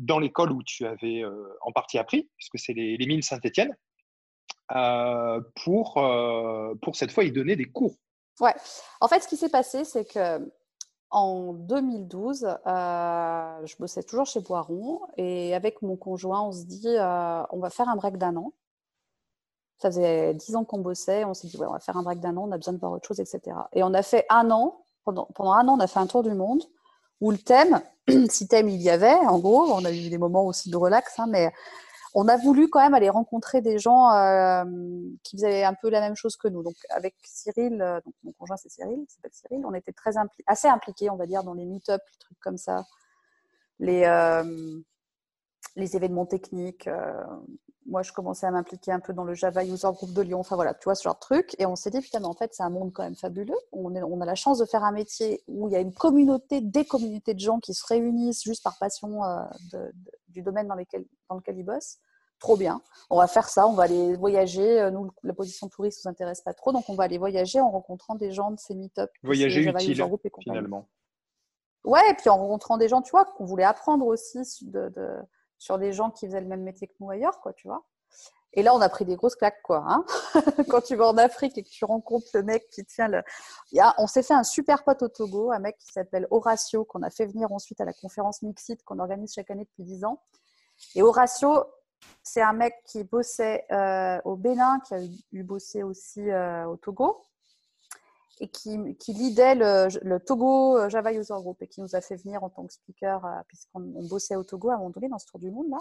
dans 0.00 0.18
l'école 0.18 0.52
où 0.52 0.62
tu 0.62 0.86
avais 0.86 1.22
en 1.62 1.72
partie 1.72 1.98
appris, 1.98 2.28
puisque 2.36 2.58
c'est 2.58 2.72
les, 2.72 3.06
mines 3.06 3.22
Saint-Étienne, 3.22 3.76
pour, 5.64 6.02
pour 6.82 6.96
cette 6.96 7.12
fois 7.12 7.24
y 7.24 7.32
donner 7.32 7.56
des 7.56 7.66
cours. 7.66 7.96
Ouais. 8.40 8.54
En 9.00 9.08
fait, 9.08 9.20
ce 9.20 9.28
qui 9.28 9.36
s'est 9.36 9.50
passé, 9.50 9.84
c'est 9.84 10.04
que 10.04 10.40
en 11.10 11.54
2012, 11.54 12.44
euh, 12.44 13.66
je 13.66 13.76
bossais 13.78 14.02
toujours 14.02 14.26
chez 14.26 14.40
Boiron 14.40 15.00
et 15.16 15.54
avec 15.54 15.82
mon 15.82 15.96
conjoint, 15.96 16.42
on 16.42 16.52
se 16.52 16.64
dit 16.64 16.86
euh, 16.86 17.42
on 17.50 17.58
va 17.58 17.70
faire 17.70 17.88
un 17.88 17.96
break 17.96 18.16
d'un 18.16 18.36
an. 18.36 18.52
Ça 19.78 19.90
faisait 19.90 20.34
dix 20.34 20.54
ans 20.54 20.64
qu'on 20.64 20.78
bossait, 20.78 21.24
on 21.24 21.34
s'est 21.34 21.48
dit 21.48 21.56
ouais, 21.56 21.66
on 21.66 21.72
va 21.72 21.80
faire 21.80 21.96
un 21.96 22.02
break 22.02 22.20
d'un 22.20 22.36
an, 22.36 22.44
on 22.48 22.52
a 22.52 22.56
besoin 22.56 22.74
de 22.74 22.78
voir 22.78 22.92
autre 22.92 23.08
chose, 23.08 23.18
etc. 23.18 23.56
Et 23.72 23.82
on 23.82 23.92
a 23.92 24.02
fait 24.02 24.24
un 24.28 24.50
an, 24.50 24.84
pendant, 25.04 25.26
pendant 25.34 25.52
un 25.52 25.66
an, 25.66 25.76
on 25.76 25.80
a 25.80 25.86
fait 25.86 25.98
un 25.98 26.06
tour 26.06 26.22
du 26.22 26.34
monde 26.34 26.62
où 27.20 27.30
le 27.30 27.38
thème, 27.38 27.80
si 28.28 28.48
thème 28.48 28.68
il 28.68 28.80
y 28.80 28.90
avait, 28.90 29.14
en 29.14 29.38
gros, 29.38 29.72
on 29.72 29.84
a 29.84 29.92
eu 29.92 30.08
des 30.08 30.18
moments 30.18 30.46
aussi 30.46 30.70
de 30.70 30.76
relax, 30.76 31.18
hein, 31.18 31.26
mais 31.28 31.52
on 32.14 32.26
a 32.28 32.36
voulu 32.36 32.68
quand 32.68 32.80
même 32.80 32.94
aller 32.94 33.08
rencontrer 33.08 33.60
des 33.60 33.78
gens 33.78 34.10
euh, 34.12 34.64
qui 35.22 35.36
faisaient 35.36 35.64
un 35.64 35.74
peu 35.74 35.90
la 35.90 36.00
même 36.00 36.16
chose 36.16 36.36
que 36.36 36.48
nous. 36.48 36.62
Donc 36.62 36.74
avec 36.90 37.14
Cyril, 37.22 37.80
euh, 37.80 38.00
mon 38.24 38.32
conjoint 38.32 38.56
c'est 38.56 38.70
Cyril, 38.70 39.04
s'appelle 39.08 39.30
Cyril, 39.32 39.64
on 39.64 39.74
était 39.74 39.92
très 39.92 40.12
assez 40.46 40.68
impliqués, 40.68 41.10
on 41.10 41.16
va 41.16 41.26
dire, 41.26 41.44
dans 41.44 41.54
les 41.54 41.64
meet-up, 41.64 42.00
les 42.12 42.18
trucs 42.18 42.40
comme 42.40 42.58
ça, 42.58 42.84
les, 43.78 44.04
euh, 44.04 44.80
les 45.76 45.96
événements 45.96 46.26
techniques. 46.26 46.88
Moi, 47.86 48.02
je 48.02 48.12
commençais 48.12 48.46
à 48.46 48.50
m'impliquer 48.50 48.92
un 48.92 49.00
peu 49.00 49.12
dans 49.12 49.24
le 49.24 49.34
Java 49.34 49.64
User 49.64 49.88
Group 49.92 50.12
de 50.12 50.22
Lyon, 50.22 50.40
enfin 50.40 50.54
voilà, 50.54 50.74
tu 50.74 50.84
vois, 50.84 50.94
ce 50.94 51.02
genre 51.02 51.14
de 51.14 51.20
truc. 51.20 51.56
Et 51.58 51.66
on 51.66 51.76
s'est 51.76 51.90
dit, 51.90 52.00
putain, 52.00 52.20
mais 52.20 52.26
en 52.26 52.34
fait, 52.34 52.52
c'est 52.54 52.62
un 52.62 52.70
monde 52.70 52.92
quand 52.92 53.02
même 53.02 53.16
fabuleux. 53.16 53.56
On, 53.72 53.94
on, 53.94 54.20
a 54.20 54.26
la 54.26 54.34
chance 54.34 54.58
de 54.58 54.64
faire 54.64 54.84
un 54.84 54.92
métier 54.92 55.42
où 55.48 55.68
il 55.68 55.72
y 55.72 55.76
a 55.76 55.80
une 55.80 55.94
communauté, 55.94 56.60
des 56.60 56.84
communautés 56.84 57.34
de 57.34 57.40
gens 57.40 57.58
qui 57.58 57.74
se 57.74 57.84
réunissent 57.86 58.44
juste 58.44 58.62
par 58.62 58.78
passion 58.78 59.22
de 59.72 59.92
du 60.30 60.42
domaine 60.42 60.68
dans, 60.68 60.74
lequel, 60.74 61.04
dans 61.28 61.36
lequel 61.36 61.58
ils 61.58 61.64
bossent. 61.64 61.98
Trop 62.38 62.56
bien. 62.56 62.80
On 63.10 63.18
va 63.18 63.26
faire 63.26 63.48
ça, 63.48 63.66
on 63.66 63.74
va 63.74 63.82
aller 63.82 64.16
voyager. 64.16 64.80
Euh, 64.80 64.90
nous, 64.90 65.10
la 65.22 65.34
position 65.34 65.68
touriste 65.68 66.04
ne 66.04 66.08
nous 66.08 66.12
intéresse 66.12 66.40
pas 66.40 66.54
trop, 66.54 66.72
donc 66.72 66.88
on 66.88 66.94
va 66.94 67.04
aller 67.04 67.18
voyager 67.18 67.60
en 67.60 67.70
rencontrant 67.70 68.14
des 68.14 68.32
gens 68.32 68.50
de 68.50 68.58
ces 68.58 68.74
meet-up. 68.74 69.10
Voyager 69.22 69.62
utile, 69.62 70.02
finalement. 70.42 70.88
Ouais, 71.84 72.10
et 72.10 72.14
puis 72.14 72.30
en 72.30 72.38
rencontrant 72.38 72.78
des 72.78 72.88
gens, 72.88 73.02
tu 73.02 73.10
vois, 73.10 73.24
qu'on 73.24 73.44
voulait 73.44 73.64
apprendre 73.64 74.06
aussi 74.06 74.38
de, 74.62 74.90
sur 75.60 75.78
des 75.78 75.92
gens 75.92 76.10
qui 76.10 76.26
faisaient 76.26 76.40
le 76.40 76.48
même 76.48 76.62
métier 76.62 76.88
que 76.88 76.94
nous 76.98 77.10
ailleurs, 77.10 77.38
quoi, 77.40 77.52
tu 77.52 77.68
vois. 77.68 77.84
Et 78.54 78.62
là, 78.64 78.74
on 78.74 78.80
a 78.80 78.88
pris 78.88 79.04
des 79.04 79.14
grosses 79.14 79.36
claques, 79.36 79.62
quoi. 79.62 79.84
Hein 79.86 80.04
Quand 80.68 80.80
tu 80.80 80.96
vas 80.96 81.06
en 81.06 81.16
Afrique 81.18 81.56
et 81.56 81.62
que 81.62 81.68
tu 81.68 81.84
rencontres 81.84 82.30
le 82.34 82.42
mec 82.42 82.68
qui 82.70 82.84
tient 82.84 83.06
le. 83.06 83.22
A... 83.78 83.94
On 83.98 84.08
s'est 84.08 84.24
fait 84.24 84.34
un 84.34 84.42
super 84.42 84.82
pote 84.82 85.02
au 85.02 85.08
Togo, 85.08 85.52
un 85.52 85.60
mec 85.60 85.76
qui 85.78 85.92
s'appelle 85.92 86.26
Horatio, 86.30 86.84
qu'on 86.84 87.02
a 87.02 87.10
fait 87.10 87.26
venir 87.26 87.52
ensuite 87.52 87.80
à 87.80 87.84
la 87.84 87.92
conférence 87.92 88.42
Mixit 88.42 88.82
qu'on 88.82 88.98
organise 88.98 89.34
chaque 89.34 89.50
année 89.50 89.64
depuis 89.64 89.84
10 89.84 90.04
ans. 90.04 90.20
Et 90.96 91.02
Horatio, 91.02 91.64
c'est 92.22 92.42
un 92.42 92.54
mec 92.54 92.74
qui 92.86 93.04
bossait 93.04 93.66
euh, 93.70 94.18
au 94.24 94.34
Bénin, 94.34 94.80
qui 94.80 94.94
a 94.94 95.00
eu 95.32 95.42
bossé 95.44 95.82
aussi 95.82 96.28
euh, 96.30 96.66
au 96.66 96.76
Togo, 96.76 97.22
et 98.40 98.48
qui, 98.48 98.96
qui 98.96 99.12
lidait 99.12 99.54
le, 99.54 100.18
Togo 100.18 100.78
euh, 100.78 100.88
Java 100.88 101.12
User 101.12 101.34
Group, 101.34 101.60
et 101.62 101.68
qui 101.68 101.80
nous 101.80 101.94
a 101.94 102.00
fait 102.00 102.16
venir 102.16 102.42
en 102.42 102.50
tant 102.50 102.66
que 102.66 102.72
speaker, 102.72 103.22
puisqu'on 103.46 103.80
bossait 104.08 104.36
au 104.36 104.44
Togo 104.44 104.70
à 104.70 104.74
un 104.74 104.78
moment 104.78 104.92
dans 105.10 105.18
ce 105.18 105.26
tour 105.26 105.38
du 105.38 105.50
monde 105.50 105.68
là. 105.70 105.78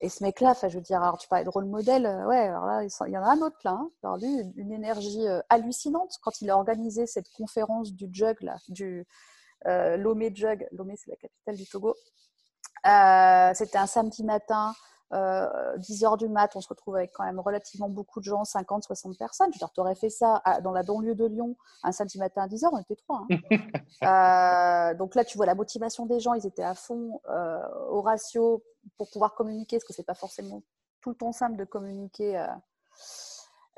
Et 0.00 0.08
ce 0.08 0.22
mec-là, 0.22 0.54
je 0.62 0.76
veux 0.76 0.80
dire, 0.80 1.16
tu 1.18 1.26
parlais 1.26 1.44
de 1.44 1.50
rôle 1.50 1.64
modèle, 1.64 2.06
euh, 2.06 2.26
ouais, 2.26 2.48
là, 2.48 2.82
il 2.84 3.12
y 3.12 3.18
en 3.18 3.24
a 3.24 3.32
un 3.32 3.40
autre 3.40 3.58
là. 3.64 3.80
Hein. 4.04 4.16
Lui, 4.18 4.52
une 4.56 4.72
énergie 4.72 5.26
euh, 5.26 5.40
hallucinante 5.48 6.14
quand 6.22 6.40
il 6.40 6.50
a 6.50 6.56
organisé 6.56 7.06
cette 7.06 7.28
conférence 7.30 7.92
du 7.92 8.08
Jug, 8.12 8.36
là, 8.42 8.56
du 8.68 9.04
euh, 9.66 9.96
Lomé 9.96 10.32
Jug. 10.32 10.68
Lomé, 10.70 10.94
c'est 10.96 11.10
la 11.10 11.16
capitale 11.16 11.56
du 11.56 11.66
Togo. 11.66 11.96
C'était 13.54 13.78
un 13.78 13.86
samedi 13.86 14.22
matin. 14.22 14.72
10 15.10 15.14
euh, 15.14 16.06
heures 16.06 16.16
du 16.16 16.28
mat, 16.28 16.54
on 16.54 16.60
se 16.60 16.68
retrouve 16.68 16.96
avec 16.96 17.12
quand 17.12 17.24
même 17.24 17.40
relativement 17.40 17.88
beaucoup 17.88 18.20
de 18.20 18.24
gens, 18.24 18.44
50, 18.44 18.84
60 18.84 19.16
personnes. 19.16 19.50
Je 19.54 19.58
tu 19.58 19.80
aurais 19.80 19.94
fait 19.94 20.10
ça 20.10 20.42
dans 20.62 20.72
la 20.72 20.82
banlieue 20.82 21.14
de 21.14 21.24
Lyon 21.24 21.56
un 21.82 21.92
samedi 21.92 22.18
matin 22.18 22.42
à 22.42 22.48
10 22.48 22.64
heures, 22.64 22.72
on 22.74 22.78
était 22.78 22.96
trois. 22.96 23.24
Hein. 23.30 23.38
Euh, 24.04 24.94
donc 24.94 25.14
là, 25.14 25.24
tu 25.24 25.36
vois 25.36 25.46
la 25.46 25.54
motivation 25.54 26.06
des 26.06 26.20
gens, 26.20 26.34
ils 26.34 26.46
étaient 26.46 26.62
à 26.62 26.74
fond 26.74 27.20
euh, 27.28 27.58
au 27.88 28.00
ratio 28.00 28.62
pour 28.96 29.10
pouvoir 29.10 29.34
communiquer, 29.34 29.76
parce 29.76 29.84
que 29.84 29.92
c'est 29.92 30.06
pas 30.06 30.14
forcément 30.14 30.62
tout 31.00 31.10
le 31.10 31.16
temps 31.16 31.32
simple 31.32 31.56
de 31.56 31.64
communiquer 31.64 32.36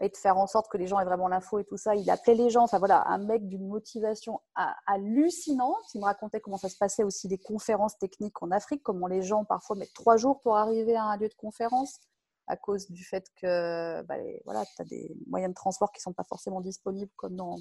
et 0.01 0.09
de 0.09 0.17
faire 0.17 0.39
en 0.39 0.47
sorte 0.47 0.69
que 0.71 0.79
les 0.79 0.87
gens 0.87 0.99
aient 0.99 1.05
vraiment 1.05 1.29
l'info 1.29 1.59
et 1.59 1.65
tout 1.65 1.77
ça. 1.77 1.95
Il 1.95 2.09
appelait 2.11 2.35
les 2.35 2.49
gens, 2.49 2.63
enfin 2.63 2.79
voilà, 2.79 3.07
un 3.07 3.19
mec 3.19 3.47
d'une 3.47 3.69
motivation 3.69 4.41
hallucinante. 4.87 5.95
Il 5.95 6.01
me 6.01 6.07
racontait 6.07 6.41
comment 6.41 6.57
ça 6.57 6.71
se 6.71 6.77
passait 6.77 7.05
aussi 7.05 7.29
des 7.29 7.39
conférences 7.39 7.99
techniques 7.99 8.43
en 8.43 8.51
Afrique, 8.51 8.83
comment 8.83 9.07
les 9.07 9.23
gens 9.23 9.45
parfois 9.45 9.77
mettent 9.77 9.93
trois 9.93 10.17
jours 10.17 10.41
pour 10.41 10.57
arriver 10.57 10.97
à 10.97 11.05
un 11.05 11.17
lieu 11.17 11.29
de 11.29 11.35
conférence 11.35 12.01
à 12.47 12.57
cause 12.57 12.91
du 12.91 13.05
fait 13.05 13.25
que 13.41 14.03
bah, 14.03 14.17
voilà, 14.45 14.65
tu 14.65 14.83
as 14.83 14.85
des 14.85 15.15
moyens 15.29 15.51
de 15.51 15.55
transport 15.55 15.93
qui 15.93 16.01
ne 16.01 16.03
sont 16.03 16.13
pas 16.13 16.25
forcément 16.25 16.61
disponibles 16.61 17.13
comme 17.17 17.37
dans 17.37 17.57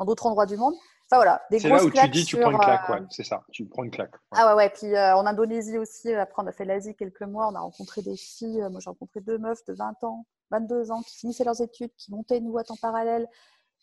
d'autres 0.00 0.26
endroits 0.26 0.46
du 0.46 0.56
monde. 0.56 0.74
Enfin 1.06 1.16
voilà, 1.16 1.42
des 1.50 1.58
C'est 1.58 1.68
là 1.68 1.82
où 1.82 1.90
tu 1.90 2.08
dis 2.10 2.24
tu 2.24 2.38
prends 2.38 2.50
une 2.50 2.58
claque, 2.58 2.90
euh, 2.90 2.92
ouais, 2.94 3.02
c'est 3.10 3.24
ça, 3.24 3.42
tu 3.50 3.66
prends 3.66 3.82
une 3.84 3.90
claque. 3.90 4.14
Ah 4.32 4.48
ouais, 4.48 4.54
ouais, 4.54 4.70
puis 4.70 4.94
euh, 4.94 5.16
en 5.16 5.26
Indonésie 5.26 5.78
aussi, 5.78 6.12
après 6.14 6.42
on 6.42 6.46
a 6.46 6.52
fait 6.52 6.64
l'Asie 6.64 6.94
quelques 6.94 7.22
mois, 7.22 7.48
on 7.48 7.54
a 7.54 7.60
rencontré 7.60 8.02
des 8.02 8.16
filles, 8.16 8.64
moi 8.70 8.80
j'ai 8.80 8.90
rencontré 8.90 9.20
deux 9.20 9.38
meufs 9.38 9.64
de 9.66 9.74
20 9.74 10.04
ans 10.04 10.26
22 10.50 10.90
ans, 10.90 11.02
qui 11.02 11.16
finissaient 11.16 11.44
leurs 11.44 11.60
études, 11.60 11.90
qui 11.96 12.10
montaient 12.10 12.38
une 12.38 12.50
boîte 12.50 12.70
en 12.70 12.76
parallèle 12.76 13.28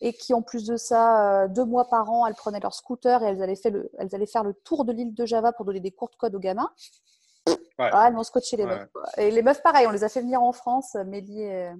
et 0.00 0.12
qui, 0.12 0.32
en 0.32 0.42
plus 0.42 0.64
de 0.64 0.76
ça, 0.76 1.44
euh, 1.44 1.48
deux 1.48 1.64
mois 1.64 1.88
par 1.88 2.10
an, 2.10 2.26
elles 2.26 2.34
prenaient 2.34 2.60
leur 2.60 2.74
scooter 2.74 3.22
et 3.22 3.26
elles 3.26 3.42
allaient, 3.42 3.56
faire 3.56 3.72
le, 3.72 3.90
elles 3.98 4.14
allaient 4.14 4.26
faire 4.26 4.44
le 4.44 4.54
tour 4.54 4.84
de 4.84 4.92
l'île 4.92 5.14
de 5.14 5.26
Java 5.26 5.52
pour 5.52 5.64
donner 5.64 5.80
des 5.80 5.90
cours 5.90 6.10
de 6.10 6.16
code 6.16 6.34
aux 6.34 6.40
gamins. 6.40 6.70
Ah, 7.78 8.06
elles 8.06 8.14
m'ont 8.14 8.24
scotché 8.24 8.56
les 8.56 8.66
meufs. 8.66 8.88
Et 9.16 9.30
les 9.30 9.42
meufs, 9.42 9.62
pareil, 9.62 9.86
on 9.86 9.92
les 9.92 10.04
a 10.04 10.08
fait 10.08 10.20
venir 10.20 10.42
en 10.42 10.52
France, 10.52 10.94
Mélie 11.06 11.42
et, 11.42 11.70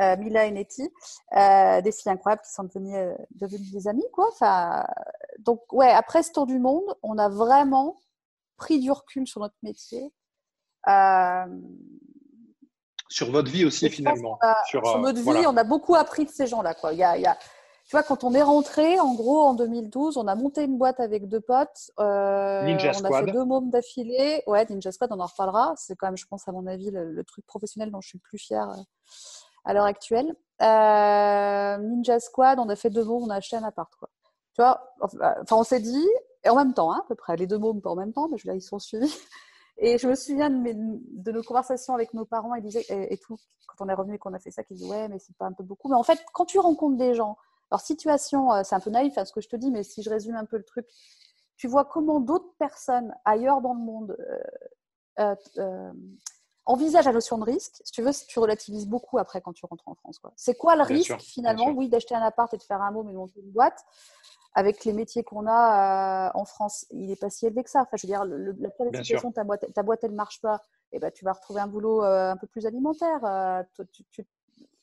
euh, 0.00 0.16
Mila 0.16 0.46
et 0.46 0.50
Nettie, 0.50 0.90
euh, 1.36 1.80
des 1.80 1.92
filles 1.92 2.12
incroyables 2.12 2.42
qui 2.42 2.52
sont 2.52 2.64
devenues, 2.64 3.14
devenues 3.32 3.70
des 3.70 3.88
amies. 3.88 4.06
Quoi. 4.12 4.28
Enfin, 4.32 4.84
donc, 5.38 5.60
ouais, 5.72 5.90
après 5.90 6.22
ce 6.22 6.32
tour 6.32 6.46
du 6.46 6.58
monde, 6.58 6.84
on 7.02 7.16
a 7.16 7.28
vraiment 7.28 7.96
pris 8.56 8.80
du 8.80 8.90
recul 8.90 9.26
sur 9.26 9.40
notre 9.40 9.56
métier 9.62 10.12
sur 13.10 13.30
votre 13.30 13.50
vie 13.50 13.64
aussi 13.64 13.90
finalement. 13.90 14.38
sur, 14.68 14.86
euh, 14.86 14.98
notre 14.98 15.20
vie, 15.20 15.46
on 15.46 15.56
a 15.56 15.64
beaucoup 15.64 15.94
appris 15.94 16.24
de 16.24 16.30
ces 16.30 16.46
gens-là. 16.46 16.74
Quoi. 16.74 16.92
Il 16.92 16.98
y 16.98 17.04
a, 17.04 17.16
il 17.18 17.22
y 17.22 17.26
a, 17.26 17.34
tu 17.34 17.96
vois, 17.96 18.04
quand 18.04 18.22
on 18.22 18.32
est 18.34 18.42
rentré, 18.42 19.00
en 19.00 19.14
gros, 19.14 19.42
en 19.42 19.54
2012, 19.54 20.16
on 20.16 20.28
a 20.28 20.34
monté 20.36 20.62
une 20.62 20.78
boîte 20.78 21.00
avec 21.00 21.28
deux 21.28 21.40
potes. 21.40 21.90
Euh, 21.98 22.62
Ninja 22.62 22.92
on 23.00 23.04
a 23.04 23.20
fait 23.20 23.32
deux 23.32 23.44
mômes 23.44 23.68
d'affilée. 23.68 24.42
Ouais, 24.46 24.64
Ninja 24.70 24.92
Squad, 24.92 25.10
on 25.12 25.18
en 25.18 25.26
reparlera. 25.26 25.74
C'est 25.76 25.96
quand 25.96 26.06
même, 26.06 26.16
je 26.16 26.26
pense, 26.26 26.46
à 26.46 26.52
mon 26.52 26.66
avis, 26.66 26.90
le, 26.92 27.24
truc 27.24 27.44
professionnel 27.46 27.90
dont 27.90 28.00
je 28.00 28.08
suis 28.08 28.18
le 28.18 28.28
plus 28.28 28.38
fière 28.38 28.70
euh, 28.70 28.82
à 29.64 29.74
l'heure 29.74 29.84
actuelle. 29.84 30.32
Ninja 30.60 32.20
Squad, 32.20 32.60
on 32.60 32.68
a 32.68 32.76
fait 32.76 32.90
deux 32.90 33.04
mômes, 33.04 33.24
on 33.24 33.30
a 33.30 33.36
acheté 33.36 33.56
un 33.56 33.64
appart. 33.64 33.92
Quoi. 33.96 34.08
Tu 34.54 34.62
vois, 34.62 34.94
enfin, 35.00 35.56
on 35.56 35.64
s'est 35.64 35.80
dit, 35.80 36.08
et 36.44 36.48
en 36.48 36.56
même 36.56 36.74
temps, 36.74 36.92
hein, 36.92 37.00
à 37.04 37.08
peu 37.08 37.16
près, 37.16 37.36
les 37.36 37.46
deux 37.46 37.58
mômes 37.58 37.80
pas 37.80 37.90
en 37.90 37.96
même 37.96 38.12
temps, 38.12 38.28
mais 38.28 38.38
je 38.38 38.44
dire, 38.44 38.54
ils 38.54 38.62
sont 38.62 38.78
suivis. 38.78 39.14
Et 39.82 39.96
je 39.96 40.06
me 40.06 40.14
souviens 40.14 40.50
de, 40.50 41.32
nos 41.32 41.42
conversations 41.42 41.94
avec 41.94 42.12
nos 42.12 42.26
parents 42.26 42.54
et, 42.54 42.60
disaient, 42.60 42.84
tout, 43.22 43.36
quand 43.66 43.84
on 43.84 43.88
est 43.88 43.94
revenu 43.94 44.14
et 44.14 44.18
qu'on 44.18 44.34
a 44.34 44.38
fait 44.38 44.50
ça, 44.50 44.62
qu'ils 44.62 44.76
disaient 44.76 44.90
Ouais, 44.90 45.08
mais 45.08 45.18
c'est 45.18 45.34
pas 45.36 45.46
un 45.46 45.52
peu 45.52 45.64
beaucoup. 45.64 45.88
Mais 45.88 45.96
en 45.96 46.02
fait, 46.02 46.18
quand 46.34 46.44
tu 46.44 46.58
rencontres 46.58 46.98
des 46.98 47.14
gens, 47.14 47.38
leur 47.70 47.80
situation, 47.80 48.52
euh, 48.52 48.62
c'est 48.64 48.74
un 48.74 48.80
peu 48.80 48.90
naïf 48.90 49.16
à 49.16 49.22
hein, 49.22 49.24
ce 49.24 49.32
que 49.32 49.40
je 49.40 49.48
te 49.48 49.56
dis, 49.56 49.70
mais 49.70 49.82
si 49.82 50.02
je 50.02 50.10
résume 50.10 50.34
un 50.34 50.44
peu 50.44 50.58
le 50.58 50.64
truc, 50.64 50.86
tu 51.56 51.66
vois 51.66 51.84
comment 51.84 52.20
d'autres 52.20 52.52
personnes 52.58 53.14
ailleurs 53.24 53.60
dans 53.60 53.74
le 53.74 53.80
monde 53.80 54.16
euh, 55.18 55.34
euh, 55.58 55.92
envisagent 56.66 57.06
la 57.06 57.12
notion 57.12 57.38
de 57.38 57.44
risque. 57.44 57.80
Si 57.84 57.92
tu 57.92 58.02
veux, 58.02 58.12
tu 58.28 58.38
relativises 58.38 58.86
beaucoup 58.86 59.18
après 59.18 59.40
quand 59.40 59.52
tu 59.52 59.66
rentres 59.66 59.88
en 59.88 59.94
France. 59.94 60.20
C'est 60.36 60.56
quoi 60.56 60.76
le 60.76 60.82
risque 60.82 61.18
finalement 61.20 61.70
Oui, 61.70 61.88
d'acheter 61.88 62.14
un 62.14 62.22
appart 62.22 62.52
et 62.54 62.58
de 62.58 62.62
faire 62.62 62.82
un 62.82 62.90
mot, 62.90 63.02
mais 63.02 63.12
monter 63.12 63.40
une 63.40 63.50
boîte 63.50 63.84
avec 64.54 64.84
les 64.84 64.92
métiers 64.92 65.22
qu'on 65.22 65.46
a 65.46 66.28
euh, 66.28 66.30
en 66.34 66.44
France, 66.44 66.86
il 66.90 67.06
n'est 67.06 67.16
pas 67.16 67.30
si 67.30 67.46
élevé 67.46 67.62
que 67.62 67.70
ça. 67.70 67.82
Enfin, 67.82 67.96
je 67.96 68.06
veux 68.06 68.10
dire, 68.10 68.24
la 68.24 69.02
situation, 69.02 69.30
ta 69.32 69.44
boîte, 69.44 69.72
ta 69.72 69.82
boîte, 69.82 70.00
elle 70.02 70.10
ne 70.10 70.16
marche 70.16 70.40
pas, 70.40 70.56
et 70.92 70.96
eh 70.96 70.98
ben, 70.98 71.10
tu 71.12 71.24
vas 71.24 71.32
retrouver 71.32 71.60
un 71.60 71.68
boulot 71.68 72.02
euh, 72.02 72.32
un 72.32 72.36
peu 72.36 72.48
plus 72.48 72.66
alimentaire. 72.66 73.24
Euh, 73.24 73.62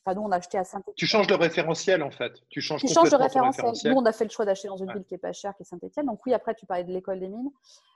enfin, 0.08 0.16
nous, 0.16 0.26
on 0.26 0.32
a 0.32 0.38
acheté 0.38 0.58
à 0.58 0.64
saint 0.64 0.82
Tu 0.96 1.06
changes 1.06 1.28
de 1.28 1.34
référentiel, 1.34 2.02
en 2.04 2.12
fait. 2.12 2.34
Tu 2.50 2.62
changes, 2.62 2.82
tu 2.82 2.88
changes 2.88 3.14
référentiel. 3.14 3.92
Nous, 3.92 3.98
on 3.98 4.06
a 4.06 4.12
fait 4.12 4.24
le 4.24 4.30
choix 4.30 4.46
d'acheter 4.46 4.68
dans 4.68 4.78
une 4.78 4.92
ville 4.94 5.04
qui 5.04 5.14
n'est 5.14 5.20
pas 5.20 5.34
chère, 5.34 5.56
qui 5.56 5.64
est 5.64 5.66
Saint-Etienne. 5.66 6.06
Donc 6.06 6.26
oui, 6.26 6.34
après, 6.34 6.56
tu 6.56 6.66
parlais 6.66 6.84
de 6.84 6.92
l'école 6.92 7.20
des 7.20 7.28
mines. 7.28 7.52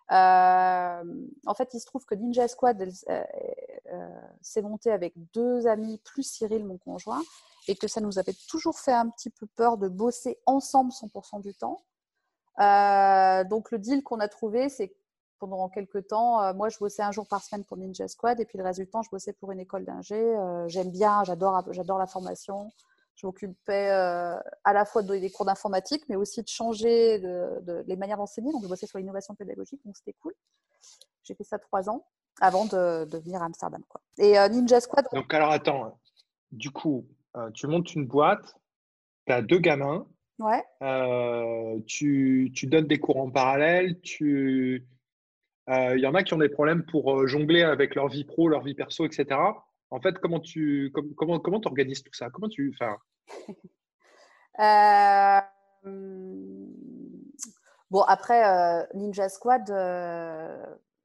en 0.10 1.54
fait, 1.56 1.74
il 1.74 1.80
se 1.80 1.86
trouve 1.86 2.06
que 2.06 2.16
Ninja 2.16 2.48
Squad 2.48 2.90
s'est 4.42 4.62
monté 4.62 4.92
avec 4.92 5.14
deux 5.34 5.68
amis, 5.68 6.00
plus 6.04 6.24
Cyril, 6.24 6.66
mon 6.66 6.78
conjoint 6.78 7.22
et 7.68 7.76
que 7.76 7.88
ça 7.88 8.02
nous 8.02 8.18
avait 8.18 8.36
toujours 8.50 8.80
fait 8.80 8.94
un 8.94 9.10
petit 9.10 9.30
peu 9.30 9.46
peur 9.56 9.78
de 9.78 9.88
bosser 9.88 10.40
ensemble 10.46 10.92
100% 10.92 11.42
du 11.42 11.54
temps. 11.54 11.80
donc 13.50 13.72
le 13.72 13.78
deal 13.78 14.04
qu'on 14.04 14.20
a 14.20 14.28
trouvé, 14.28 14.70
c'est 14.70 14.94
pendant 15.48 15.70
quelques 15.70 16.08
temps, 16.08 16.54
moi 16.54 16.70
je 16.70 16.78
bossais 16.78 17.02
un 17.02 17.12
jour 17.12 17.28
par 17.28 17.44
semaine 17.44 17.64
pour 17.64 17.78
Ninja 17.78 18.08
Squad 18.08 18.40
et 18.40 18.46
puis 18.46 18.58
le 18.58 18.64
reste 18.64 18.80
du 18.80 18.88
temps 18.88 19.02
je 19.02 19.10
bossais 19.10 19.34
pour 19.34 19.52
une 19.52 19.60
école 19.60 19.86
d'ingé. 19.86 20.36
J'aime 20.68 20.92
bien, 20.92 21.24
j'adore, 21.24 21.64
j'adore 21.72 21.98
la 21.98 22.08
formation. 22.08 22.72
Je 23.16 23.28
m'occupais 23.28 23.90
à 23.90 24.74
la 24.74 24.86
fois 24.86 25.02
de 25.02 25.08
donner 25.08 25.20
des 25.20 25.30
cours 25.30 25.46
d'informatique, 25.46 26.04
mais 26.10 26.16
aussi 26.16 26.42
de 26.42 26.48
changer 26.48 27.20
de, 27.20 27.84
les 27.88 27.96
manières 27.96 28.18
d'enseigner. 28.18 28.52
Donc 28.52 28.64
je 28.64 28.68
bossais 28.68 28.88
sur 28.88 29.00
l'innovation 29.00 29.36
pédagogique, 29.36 29.82
donc 29.86 29.98
c'était 29.98 30.16
cool. 30.22 30.34
J'ai 31.24 31.36
fait 31.36 31.44
ça 31.44 31.60
trois 31.60 31.90
ans 31.90 32.06
avant 32.40 32.66
de, 32.66 33.18
venir 33.18 33.42
à 33.42 33.46
Amsterdam. 33.46 33.84
Quoi. 33.88 34.02
Et 34.18 34.34
Ninja 34.50 34.80
Squad. 34.80 35.06
Donc 35.14 35.34
alors 35.34 35.52
attends, 35.52 36.00
du 36.52 36.72
coup, 36.72 37.06
tu 37.54 37.68
montes 37.68 37.94
une 37.94 38.06
boîte, 38.06 38.56
tu 39.26 39.34
as 39.34 39.42
deux 39.42 39.60
gamins. 39.60 40.06
Ouais. 40.40 40.64
tu, 41.86 42.52
tu, 42.56 42.66
donnes 42.66 42.88
des 42.88 43.00
cours 43.00 43.18
en 43.18 43.30
parallèle, 43.30 44.00
tu, 44.02 44.88
il 45.72 45.78
euh, 45.78 45.98
y 45.98 46.06
en 46.06 46.16
a 46.16 46.24
qui 46.24 46.34
ont 46.34 46.38
des 46.38 46.50
problèmes 46.50 46.84
pour 46.84 47.16
euh, 47.16 47.28
jongler 47.28 47.64
avec 47.64 47.96
leur 47.96 48.10
vie 48.10 48.26
pro, 48.26 48.50
leur 48.50 48.62
vie 48.62 48.74
perso, 48.74 49.06
etc. 49.06 49.40
En 49.90 50.02
fait, 50.02 50.20
comment 50.20 50.42
tu 50.42 50.92
comment 51.16 51.40
comment 51.40 51.62
organises 51.64 52.04
tout 52.04 52.14
ça? 52.14 52.30
Comment 52.30 52.50
tu 52.50 52.74
fais 52.78 52.90
euh, 54.60 55.42
Bon, 57.90 58.02
après 58.02 58.88
Ninja 58.94 59.30
Squad, 59.30 59.68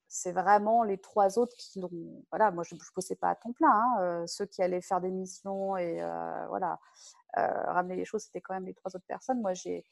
c'est 0.09 0.33
vraiment 0.33 0.83
les 0.83 0.99
trois 0.99 1.39
autres 1.39 1.55
qui 1.57 1.81
l'ont. 1.81 1.91
Voilà, 2.31 2.51
moi 2.51 2.65
je 2.65 2.75
ne 2.75 2.81
bossais 2.95 3.17
pas 3.17 3.31
à 3.31 3.35
temps 3.37 3.53
plein. 3.53 3.71
Hein, 3.71 4.25
ceux 4.27 4.47
qui 4.47 4.63
allaient 4.63 4.81
faire 4.81 5.01
des 5.01 5.11
missions 5.11 5.77
et 5.77 6.01
voilà 6.49 6.79
ramener 7.35 7.97
les 7.97 8.05
choses, 8.05 8.23
c'était 8.23 8.41
quand 8.41 8.55
même 8.55 8.67
les 8.67 8.75
trois 8.75 8.95
autres 8.95 9.07
personnes. 9.07 9.41
Moi, 9.41 9.55
j'ai 9.55 9.85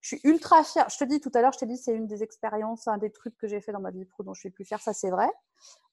je 0.00 0.16
suis 0.16 0.20
ultra 0.24 0.64
fière. 0.64 0.88
Je 0.88 0.96
te 0.96 1.04
dis 1.04 1.20
tout 1.20 1.30
à 1.34 1.42
l'heure, 1.42 1.52
je 1.52 1.58
t'ai 1.58 1.66
dit, 1.66 1.76
c'est 1.76 1.92
une 1.92 2.06
des 2.06 2.22
expériences, 2.22 2.88
un 2.88 2.98
des 2.98 3.10
trucs 3.10 3.36
que 3.36 3.46
j'ai 3.46 3.60
fait 3.60 3.72
dans 3.72 3.80
ma 3.80 3.90
vie 3.90 4.04
pro 4.06 4.22
dont 4.22 4.32
je 4.32 4.40
suis 4.40 4.50
plus 4.50 4.64
fière. 4.64 4.80
Ça, 4.80 4.92
c'est 4.92 5.10
vrai. 5.10 5.28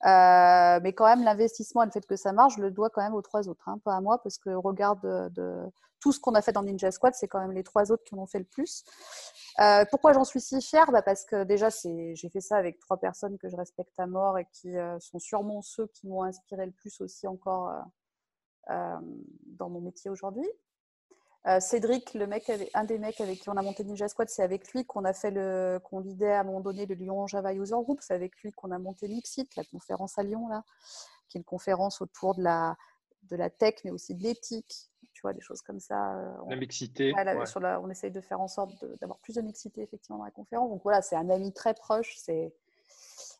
Euh, 0.05 0.79
mais 0.81 0.93
quand 0.93 1.05
même, 1.05 1.23
l'investissement 1.23 1.83
et 1.83 1.87
le 1.87 1.91
fait 1.91 2.05
que 2.05 2.15
ça 2.15 2.31
marche, 2.31 2.55
je 2.55 2.61
le 2.61 2.71
dois 2.71 2.89
quand 2.89 3.01
même 3.01 3.15
aux 3.15 3.21
trois 3.21 3.49
autres, 3.49 3.67
hein, 3.67 3.79
pas 3.83 3.95
à 3.95 4.01
moi, 4.01 4.21
parce 4.23 4.37
que 4.37 4.49
regarde 4.51 5.01
de, 5.33 5.59
tout 5.99 6.13
ce 6.13 6.19
qu'on 6.19 6.35
a 6.35 6.41
fait 6.41 6.53
dans 6.53 6.63
Ninja 6.63 6.91
Squad, 6.91 7.15
c'est 7.15 7.27
quand 7.27 7.39
même 7.39 7.51
les 7.51 7.63
trois 7.63 7.91
autres 7.91 8.03
qui 8.05 8.15
en 8.15 8.19
ont 8.19 8.27
fait 8.27 8.39
le 8.39 8.45
plus. 8.45 8.85
Euh, 9.59 9.83
pourquoi 9.89 10.13
j'en 10.13 10.23
suis 10.23 10.39
si 10.39 10.61
fière? 10.61 10.89
Bah 10.91 11.01
Parce 11.01 11.25
que 11.25 11.43
déjà, 11.43 11.67
j'ai 11.69 12.29
fait 12.29 12.41
ça 12.41 12.55
avec 12.55 12.79
trois 12.79 12.97
personnes 12.97 13.37
que 13.37 13.49
je 13.49 13.57
respecte 13.57 13.99
à 13.99 14.05
mort 14.05 14.37
et 14.37 14.47
qui 14.53 14.77
euh, 14.77 14.99
sont 14.99 15.19
sûrement 15.19 15.61
ceux 15.61 15.87
qui 15.87 16.07
m'ont 16.07 16.23
inspiré 16.23 16.65
le 16.65 16.71
plus 16.71 17.01
aussi 17.01 17.27
encore 17.27 17.73
dans 18.69 19.69
mon 19.69 19.79
métier 19.79 20.11
aujourd'hui. 20.11 20.47
Euh, 21.47 21.61
Cédric, 21.61 22.13
le 22.13 22.27
mec, 22.27 22.51
un 22.73 22.83
des 22.83 22.97
mecs 22.97 23.21
avec 23.21 23.39
qui 23.39 23.49
on 23.49 23.55
a 23.55 23.61
monté 23.61 23.85
Ninja 23.85 24.09
Squad, 24.09 24.27
c'est 24.29 24.43
avec 24.43 24.73
lui 24.73 24.85
qu'on 24.85 25.05
a 25.05 25.13
fait 25.13 25.31
le, 25.31 25.79
qu'on 25.81 26.01
lidait 26.01 26.33
à 26.33 26.41
un 26.41 26.43
moment 26.43 26.59
donné 26.59 26.85
le 26.85 26.95
Lyon 26.95 27.25
Java 27.25 27.53
User 27.53 27.75
Group. 27.83 27.99
C'est 28.01 28.13
avec 28.13 28.35
lui 28.41 28.51
qu'on 28.51 28.71
a 28.71 28.79
monté 28.79 29.07
Mixit, 29.07 29.55
la 29.55 29.63
conférence 29.63 30.19
à 30.19 30.23
Lyon 30.23 30.49
là, 30.49 30.63
qui 31.29 31.37
est 31.37 31.39
une 31.39 31.45
conférence 31.45 32.01
autour 32.01 32.35
de 32.35 32.43
la, 32.43 32.75
de 33.29 33.37
la 33.37 33.49
tech, 33.49 33.75
mais 33.85 33.91
aussi 33.91 34.13
de 34.13 34.23
l'éthique. 34.23 34.89
Tu 35.13 35.21
vois, 35.21 35.33
des 35.33 35.41
choses 35.41 35.61
comme 35.61 35.79
ça. 35.79 36.15
Euh, 36.15 36.31
la 36.49 36.57
mixité. 36.57 37.13
on 37.15 37.89
essaye 37.89 38.11
de 38.11 38.21
faire 38.21 38.41
en 38.41 38.47
sorte 38.47 38.73
d'avoir 38.99 39.17
plus 39.19 39.35
de 39.35 39.41
mixité 39.41 39.81
effectivement 39.81 40.17
dans 40.17 40.25
la 40.25 40.31
conférence. 40.31 40.69
Donc 40.69 40.83
voilà, 40.83 41.01
c'est 41.01 41.15
un 41.15 41.29
ami 41.29 41.53
très 41.53 41.73
proche. 41.73 42.15
C'est 42.17 42.53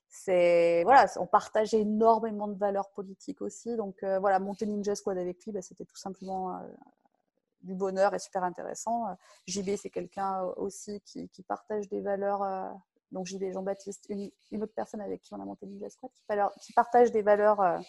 c'est 0.10 0.84
voilà, 0.84 1.06
on 1.18 1.28
partage 1.28 1.74
énormément 1.74 2.48
de 2.48 2.58
valeurs 2.58 2.90
politiques 2.92 3.42
aussi. 3.42 3.76
Donc 3.76 4.02
euh, 4.04 4.18
voilà, 4.18 4.40
monter 4.40 4.66
Ninja 4.66 4.96
Squad 4.96 5.18
avec 5.18 5.44
lui, 5.44 5.52
bah, 5.52 5.62
c'était 5.62 5.86
tout 5.86 5.98
simplement 5.98 6.58
du 7.62 7.76
bonheur 7.76 8.14
est 8.14 8.20
super 8.20 8.44
intéressant. 8.44 9.08
Euh, 9.08 9.14
JB, 9.48 9.76
c'est 9.78 9.90
quelqu'un 9.90 10.44
euh, 10.44 10.54
aussi 10.58 11.02
qui, 11.02 11.30
partage 11.48 11.88
des 11.90 12.02
valeurs. 12.02 12.44
Euh, 12.44 12.70
donc 13.12 13.26
JB 13.26 13.52
Jean-Baptiste, 13.54 14.06
une, 14.10 14.32
autre 14.62 14.74
personne 14.76 15.02
avec 15.02 15.22
qui 15.22 15.34
on 15.34 15.42
a 15.42 15.46
monté 15.46 15.66
Ninja 15.66 15.90
Squad, 15.90 16.12
qui, 16.62 16.74
partage 16.74 17.12
des 17.12 17.22
valeurs 17.22 17.82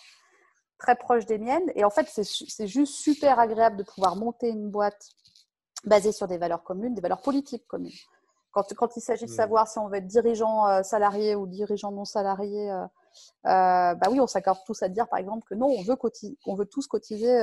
très 0.79 0.95
proches 0.95 1.27
des 1.27 1.39
miennes. 1.39 1.73
Et 1.75 1.85
en 1.85 1.91
fait, 1.91 2.07
c'est 2.09 2.69
juste 2.69 2.95
super 2.95 3.41
agréable 3.41 3.79
de 3.79 3.83
pouvoir 3.83 4.15
monter 4.15 4.49
une 4.49 4.71
boîte 4.71 5.09
basée 5.83 6.13
sur 6.13 6.29
des 6.29 6.39
valeurs 6.39 6.63
communes, 6.63 6.95
des 6.95 7.01
valeurs 7.01 7.21
politiques 7.21 7.67
communes. 7.67 7.91
Quand, 8.53 8.73
quand 8.75 8.97
il 8.97 9.01
s'agit 9.01 9.27
de 9.27 9.31
mmh. 9.31 9.35
savoir 9.35 9.67
si 9.67 9.81
on 9.81 9.89
veut 9.89 9.97
être 9.97 10.07
dirigeant 10.07 10.85
salarié 10.85 11.35
ou 11.35 11.49
dirigeant 11.49 11.91
non 11.91 12.05
salarié, 12.05 12.71
bah 13.45 13.97
oui, 14.11 14.21
on 14.21 14.27
s'accorde 14.27 14.59
tous 14.67 14.83
à 14.83 14.89
dire, 14.89 15.09
par 15.09 15.19
exemple, 15.19 15.47
que 15.49 15.55
non, 15.55 15.67
on 15.67 15.83
veut, 15.83 15.97
veut 16.57 16.67
tous 16.67 16.87
cotiser 16.87 17.41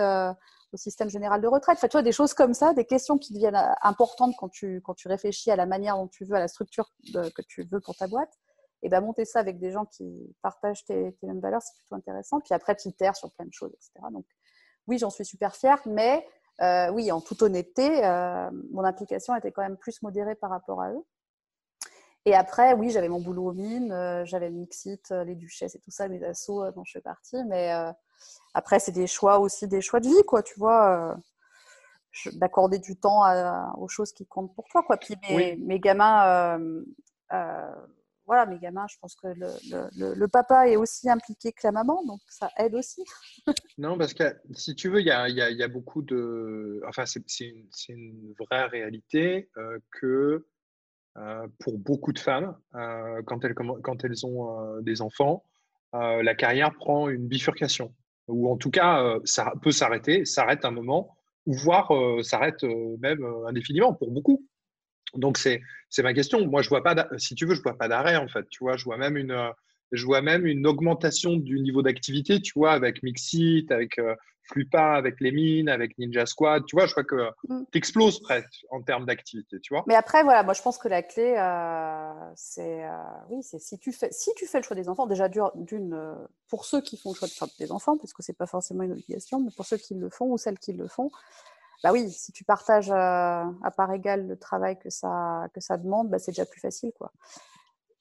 au 0.75 0.77
système 0.77 1.09
général 1.09 1.41
de 1.41 1.47
retraite. 1.47 1.77
Enfin, 1.77 1.87
tu 1.87 1.93
vois, 1.93 2.03
des 2.03 2.11
choses 2.11 2.33
comme 2.33 2.53
ça, 2.53 2.73
des 2.73 2.85
questions 2.85 3.17
qui 3.17 3.33
deviennent 3.33 3.55
euh, 3.55 3.73
importantes 3.81 4.35
quand 4.37 4.49
tu, 4.49 4.81
quand 4.83 4.93
tu 4.93 5.07
réfléchis 5.07 5.49
à 5.49 5.55
la 5.55 5.65
manière 5.65 5.97
dont 5.97 6.07
tu 6.07 6.25
veux, 6.25 6.35
à 6.35 6.39
la 6.39 6.47
structure 6.47 6.91
que 7.13 7.41
tu 7.47 7.63
veux 7.71 7.79
pour 7.79 7.95
ta 7.95 8.07
boîte. 8.07 8.31
Et 8.83 8.89
ben, 8.89 9.01
monter 9.01 9.25
ça 9.25 9.39
avec 9.39 9.57
des 9.57 9.71
gens 9.71 9.85
qui 9.85 10.05
partagent 10.43 10.85
tes, 10.85 11.17
mêmes 11.23 11.39
valeurs, 11.39 11.61
c'est 11.61 11.75
plutôt 11.77 11.95
intéressant. 11.95 12.39
Puis 12.39 12.53
après, 12.53 12.75
tu 12.75 12.89
itères 12.89 13.15
sur 13.15 13.31
plein 13.31 13.45
de 13.45 13.53
choses, 13.53 13.71
etc. 13.73 14.05
Donc, 14.11 14.25
oui, 14.87 14.99
j'en 14.99 15.09
suis 15.09 15.25
super 15.25 15.55
fière, 15.55 15.81
mais 15.85 16.27
euh, 16.61 16.91
oui, 16.91 17.11
en 17.11 17.19
toute 17.19 17.41
honnêteté, 17.41 18.05
euh, 18.05 18.51
mon 18.71 18.83
implication 18.83 19.35
était 19.35 19.51
quand 19.51 19.63
même 19.63 19.77
plus 19.77 20.01
modérée 20.03 20.35
par 20.35 20.51
rapport 20.51 20.81
à 20.81 20.91
eux. 20.91 21.03
Et 22.25 22.33
après, 22.33 22.73
oui, 22.73 22.89
j'avais 22.89 23.09
mon 23.09 23.21
boulot 23.21 23.49
aux 23.49 23.53
mines, 23.53 24.23
j'avais 24.25 24.49
le 24.49 24.55
Mixit, 24.55 25.11
les 25.11 25.35
Duchesses 25.35 25.75
et 25.75 25.79
tout 25.79 25.91
ça, 25.91 26.07
mes 26.07 26.23
assos 26.23 26.71
dont 26.71 26.83
je 26.83 26.93
fais 26.93 27.01
partie. 27.01 27.43
Mais 27.45 27.71
après, 28.53 28.79
c'est 28.79 28.93
des 28.93 29.05
choix 29.05 29.39
aussi, 29.39 29.67
des 29.67 29.81
choix 29.81 29.99
de 29.99 30.07
vie, 30.07 30.23
quoi, 30.25 30.41
tu 30.41 30.57
vois. 30.57 31.11
Euh, 31.11 31.15
d'accorder 32.33 32.79
du 32.79 32.95
temps 32.95 33.23
aux 33.75 33.89
choses 33.89 34.13
qui 34.13 34.25
comptent 34.25 34.55
pour 34.55 34.69
toi, 34.69 34.83
quoi. 34.83 34.95
Puis 34.95 35.15
mes, 35.29 35.79
gamins, 35.81 36.57
euh, 36.57 36.85
euh, 37.33 37.75
voilà, 38.25 38.45
mes 38.45 38.57
gamins, 38.57 38.87
je 38.89 38.95
pense 39.01 39.15
que 39.15 39.27
le, 39.27 40.27
papa 40.27 40.69
est 40.69 40.77
aussi 40.77 41.09
impliqué 41.09 41.51
que 41.51 41.59
la 41.65 41.73
maman, 41.73 42.05
donc 42.05 42.21
ça 42.29 42.49
aide 42.57 42.73
aussi. 42.73 43.03
non, 43.77 43.97
parce 43.97 44.13
que 44.13 44.23
si 44.53 44.75
tu 44.75 44.87
veux, 44.87 45.01
il 45.01 45.07
y 45.07 45.11
a, 45.11 45.67
beaucoup 45.67 46.01
de. 46.01 46.81
Enfin, 46.87 47.05
c'est 47.05 47.21
une, 47.89 48.33
vraie 48.39 48.67
réalité 48.67 49.49
que 49.91 50.47
pour 51.59 51.77
beaucoup 51.77 52.13
de 52.13 52.19
femmes, 52.19 52.55
quand, 52.73 53.43
elles, 53.43 53.53
quand 53.53 54.03
elles 54.03 54.25
ont 54.25 54.81
des 54.81 55.01
enfants, 55.01 55.43
la 55.93 56.35
carrière 56.35 56.73
prend 56.73 57.09
une 57.09 57.27
bifurcation 57.27 57.93
ou 58.27 58.49
en 58.51 58.57
tout 58.57 58.71
cas, 58.71 59.01
euh, 59.03 59.19
ça 59.23 59.53
peut 59.61 59.71
s'arrêter, 59.71 60.25
s'arrête 60.25 60.65
un 60.65 60.71
moment, 60.71 61.15
ou 61.45 61.53
voire 61.53 61.91
euh, 61.91 62.23
s'arrête 62.23 62.63
euh, 62.63 62.97
même 62.99 63.23
indéfiniment 63.47 63.93
pour 63.93 64.11
beaucoup. 64.11 64.45
Donc, 65.13 65.37
c'est 65.37 65.61
ma 65.99 66.13
question. 66.13 66.45
Moi, 66.47 66.61
je 66.61 66.69
vois 66.69 66.83
pas, 66.83 67.07
si 67.17 67.35
tu 67.35 67.45
veux, 67.45 67.55
je 67.55 67.61
vois 67.61 67.77
pas 67.77 67.87
d'arrêt, 67.87 68.17
en 68.17 68.27
fait. 68.27 68.45
Tu 68.49 68.63
vois, 68.63 68.75
je 68.75 68.83
vois 68.83 68.97
même 68.97 69.15
une, 69.15 69.51
je 69.91 70.05
vois 70.05 70.21
même 70.21 70.45
une 70.45 70.65
augmentation 70.67 71.37
du 71.37 71.59
niveau 71.59 71.81
d'activité, 71.81 72.41
tu 72.41 72.53
vois, 72.55 72.71
avec 72.71 73.03
Mixit, 73.03 73.71
avec 73.71 73.99
Flupa, 74.45 74.93
avec 74.93 75.19
les 75.21 75.31
mines, 75.31 75.69
avec 75.69 75.97
Ninja 75.97 76.25
Squad. 76.25 76.65
Tu 76.65 76.75
vois, 76.75 76.85
je 76.85 76.91
crois 76.91 77.03
que 77.03 77.29
mm. 77.49 77.65
tu 77.71 77.77
exploses 77.77 78.19
presque 78.19 78.65
en 78.69 78.81
termes 78.81 79.05
d'activité, 79.05 79.59
tu 79.59 79.73
vois. 79.73 79.83
Mais 79.87 79.95
après, 79.95 80.23
voilà, 80.23 80.43
moi, 80.43 80.53
je 80.53 80.61
pense 80.61 80.77
que 80.77 80.87
la 80.87 81.01
clé, 81.01 81.35
euh, 81.37 82.31
c'est, 82.35 82.85
euh, 82.85 82.91
oui, 83.29 83.41
c'est 83.41 83.59
si 83.59 83.77
tu 83.79 83.91
fais, 83.91 84.09
si 84.11 84.31
tu 84.35 84.45
fais 84.45 84.59
le 84.59 84.63
choix 84.63 84.75
des 84.75 84.87
enfants, 84.87 85.07
déjà 85.07 85.29
d'une, 85.29 85.93
euh, 85.93 86.15
pour 86.47 86.65
ceux 86.65 86.81
qui 86.81 86.97
font 86.97 87.11
le 87.11 87.15
choix 87.15 87.27
de 87.27 87.33
faire 87.33 87.47
des 87.59 87.71
enfants, 87.71 87.97
parce 87.97 88.13
que 88.13 88.21
c'est 88.21 88.37
pas 88.37 88.47
forcément 88.47 88.83
une 88.83 88.93
obligation, 88.93 89.39
mais 89.39 89.51
pour 89.55 89.65
ceux 89.65 89.77
qui 89.77 89.95
le 89.95 90.09
font 90.09 90.31
ou 90.31 90.37
celles 90.37 90.59
qui 90.59 90.73
le 90.73 90.87
font, 90.87 91.11
bah 91.83 91.91
oui, 91.91 92.09
si 92.09 92.31
tu 92.31 92.43
partages 92.43 92.91
à 92.91 93.71
part 93.75 93.91
égale 93.91 94.27
le 94.27 94.37
travail 94.37 94.77
que 94.79 94.89
ça, 94.89 95.47
que 95.53 95.59
ça 95.59 95.77
demande, 95.77 96.09
bah, 96.09 96.19
c'est 96.19 96.31
déjà 96.31 96.45
plus 96.45 96.59
facile, 96.59 96.91
quoi 96.97 97.11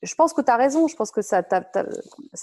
je 0.04 0.14
pense 0.14 0.32
que 0.32 0.42
tu 0.42 0.50
as 0.50 0.56
raison. 0.56 0.88
Je 0.88 0.96
pense 0.96 1.10
que 1.10 1.22
ça, 1.22 1.42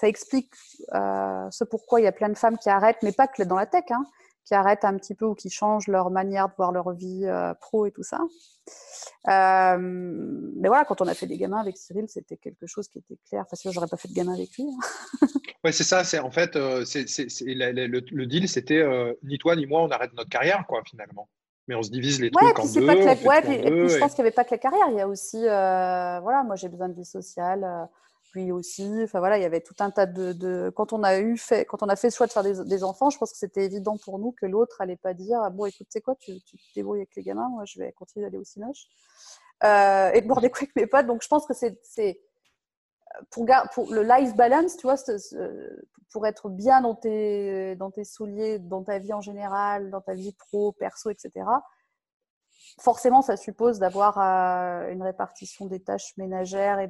explique 0.03 0.51
euh, 0.93 1.47
ce 1.51 1.63
pourquoi 1.63 2.01
il 2.01 2.03
y 2.03 2.07
a 2.07 2.11
plein 2.11 2.29
de 2.29 2.37
femmes 2.37 2.57
qui 2.57 2.69
arrêtent, 2.69 3.01
mais 3.03 3.11
pas 3.11 3.27
que 3.27 3.43
dans 3.43 3.55
la 3.55 3.65
tech, 3.65 3.85
hein, 3.89 4.05
qui 4.45 4.53
arrêtent 4.53 4.85
un 4.85 4.97
petit 4.97 5.15
peu 5.15 5.25
ou 5.25 5.35
qui 5.35 5.49
changent 5.49 5.87
leur 5.87 6.09
manière 6.09 6.49
de 6.49 6.53
voir 6.57 6.71
leur 6.71 6.91
vie 6.91 7.25
euh, 7.25 7.53
pro 7.55 7.85
et 7.85 7.91
tout 7.91 8.03
ça. 8.03 8.19
Euh, 9.27 9.77
mais 9.77 10.67
voilà, 10.67 10.85
quand 10.85 11.01
on 11.01 11.07
a 11.07 11.13
fait 11.13 11.27
des 11.27 11.37
gamins 11.37 11.59
avec 11.59 11.77
Cyril, 11.77 12.05
c'était 12.07 12.37
quelque 12.37 12.67
chose 12.67 12.87
qui 12.87 12.99
était 12.99 13.17
clair. 13.27 13.43
Enfin, 13.45 13.55
sinon, 13.55 13.71
j'aurais 13.71 13.87
pas 13.87 13.97
fait 13.97 14.07
de 14.07 14.13
gamin 14.13 14.33
avec 14.33 14.49
lui. 14.57 14.65
Hein. 14.65 15.27
ouais, 15.63 15.71
c'est 15.71 15.83
ça. 15.83 16.01
En 16.23 16.31
fait, 16.31 16.55
le, 16.55 18.25
deal, 18.25 18.49
c'était 18.49 18.83
ni 19.23 19.37
toi 19.37 19.55
ni 19.55 19.65
moi, 19.65 19.81
on 19.83 19.89
arrête 19.89 20.13
notre 20.13 20.29
carrière, 20.29 20.65
quoi, 20.67 20.81
finalement 20.85 21.29
mais 21.71 21.77
on 21.77 21.83
se 21.83 21.89
divise 21.89 22.19
les 22.19 22.29
trucs 22.29 22.59
en 22.59 22.65
deux. 22.65 22.85
ouais, 22.85 23.39
et 23.39 23.71
puis 23.71 23.89
je 23.89 23.97
pense 23.97 24.13
qu'il 24.13 24.23
n'y 24.23 24.27
avait 24.27 24.35
pas 24.35 24.43
que 24.43 24.51
la 24.51 24.57
carrière, 24.57 24.87
il 24.89 24.97
y 24.97 24.99
a 24.99 25.07
aussi, 25.07 25.37
euh, 25.37 26.19
voilà, 26.19 26.43
moi 26.43 26.57
j'ai 26.57 26.67
besoin 26.67 26.89
de 26.89 26.93
vie 26.93 27.05
sociale, 27.05 27.63
euh, 27.63 27.85
lui 28.35 28.51
aussi, 28.51 28.91
enfin 29.03 29.19
voilà, 29.19 29.37
il 29.37 29.41
y 29.41 29.45
avait 29.45 29.61
tout 29.61 29.75
un 29.79 29.89
tas 29.89 30.05
de, 30.05 30.69
Quand 30.75 30.91
on 30.91 31.01
a 31.03 31.19
eu 31.19 31.37
fait, 31.37 31.63
quand 31.63 31.81
on 31.81 31.87
a 31.87 31.95
fait 31.95 32.07
le 32.07 32.13
choix 32.13 32.27
de 32.27 32.33
faire 32.33 32.43
des, 32.43 32.83
enfants, 32.83 33.09
je 33.09 33.17
pense 33.17 33.31
que 33.31 33.37
c'était 33.37 33.63
évident 33.63 33.97
pour 34.03 34.19
nous 34.19 34.33
que 34.33 34.45
l'autre 34.45 34.81
allait 34.81 34.97
pas 34.97 35.13
dire, 35.13 35.39
bon 35.51 35.65
écoute, 35.65 35.87
tu 35.89 35.93
sais 35.93 36.01
quoi, 36.01 36.15
tu, 36.19 36.41
tu, 36.41 36.57
te 36.57 36.63
débrouilles 36.75 36.99
avec 36.99 37.15
les 37.15 37.23
gamins, 37.23 37.47
moi 37.47 37.63
je 37.63 37.79
vais 37.79 37.93
continuer 37.93 38.25
d'aller 38.25 38.37
au 38.37 38.43
cinoche 38.43 38.87
euh, 39.63 40.11
et 40.11 40.19
de 40.19 40.27
boire 40.27 40.41
des 40.41 40.49
coups 40.49 40.63
avec 40.63 40.75
mes 40.75 40.87
potes, 40.87 41.05
donc 41.05 41.23
je 41.23 41.29
pense 41.29 41.45
que 41.45 41.53
c'est 41.53 42.21
pour, 43.29 43.45
le 43.45 44.03
life 44.03 44.35
balance, 44.35 44.77
tu 44.77 44.87
vois, 44.87 44.95
pour 46.11 46.27
être 46.27 46.49
bien 46.49 46.81
dans 46.81 46.95
tes, 46.95 47.75
dans 47.75 47.91
tes 47.91 48.03
souliers, 48.03 48.59
dans 48.59 48.83
ta 48.83 48.99
vie 48.99 49.13
en 49.13 49.21
général, 49.21 49.89
dans 49.91 50.01
ta 50.01 50.13
vie 50.13 50.33
pro, 50.33 50.71
perso, 50.73 51.09
etc., 51.09 51.45
forcément, 52.79 53.21
ça 53.21 53.37
suppose 53.37 53.79
d'avoir 53.79 54.17
euh, 54.17 54.91
une 54.91 55.01
répartition 55.01 55.65
des 55.65 55.81
tâches 55.81 56.15
ménagères 56.17 56.79
et 56.79 56.89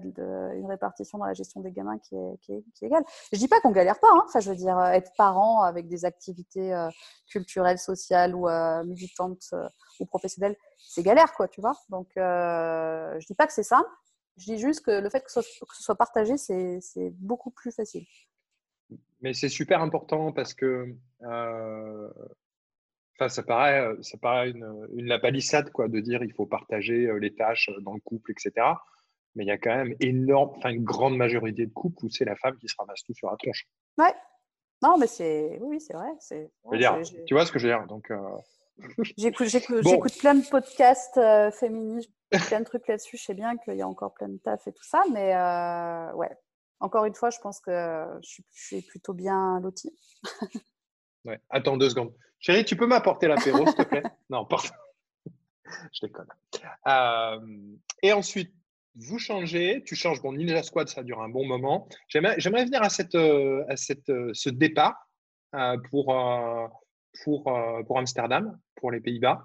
une 0.56 0.66
répartition 0.68 1.18
dans 1.18 1.26
la 1.26 1.34
gestion 1.34 1.62
des 1.62 1.72
gamins 1.72 1.98
qui 2.00 2.16
est, 2.16 2.38
qui 2.42 2.54
est, 2.54 2.86
égale. 2.86 3.04
Je 3.32 3.38
dis 3.38 3.48
pas 3.48 3.60
qu'on 3.62 3.72
galère 3.72 4.00
pas. 4.00 4.10
Hein. 4.12 4.24
Enfin, 4.28 4.40
je 4.40 4.50
veux 4.50 4.56
dire, 4.56 4.78
euh, 4.78 4.92
être 4.92 5.12
parent 5.18 5.62
avec 5.62 5.88
des 5.88 6.06
activités 6.06 6.74
euh, 6.74 6.90
culturelles, 7.28 7.80
sociales 7.80 8.36
ou 8.36 8.48
militantes 8.86 9.54
ou 10.00 10.06
professionnelles, 10.06 10.56
c'est 10.78 11.04
galère, 11.04 11.34
quoi, 11.34 11.48
tu 11.48 11.62
vois. 11.62 11.74
Donc, 11.90 12.10
je 12.16 13.26
dis 13.26 13.36
pas 13.36 13.48
que 13.48 13.54
c'est 13.54 13.64
simple. 13.64 13.90
Je 14.42 14.54
dis 14.54 14.58
juste 14.58 14.84
que 14.84 14.92
le 14.92 15.10
fait 15.10 15.22
que 15.22 15.32
ce 15.32 15.42
soit, 15.42 15.68
que 15.68 15.76
ce 15.76 15.84
soit 15.84 15.96
partagé, 15.96 16.38
c'est 16.38 17.12
beaucoup 17.20 17.52
plus 17.52 17.72
facile. 17.72 18.06
Mais 19.22 19.34
c'est 19.34 19.50
super 19.50 19.82
important 19.82 20.32
parce 20.32 20.54
que 20.56 20.96
ça 23.30 23.44
paraît, 23.44 23.82
euh, 23.82 24.02
ça 24.02 24.18
paraît 24.18 24.50
une, 24.50 24.88
une 24.94 25.06
la 25.06 25.20
palissade 25.20 25.72
quoi, 25.72 25.88
de 25.88 26.00
dire 26.00 26.24
il 26.24 26.34
faut 26.34 26.46
partager 26.46 27.06
euh, 27.06 27.20
les 27.20 27.34
tâches 27.34 27.70
euh, 27.70 27.80
dans 27.82 27.94
le 27.94 28.00
couple, 28.00 28.32
etc. 28.32 28.54
Mais 29.36 29.44
il 29.44 29.48
y 29.48 29.52
a 29.52 29.58
quand 29.58 29.76
même 29.76 29.96
énorme, 30.00 30.54
enfin 30.58 30.70
une 30.70 30.84
grande 30.84 31.16
majorité 31.16 31.66
de 31.66 31.72
couples 31.72 32.06
où 32.06 32.10
c'est 32.10 32.26
la 32.26 32.36
femme 32.36 32.58
qui 32.58 32.68
se 32.68 32.76
ramasse 32.78 33.04
tout 33.04 33.14
sur 33.14 33.30
la 33.30 33.38
tronche. 33.38 33.68
Ouais. 33.98 34.14
Non, 34.82 34.98
mais 34.98 35.08
c'est 35.08 35.60
oui, 35.62 35.80
c'est 35.80 35.94
vrai. 35.94 36.10
C'est. 36.20 36.52
tu 37.28 37.34
vois 37.36 37.46
ce 37.46 37.52
que 37.52 37.60
je 37.60 37.68
veux 37.68 37.74
dire? 37.74 37.86
Donc. 37.86 38.12
J'écoute 39.18 40.18
plein 40.20 40.36
de 40.36 40.48
podcasts 40.50 41.20
féministes, 41.60 42.12
plein 42.48 42.60
de 42.60 42.66
trucs 42.66 42.88
là-dessus. 42.88 43.18
Je 43.18 43.24
sais 43.24 43.34
bien 43.34 43.58
qu'il 43.58 43.76
y 43.76 43.82
a 43.82 43.88
encore 43.88 44.14
plein 44.14 44.30
de 44.30 44.38
taf 44.38 44.68
et 44.68 44.74
tout 44.74 44.84
ça, 44.84 45.04
mais 45.12 45.34
ouais. 46.16 46.32
Encore 46.82 47.06
une 47.06 47.14
fois, 47.14 47.30
je 47.30 47.38
pense 47.40 47.60
que 47.60 48.08
je 48.24 48.42
suis, 48.52 48.82
plutôt 48.82 49.14
bien 49.14 49.60
lotie. 49.60 49.96
ouais. 51.26 51.40
Attends 51.52 51.78
deux 51.78 51.92
secondes. 51.92 52.12
Chérie, 52.40 52.66
tu 52.66 52.76
peux 52.76 52.88
m'apporter 52.88 53.28
l'apéro, 53.28 53.66
s'il 53.68 53.76
te 53.76 53.84
plaît? 53.84 54.02
Non, 54.32 54.46
pardon. 54.46 54.70
Je 55.94 56.08
déconne. 56.08 56.28
Euh, 56.88 57.40
et 58.02 58.14
ensuite, 58.14 58.52
vous 58.96 59.20
changez, 59.20 59.84
tu 59.86 59.96
changes. 59.96 60.22
Bon, 60.24 60.34
Ninja 60.34 60.64
Squad, 60.64 60.90
ça 60.90 61.04
dure 61.04 61.22
un 61.22 61.30
bon 61.30 61.46
moment. 61.46 61.88
J'aimerais 62.08 62.66
venir 62.66 62.82
à, 62.82 62.90
cette, 62.90 63.14
euh, 63.14 63.64
à 63.70 63.78
cette, 63.78 64.10
euh, 64.10 64.32
ce 64.34 64.50
départ 64.50 65.08
pour, 65.90 66.16
pour, 67.24 67.52
pour 67.86 68.00
Amsterdam, 68.00 68.58
pour 68.76 68.92
les 68.92 69.00
Pays-Bas. 69.00 69.44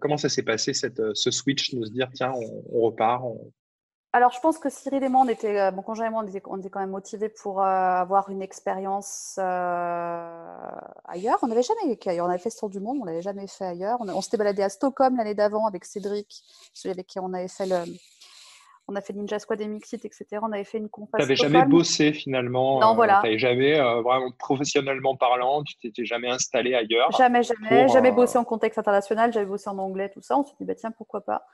comment 0.00 0.16
ça 0.16 0.28
s'est 0.28 0.42
passé, 0.42 0.74
cette, 0.74 1.14
ce 1.14 1.30
switch, 1.30 1.74
de 1.74 1.84
se 1.84 1.90
dire, 1.90 2.10
tiens, 2.14 2.32
on, 2.72 2.80
repart, 2.80 3.24
alors, 4.14 4.30
je 4.30 4.38
pense 4.38 4.58
que 4.58 4.70
Cyril 4.70 5.02
et 5.02 5.08
moi, 5.08 5.22
on 5.24 5.28
était, 5.28 5.58
euh, 5.58 5.72
mon 5.72 5.82
conjoint 5.82 6.06
et 6.06 6.10
moi, 6.10 6.22
on 6.22 6.28
était, 6.28 6.70
quand 6.70 6.78
même 6.78 6.90
motivés 6.90 7.28
pour 7.28 7.60
euh, 7.60 7.64
avoir 7.64 8.30
une 8.30 8.42
expérience 8.42 9.34
euh, 9.40 10.70
ailleurs. 11.04 11.40
On 11.42 11.48
n'avait 11.48 11.64
jamais 11.64 11.88
vécu 11.88 12.08
ailleurs. 12.08 12.26
On 12.26 12.28
avait 12.28 12.38
fait 12.38 12.50
ce 12.50 12.60
tour 12.60 12.70
du 12.70 12.78
monde, 12.78 12.98
on 13.00 13.04
l'avait 13.04 13.22
jamais 13.22 13.48
fait 13.48 13.64
ailleurs. 13.64 13.98
On, 14.00 14.20
s'était 14.20 14.36
baladé 14.36 14.62
à 14.62 14.68
Stockholm 14.68 15.16
l'année 15.16 15.34
d'avant 15.34 15.66
avec 15.66 15.84
Cédric, 15.84 16.44
celui 16.72 16.92
avec 16.92 17.08
qui 17.08 17.18
on 17.18 17.32
avait 17.32 17.48
fait 17.48 17.66
le, 17.66 17.86
on 18.86 18.96
a 18.96 19.00
fait 19.00 19.12
Ninja 19.12 19.38
Squad 19.38 19.60
et 19.60 19.66
Mixit, 19.66 20.04
etc. 20.04 20.26
On 20.42 20.52
avait 20.52 20.64
fait 20.64 20.78
une 20.78 20.88
conférence. 20.88 21.26
Tu 21.26 21.32
n'avais 21.32 21.36
jamais 21.36 21.64
bossé 21.64 22.12
finalement. 22.12 22.80
Non, 22.80 22.94
voilà. 22.94 23.20
Tu 23.20 23.26
n'avais 23.26 23.38
jamais, 23.38 23.78
vraiment 23.78 24.30
professionnellement 24.38 25.16
parlant, 25.16 25.62
tu 25.62 25.76
t'étais 25.76 26.04
jamais 26.04 26.28
installé 26.28 26.74
ailleurs. 26.74 27.10
Jamais, 27.12 27.42
jamais. 27.42 27.88
jamais 27.88 28.12
bossé 28.12 28.38
en 28.38 28.44
contexte 28.44 28.78
international. 28.78 29.32
J'avais 29.32 29.46
bossé 29.46 29.70
en 29.70 29.78
anglais, 29.78 30.10
tout 30.10 30.22
ça. 30.22 30.36
On 30.36 30.44
s'est 30.44 30.52
dit, 30.60 30.66
bah, 30.66 30.74
tiens, 30.74 30.90
pourquoi 30.90 31.22
pas. 31.22 31.46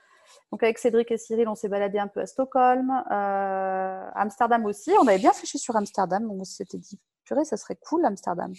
Donc 0.51 0.63
avec 0.63 0.77
Cédric 0.77 1.11
et 1.11 1.17
Cyril, 1.17 1.47
on 1.47 1.55
s'est 1.55 1.69
baladé 1.69 1.99
un 1.99 2.07
peu 2.07 2.19
à 2.19 2.25
Stockholm, 2.25 2.91
euh, 3.11 4.09
Amsterdam 4.15 4.65
aussi. 4.65 4.91
On 4.99 5.07
avait 5.07 5.17
bien 5.17 5.33
fléchi 5.33 5.57
sur 5.57 5.75
Amsterdam. 5.75 6.29
On 6.31 6.43
s'était 6.43 6.77
dit, 6.77 6.99
purée, 7.23 7.45
ça 7.45 7.57
serait 7.57 7.77
cool 7.87 8.05
Amsterdam. 8.05 8.53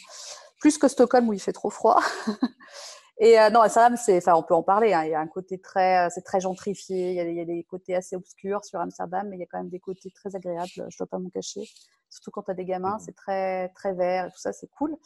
Plus 0.60 0.78
que 0.78 0.88
Stockholm 0.88 1.28
où 1.28 1.32
il 1.32 1.40
fait 1.40 1.52
trop 1.52 1.70
froid. 1.70 2.00
et 3.24 3.38
euh, 3.38 3.50
non, 3.50 3.60
Amsterdam, 3.60 3.96
c'est, 3.96 4.16
enfin, 4.16 4.34
on 4.34 4.42
peut 4.42 4.52
en 4.52 4.64
parler. 4.64 4.92
Hein. 4.92 5.04
Il 5.04 5.10
y 5.10 5.14
a 5.14 5.20
un 5.20 5.28
côté 5.28 5.56
très, 5.56 6.06
euh, 6.06 6.08
c'est 6.12 6.22
très 6.22 6.40
gentrifié. 6.40 7.10
Il 7.10 7.14
y, 7.14 7.20
a, 7.20 7.22
il 7.22 7.36
y, 7.36 7.40
a, 7.40 7.44
des 7.44 7.62
côtés 7.62 7.94
assez 7.94 8.16
obscurs 8.16 8.64
sur 8.64 8.80
Amsterdam, 8.80 9.28
mais 9.28 9.36
il 9.36 9.38
y 9.38 9.44
a 9.44 9.46
quand 9.46 9.58
même 9.58 9.68
des 9.68 9.78
côtés 9.78 10.10
très 10.10 10.34
agréables. 10.34 10.68
Je 10.74 10.82
ne 10.82 10.88
dois 10.98 11.06
pas 11.06 11.20
m'en 11.20 11.28
cacher. 11.28 11.62
Surtout 12.10 12.32
quand 12.32 12.42
tu 12.42 12.50
as 12.50 12.54
des 12.54 12.64
gamins, 12.64 12.96
mmh. 12.96 13.00
c'est 13.06 13.14
très, 13.14 13.68
très 13.76 13.94
vert 13.94 14.26
et 14.26 14.30
tout 14.32 14.40
ça, 14.40 14.52
c'est 14.52 14.68
cool. 14.76 14.96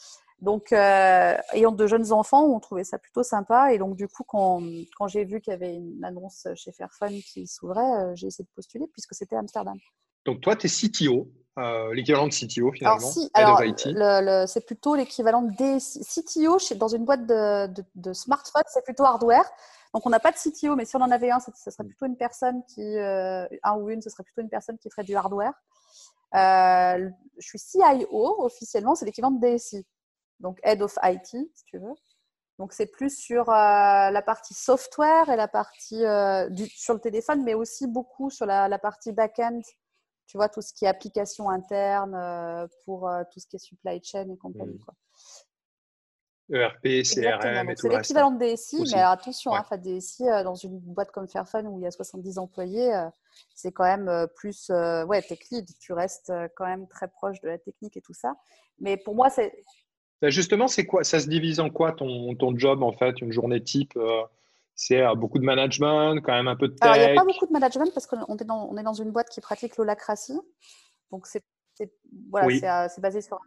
Donc, 0.40 0.72
euh, 0.72 1.36
ayant 1.52 1.72
de 1.72 1.86
jeunes 1.86 2.10
enfants, 2.10 2.46
on 2.46 2.58
trouvait 2.58 2.84
ça 2.84 2.96
plutôt 2.98 3.22
sympa. 3.22 3.74
Et 3.74 3.78
donc, 3.78 3.96
du 3.96 4.08
coup, 4.08 4.24
quand, 4.26 4.62
quand 4.96 5.08
j'ai 5.08 5.26
vu 5.26 5.42
qu'il 5.42 5.50
y 5.50 5.54
avait 5.54 5.74
une 5.74 6.02
annonce 6.02 6.48
chez 6.54 6.72
Fairphone 6.72 7.20
qui 7.20 7.46
s'ouvrait, 7.46 8.16
j'ai 8.16 8.28
essayé 8.28 8.44
de 8.44 8.54
postuler 8.54 8.86
puisque 8.94 9.14
c'était 9.14 9.36
Amsterdam. 9.36 9.76
Donc, 10.24 10.40
toi, 10.40 10.56
tu 10.56 10.68
es 10.68 10.70
CTO, 10.70 11.28
euh, 11.58 11.94
l'équivalent 11.94 12.26
de 12.26 12.32
CTO 12.32 12.70
finalement. 12.72 12.98
Alors, 12.98 13.12
si, 13.12 13.30
alors, 13.32 14.48
c'est 14.48 14.66
plutôt 14.66 14.94
l'équivalent 14.94 15.42
des 15.42 15.78
CTO 15.78 16.58
chez, 16.58 16.74
dans 16.74 16.88
une 16.88 17.04
boîte 17.04 17.26
de, 17.26 17.66
de, 17.68 17.84
de 17.94 18.12
smartphone, 18.12 18.62
c'est 18.66 18.84
plutôt 18.84 19.04
hardware. 19.04 19.48
Donc, 19.94 20.04
on 20.04 20.10
n'a 20.10 20.20
pas 20.20 20.32
de 20.32 20.36
CTO, 20.36 20.76
mais 20.76 20.84
si 20.84 20.96
on 20.96 21.00
en 21.00 21.10
avait 21.10 21.30
un, 21.30 21.38
ce 21.40 21.70
serait 21.70 21.84
plutôt 21.84 22.04
une 22.04 22.18
personne 22.18 22.62
qui, 22.66 22.98
euh, 22.98 23.46
un 23.62 23.76
ou 23.76 23.88
une, 23.88 24.02
ce 24.02 24.10
serait 24.10 24.24
plutôt 24.24 24.42
une 24.42 24.50
personne 24.50 24.76
qui 24.76 24.90
ferait 24.90 25.04
du 25.04 25.16
hardware. 25.16 25.54
Euh, 26.34 27.08
je 27.38 27.46
suis 27.46 27.58
CIO 27.58 28.44
officiellement, 28.44 28.94
c'est 28.94 29.06
l'équivalent 29.06 29.30
de 29.30 29.40
DSI 29.40 29.86
donc 30.40 30.58
Head 30.62 30.82
of 30.82 30.98
IT, 31.02 31.26
si 31.26 31.64
tu 31.64 31.78
veux. 31.78 31.94
Donc, 32.58 32.74
c'est 32.74 32.86
plus 32.86 33.16
sur 33.16 33.50
la 33.50 34.22
partie 34.26 34.52
software 34.52 35.30
et 35.30 35.36
la 35.36 35.48
partie 35.48 36.02
du, 36.50 36.66
sur 36.66 36.92
le 36.92 37.00
téléphone, 37.00 37.42
mais 37.44 37.54
aussi 37.54 37.86
beaucoup 37.86 38.28
sur 38.28 38.44
la, 38.44 38.78
partie 38.78 39.12
back-end. 39.12 39.60
Tu 40.26 40.36
vois, 40.36 40.48
tout 40.48 40.62
ce 40.62 40.72
qui 40.72 40.84
est 40.84 40.88
application 40.88 41.48
interne 41.50 42.14
euh, 42.14 42.66
pour 42.84 43.08
tout 43.32 43.40
ce 43.40 43.46
qui 43.46 43.56
est 43.56 43.60
supply 43.60 44.02
chain 44.02 44.28
et 44.28 44.36
compagnie. 44.36 44.74
Mmh. 44.74 44.80
Quoi. 44.80 44.94
ERP, 46.48 47.02
CRM 47.02 47.70
et 47.70 47.74
tout 47.74 47.82
C'est 47.82 47.96
l'équivalent 47.96 48.30
de 48.30 48.38
DSI, 48.38 48.84
mais 48.92 49.00
attention, 49.00 49.52
hein, 49.52 49.64
DSI, 49.76 50.24
dans 50.44 50.54
une 50.54 50.78
boîte 50.78 51.10
comme 51.10 51.26
Fairphone 51.26 51.66
où 51.66 51.80
il 51.80 51.82
y 51.82 51.86
a 51.86 51.90
70 51.90 52.38
employés, 52.38 52.92
c'est 53.52 53.72
quand 53.72 53.84
même 53.84 54.28
plus 54.36 54.70
ouais, 54.70 55.22
tech 55.22 55.40
lead. 55.50 55.68
Tu 55.80 55.92
restes 55.92 56.32
quand 56.54 56.66
même 56.66 56.86
très 56.86 57.08
proche 57.08 57.40
de 57.40 57.48
la 57.48 57.58
technique 57.58 57.96
et 57.96 58.00
tout 58.00 58.14
ça. 58.14 58.36
Mais 58.78 58.96
pour 58.96 59.16
moi, 59.16 59.28
c'est 59.28 59.64
bah, 60.22 60.30
justement, 60.30 60.66
c'est 60.66 60.86
quoi? 60.86 61.04
Ça 61.04 61.20
se 61.20 61.28
divise 61.28 61.60
en 61.60 61.70
quoi 61.70 61.92
ton, 61.92 62.34
ton 62.34 62.56
job 62.56 62.82
en 62.82 62.92
fait, 62.92 63.20
une 63.20 63.32
journée 63.32 63.62
type 63.62 63.96
euh, 63.96 64.22
C'est 64.76 65.00
euh, 65.00 65.14
beaucoup 65.14 65.38
de 65.38 65.44
management, 65.44 66.20
quand 66.20 66.32
même 66.32 66.48
un 66.48 66.56
peu 66.56 66.68
de 66.68 66.74
tech. 66.74 66.92
il 66.96 67.00
n'y 67.00 67.12
a 67.12 67.14
pas 67.14 67.24
beaucoup 67.24 67.46
de 67.46 67.52
management 67.52 67.90
parce 67.94 68.06
qu'on 68.06 68.36
est 68.36 68.44
dans, 68.44 68.68
on 68.70 68.76
est 68.76 68.82
dans 68.82 68.92
une 68.92 69.10
boîte 69.10 69.30
qui 69.30 69.40
pratique 69.40 69.78
l'holacratie. 69.78 70.38
Donc 71.10 71.26
c'est 71.26 71.42
voilà, 72.30 72.84
euh, 72.84 72.88
c'est 72.94 73.00
basé 73.00 73.22
sur. 73.22 73.38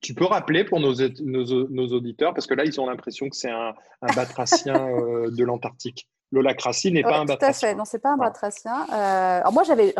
Tu 0.00 0.14
peux 0.14 0.26
rappeler 0.26 0.64
pour 0.64 0.80
nos, 0.80 0.94
nos, 0.94 1.68
nos, 1.68 1.86
auditeurs, 1.88 2.34
parce 2.34 2.46
que 2.46 2.54
là, 2.54 2.64
ils 2.64 2.80
ont 2.80 2.86
l'impression 2.86 3.28
que 3.28 3.36
c'est 3.36 3.50
un, 3.50 3.72
un 4.02 4.14
batracien 4.14 4.74
de 5.30 5.44
l'Antarctique. 5.44 6.08
L'holacratie 6.32 6.90
n'est 6.90 7.02
pas 7.02 7.20
un 7.20 7.24
batracien. 7.24 7.38
Tout 7.38 7.66
à 7.66 7.68
fait, 7.68 7.74
non, 7.76 7.84
c'est 7.84 8.00
pas 8.00 8.12
un 8.12 8.16
batracien. 8.16 8.74
alors 8.90 9.52
moi, 9.52 9.62
j'avais 9.62 9.94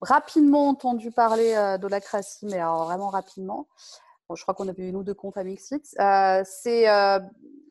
rapidement 0.00 0.68
entendu 0.68 1.10
parler 1.10 1.76
d'holacratie, 1.80 2.46
mais 2.46 2.54
alors 2.58 2.84
vraiment 2.84 3.10
rapidement 3.10 3.68
je 4.32 4.42
crois 4.42 4.54
qu'on 4.54 4.68
avait 4.68 4.88
une 4.88 4.96
ou 4.96 5.04
deux 5.04 5.14
comptes 5.14 5.36
à 5.36 5.44
Mixit. 5.44 5.84
Euh, 6.00 6.42
c'est 6.46 6.88
euh, 6.88 7.20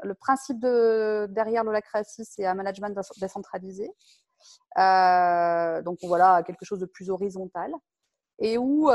le 0.03 0.13
principe 0.13 0.59
de, 0.59 1.27
derrière 1.31 1.63
l'holacratie, 1.63 2.25
c'est 2.25 2.45
un 2.45 2.53
management 2.53 2.95
décentralisé. 3.19 3.91
Euh, 4.77 5.81
donc 5.81 5.99
voilà, 6.03 6.43
quelque 6.43 6.65
chose 6.65 6.79
de 6.79 6.85
plus 6.85 7.09
horizontal. 7.09 7.73
Et 8.39 8.57
où 8.57 8.89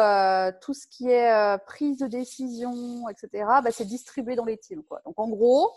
tout 0.60 0.74
ce 0.74 0.86
qui 0.88 1.08
est 1.08 1.58
prise 1.64 1.98
de 1.98 2.06
décision, 2.06 3.08
etc., 3.08 3.46
bah, 3.62 3.70
c'est 3.70 3.84
distribué 3.84 4.36
dans 4.36 4.44
les 4.44 4.58
teams. 4.58 4.82
Donc 5.04 5.18
en 5.18 5.28
gros, 5.28 5.72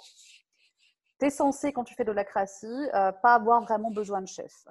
tu 1.20 1.28
es 1.28 1.30
censé, 1.30 1.72
quand 1.72 1.84
tu 1.84 1.94
fais 1.94 2.04
de 2.04 2.10
l'holacratie, 2.10 2.88
pas 2.92 3.36
avoir 3.36 3.62
vraiment 3.62 3.92
besoin 3.92 4.22
de 4.22 4.28
chef. 4.28 4.66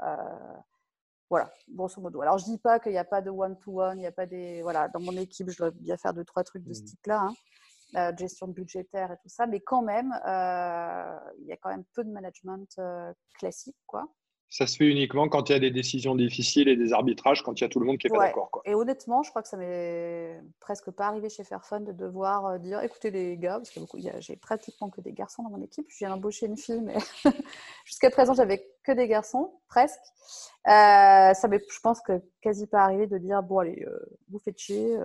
Voilà, 1.31 1.53
grosso 1.69 2.01
modo. 2.01 2.21
Alors, 2.23 2.39
je 2.39 2.45
dis 2.45 2.59
pas 2.59 2.81
qu'il 2.81 2.91
n'y 2.91 2.99
a 2.99 3.05
pas 3.05 3.23
de 3.23 3.31
one-to-one, 3.31 3.99
il 3.99 4.01
n'y 4.01 4.07
a 4.07 4.13
pas 4.13 4.27
des. 4.27 4.63
Voilà, 4.63 4.89
dans 4.89 4.99
mon 4.99 5.17
équipe, 5.17 5.49
je 5.49 5.57
dois 5.57 5.71
bien 5.71 5.97
faire 5.97 6.13
deux, 6.13 6.25
trois 6.25 6.43
trucs 6.43 6.65
de 6.65 6.75
ce 6.75 6.83
mmh. 6.83 6.87
type-là, 6.87 7.21
hein. 7.21 7.35
euh, 7.97 8.17
gestion 8.17 8.49
budgétaire 8.49 9.13
et 9.13 9.17
tout 9.23 9.29
ça, 9.29 9.47
mais 9.47 9.61
quand 9.61 9.83
même, 9.83 10.13
euh, 10.27 11.19
il 11.39 11.47
y 11.47 11.53
a 11.53 11.57
quand 11.57 11.71
même 11.71 11.85
peu 11.95 12.03
de 12.03 12.11
management 12.11 12.69
euh, 12.81 13.13
classique, 13.39 13.77
quoi. 13.87 14.09
Ça 14.53 14.67
se 14.67 14.77
fait 14.77 14.87
uniquement 14.87 15.29
quand 15.29 15.49
il 15.49 15.53
y 15.53 15.55
a 15.55 15.61
des 15.61 15.71
décisions 15.71 16.17
difficiles 16.17 16.69
et 16.69 16.77
des 16.77 16.93
arbitrages, 16.93 17.45
quand 17.45 17.61
il 17.61 17.63
y 17.63 17.65
a 17.65 17.69
tout 17.69 17.79
le 17.79 17.87
monde 17.87 17.99
qui 17.99 18.09
est 18.09 18.11
pas 18.11 18.27
d'accord. 18.27 18.51
Et 18.65 18.75
honnêtement, 18.75 19.23
je 19.23 19.31
crois 19.31 19.43
que 19.43 19.49
ça 19.49 19.57
m'est 19.57 20.43
presque 20.59 20.91
pas 20.91 21.07
arrivé 21.07 21.29
chez 21.29 21.45
Fairphone 21.45 21.85
de 21.85 21.93
devoir 21.93 22.47
euh, 22.47 22.59
dire 22.59 22.83
écoutez 22.83 23.13
les 23.13 23.39
gars, 23.39 23.61
parce 23.61 23.71
que 23.71 23.81
j'ai 24.19 24.35
pratiquement 24.35 24.91
que 24.91 25.01
des 25.01 25.13
garçons 25.13 25.45
dans 25.45 25.51
mon 25.51 25.63
équipe. 25.63 25.87
Je 25.89 25.99
viens 25.99 26.09
d'embaucher 26.09 26.47
une 26.47 26.57
fille, 26.57 26.81
mais 26.81 26.97
jusqu'à 27.85 28.11
présent, 28.11 28.35
j'avais 28.35 28.69
que 28.83 28.91
des 28.91 29.07
garçons, 29.07 29.53
presque. 29.69 30.01
Euh, 30.71 31.35
ça 31.35 31.49
m'est, 31.49 31.63
je 31.69 31.81
pense 31.81 32.01
que 32.01 32.23
quasi 32.41 32.67
pas 32.67 32.85
arrivé 32.85 33.07
de 33.07 33.19
dire 33.19 33.43
bon, 33.43 33.59
allez, 33.59 33.85
euh, 33.87 33.99
vous 34.31 34.39
faites 34.39 34.59
chier, 34.59 34.97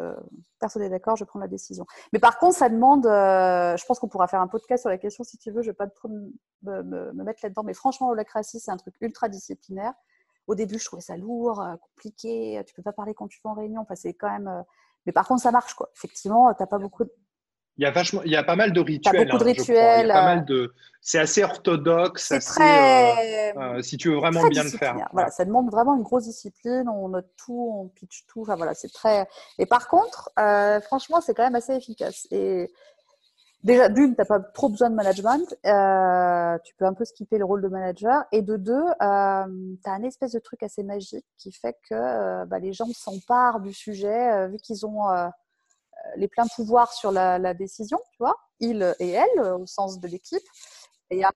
personne 0.59 0.83
n'est 0.83 0.89
d'accord, 0.89 1.15
je 1.15 1.23
prends 1.23 1.39
la 1.39 1.47
décision. 1.47 1.85
Mais 2.13 2.19
par 2.19 2.37
contre, 2.37 2.55
ça 2.55 2.69
demande, 2.69 3.05
je 3.05 3.85
pense 3.85 3.99
qu'on 3.99 4.07
pourra 4.07 4.27
faire 4.27 4.41
un 4.41 4.47
podcast 4.47 4.81
sur 4.83 4.89
la 4.89 4.97
question 4.97 5.23
si 5.23 5.37
tu 5.37 5.51
veux, 5.51 5.61
je 5.63 5.71
vais 5.71 5.75
pas 5.75 5.87
trop 5.87 6.07
me, 6.07 6.83
me, 6.83 7.11
mettre 7.23 7.39
là-dedans, 7.43 7.63
mais 7.63 7.73
franchement, 7.73 8.09
l'holacratie, 8.09 8.59
c'est 8.59 8.71
un 8.71 8.77
truc 8.77 8.95
ultra 9.01 9.27
disciplinaire. 9.27 9.93
Au 10.47 10.55
début, 10.55 10.77
je 10.77 10.85
trouvais 10.85 11.01
ça 11.01 11.17
lourd, 11.17 11.61
euh, 11.61 11.75
compliqué. 11.77 12.61
Tu 12.67 12.73
peux 12.75 12.83
pas 12.83 12.93
parler 12.93 13.13
quand 13.13 13.27
tu 13.27 13.39
vas 13.43 13.51
en 13.51 13.53
réunion. 13.55 13.81
Enfin, 13.81 13.95
c'est 13.95 14.13
quand 14.13 14.29
même. 14.29 14.47
Euh, 14.47 14.61
mais 15.05 15.11
par 15.11 15.27
contre, 15.27 15.41
ça 15.41 15.51
marche, 15.51 15.73
quoi. 15.73 15.89
Effectivement, 15.95 16.53
t'as 16.53 16.67
pas 16.67 16.77
beaucoup. 16.77 17.05
Il 17.77 17.83
y 17.83 17.85
a 17.85 17.91
vachement, 17.91 18.21
il 18.23 18.31
y 18.31 18.35
a 18.37 18.43
pas 18.43 18.55
mal 18.55 18.71
de 18.71 18.79
rituels. 18.79 19.27
beaucoup 19.29 19.43
de 19.43 19.49
hein, 19.49 19.53
crois. 19.53 19.73
Il 19.73 19.75
y 19.75 19.79
a 19.79 19.81
rituels, 19.83 20.07
pas 20.07 20.21
euh, 20.21 20.35
mal 20.35 20.45
de, 20.45 20.73
c'est 21.05 21.19
assez 21.19 21.43
orthodoxe, 21.43 22.29
C'est 22.29 22.39
très. 22.39 23.51
euh, 23.53 23.59
euh, 23.59 23.81
si 23.83 23.95
tu 23.95 24.09
veux 24.09 24.15
vraiment 24.15 24.47
bien 24.47 24.63
le 24.63 24.69
faire. 24.69 24.95
Voilà, 25.13 25.29
ça 25.29 25.45
demande 25.45 25.69
vraiment 25.69 25.95
une 25.95 26.01
grosse 26.01 26.23
discipline. 26.23 26.89
On 26.89 27.09
note 27.09 27.29
tout, 27.37 27.75
on 27.79 27.87
pitch 27.89 28.25
tout. 28.27 28.41
Enfin 28.41 28.55
voilà, 28.55 28.73
c'est 28.73 28.91
très. 28.91 29.27
Et 29.59 29.67
par 29.67 29.87
contre, 29.87 30.31
euh, 30.39 30.81
franchement, 30.81 31.21
c'est 31.21 31.35
quand 31.35 31.43
même 31.43 31.53
assez 31.53 31.73
efficace. 31.73 32.27
Et 32.31 32.71
déjà, 33.61 33.87
d'une, 33.89 34.15
t'as 34.15 34.25
pas 34.25 34.39
trop 34.39 34.67
besoin 34.67 34.89
de 34.89 34.95
management. 34.95 35.55
Euh, 35.67 36.57
tu 36.63 36.73
peux 36.73 36.85
un 36.85 36.93
peu 36.95 37.05
skipper 37.05 37.37
le 37.37 37.45
rôle 37.45 37.61
de 37.61 37.67
manager. 37.67 38.23
Et 38.31 38.41
de 38.41 38.57
deux, 38.57 38.73
euh, 38.73 39.75
t'as 39.83 39.91
un 39.91 40.01
espèce 40.01 40.31
de 40.31 40.39
truc 40.39 40.63
assez 40.63 40.81
magique 40.81 41.27
qui 41.37 41.51
fait 41.51 41.77
que 41.87 41.93
euh, 41.93 42.45
bah, 42.45 42.57
les 42.57 42.73
gens 42.73 42.87
s'emparent 42.93 43.59
du 43.59 43.73
sujet 43.73 44.33
euh, 44.33 44.47
vu 44.47 44.57
qu'ils 44.57 44.87
ont 44.87 45.07
euh, 45.11 45.27
les 46.15 46.27
pleins 46.27 46.47
pouvoirs 46.55 46.93
sur 46.93 47.11
la, 47.11 47.39
la 47.39 47.53
décision, 47.53 47.99
tu 48.11 48.17
vois, 48.19 48.35
ils 48.59 48.95
et 48.99 49.09
elles, 49.11 49.39
euh, 49.39 49.57
au 49.57 49.65
sens 49.65 49.99
de 49.99 50.07
l'équipe. 50.07 50.43
Et 51.09 51.17
il 51.17 51.19
y 51.19 51.23
a- 51.23 51.31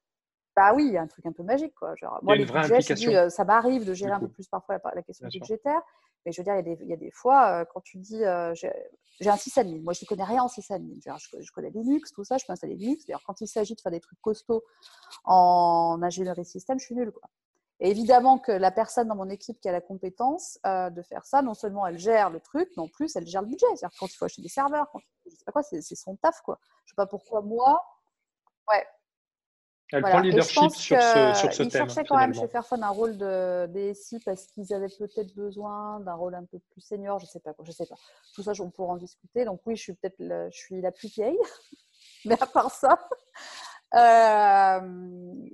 bah 0.56 0.74
oui, 0.76 0.88
il 0.88 0.94
y 0.94 0.98
a 0.98 1.02
un 1.02 1.08
truc 1.08 1.26
un 1.26 1.32
peu 1.32 1.44
magique, 1.44 1.74
quoi. 1.76 1.96
Genre, 1.96 2.20
moi, 2.24 2.36
les 2.36 2.46
budgets, 2.46 2.82
je 2.82 2.94
dis, 2.94 3.16
euh, 3.16 3.30
ça 3.30 3.46
m'arrive 3.46 3.86
de 3.86 3.94
gérer 3.94 4.12
un 4.12 4.20
peu 4.20 4.28
plus 4.30 4.48
parfois 4.48 4.78
la, 4.84 4.92
la 4.96 5.04
question 5.04 5.26
Bien 5.28 5.32
sûr. 5.32 5.40
budgétaire, 5.42 5.82
mais 6.26 6.32
je 6.32 6.42
veux 6.42 6.44
dire, 6.44 6.54
il 6.56 6.58
y 6.58 6.60
a 6.60 6.76
des, 6.76 6.78
il 6.84 6.90
y 6.90 6.94
a 6.94 6.98
des 6.98 7.12
fois, 7.12 7.62
euh, 7.62 7.66
quand 7.74 7.82
tu 7.82 7.98
dis, 7.98 8.24
euh, 8.26 8.54
j'ai 8.56 9.30
un 9.30 9.38
sysadmin, 9.38 9.80
moi, 9.82 9.94
je 9.94 10.04
ne 10.04 10.08
connais 10.08 10.24
rien 10.24 10.44
en 10.44 10.48
sysadmin. 10.48 10.96
Je, 11.06 11.42
je 11.42 11.52
connais 11.52 11.70
Linux, 11.70 12.12
tout 12.12 12.24
ça, 12.24 12.38
je 12.38 12.46
peux 12.46 12.52
installer 12.54 12.76
Linux. 12.76 13.06
D'ailleurs, 13.06 13.24
quand 13.26 13.40
il 13.42 13.48
s'agit 13.48 13.76
de 13.76 13.80
faire 13.82 13.92
des 13.92 14.00
trucs 14.02 14.20
costauds 14.22 14.64
en 15.24 16.00
ingénierie 16.02 16.46
système, 16.46 16.80
je 16.80 16.86
suis 16.86 16.96
nulle, 16.96 17.12
quoi. 17.12 17.30
Et 17.82 17.90
évidemment 17.90 18.38
que 18.40 18.52
la 18.52 18.72
personne 18.72 19.08
dans 19.08 19.16
mon 19.16 19.30
équipe 19.30 19.60
qui 19.62 19.70
a 19.70 19.72
la 19.72 19.80
compétence 19.82 20.60
euh, 20.66 20.90
de 20.90 21.02
faire 21.02 21.26
ça, 21.26 21.42
non 21.42 21.54
seulement 21.54 21.88
elle 21.88 21.98
gère 21.98 22.30
le 22.30 22.42
truc, 22.42 22.70
mais 22.76 22.84
en 22.84 22.88
plus 22.90 23.16
elle 23.16 23.26
gère 23.26 23.42
le 23.42 23.48
budget. 23.48 23.66
C'est-à-dire 23.76 23.98
quand 23.98 24.08
il 24.08 24.18
faut 24.18 24.26
acheter 24.26 24.42
des 24.42 24.50
serveurs, 24.50 24.90
quand, 24.92 25.00
je 25.26 25.32
sais 25.32 25.46
pas 25.46 25.52
quoi, 25.54 25.64
c'est 25.64 25.82
son 25.82 26.18
taf 26.18 26.42
quoi. 26.42 26.60
Je 26.86 26.92
sais 26.92 26.96
pas 26.96 27.06
pourquoi 27.06 27.42
moi. 27.42 27.86
Ouais. 28.70 28.86
Elle 29.92 30.02
Voilà. 30.02 30.18
prend 30.18 30.24
le 30.24 30.30
leadership 30.30 30.72
sur 30.72 31.02
ce, 31.02 31.34
sur 31.36 31.54
ce 31.54 31.64
qu'ils 31.64 31.72
thème. 31.72 31.88
cherchaient 31.88 32.04
quand 32.06 32.18
même 32.18 32.34
chez 32.34 32.48
Fairphone 32.48 32.84
un 32.84 32.90
rôle 32.90 33.18
de 33.18 33.66
DSI 33.68 34.20
parce 34.20 34.46
qu'ils 34.48 34.72
avaient 34.74 34.90
peut-être 34.90 35.34
besoin 35.34 36.00
d'un 36.02 36.14
rôle 36.14 36.36
un 36.36 36.46
peu 36.46 36.60
plus 36.72 36.82
senior. 36.82 37.18
Je 37.20 37.26
sais 37.26 37.40
pas 37.40 37.54
quoi, 37.54 37.66
je 37.66 37.72
sais 37.72 37.88
pas. 37.88 37.96
Tout 38.36 38.44
ça, 38.44 38.52
on 38.60 38.70
pourra 38.70 38.94
en 38.94 38.98
discuter. 38.98 39.46
Donc 39.46 39.62
oui, 39.66 39.76
je 39.76 39.82
suis 39.82 39.94
peut-être, 39.94 40.20
je 40.20 40.56
suis 40.58 40.82
la 40.82 40.92
plus 40.92 41.08
vieille, 41.08 41.40
mais 42.26 42.40
à 42.40 42.46
part 42.46 42.72
ça. 42.72 43.00
Euh, 43.96 44.80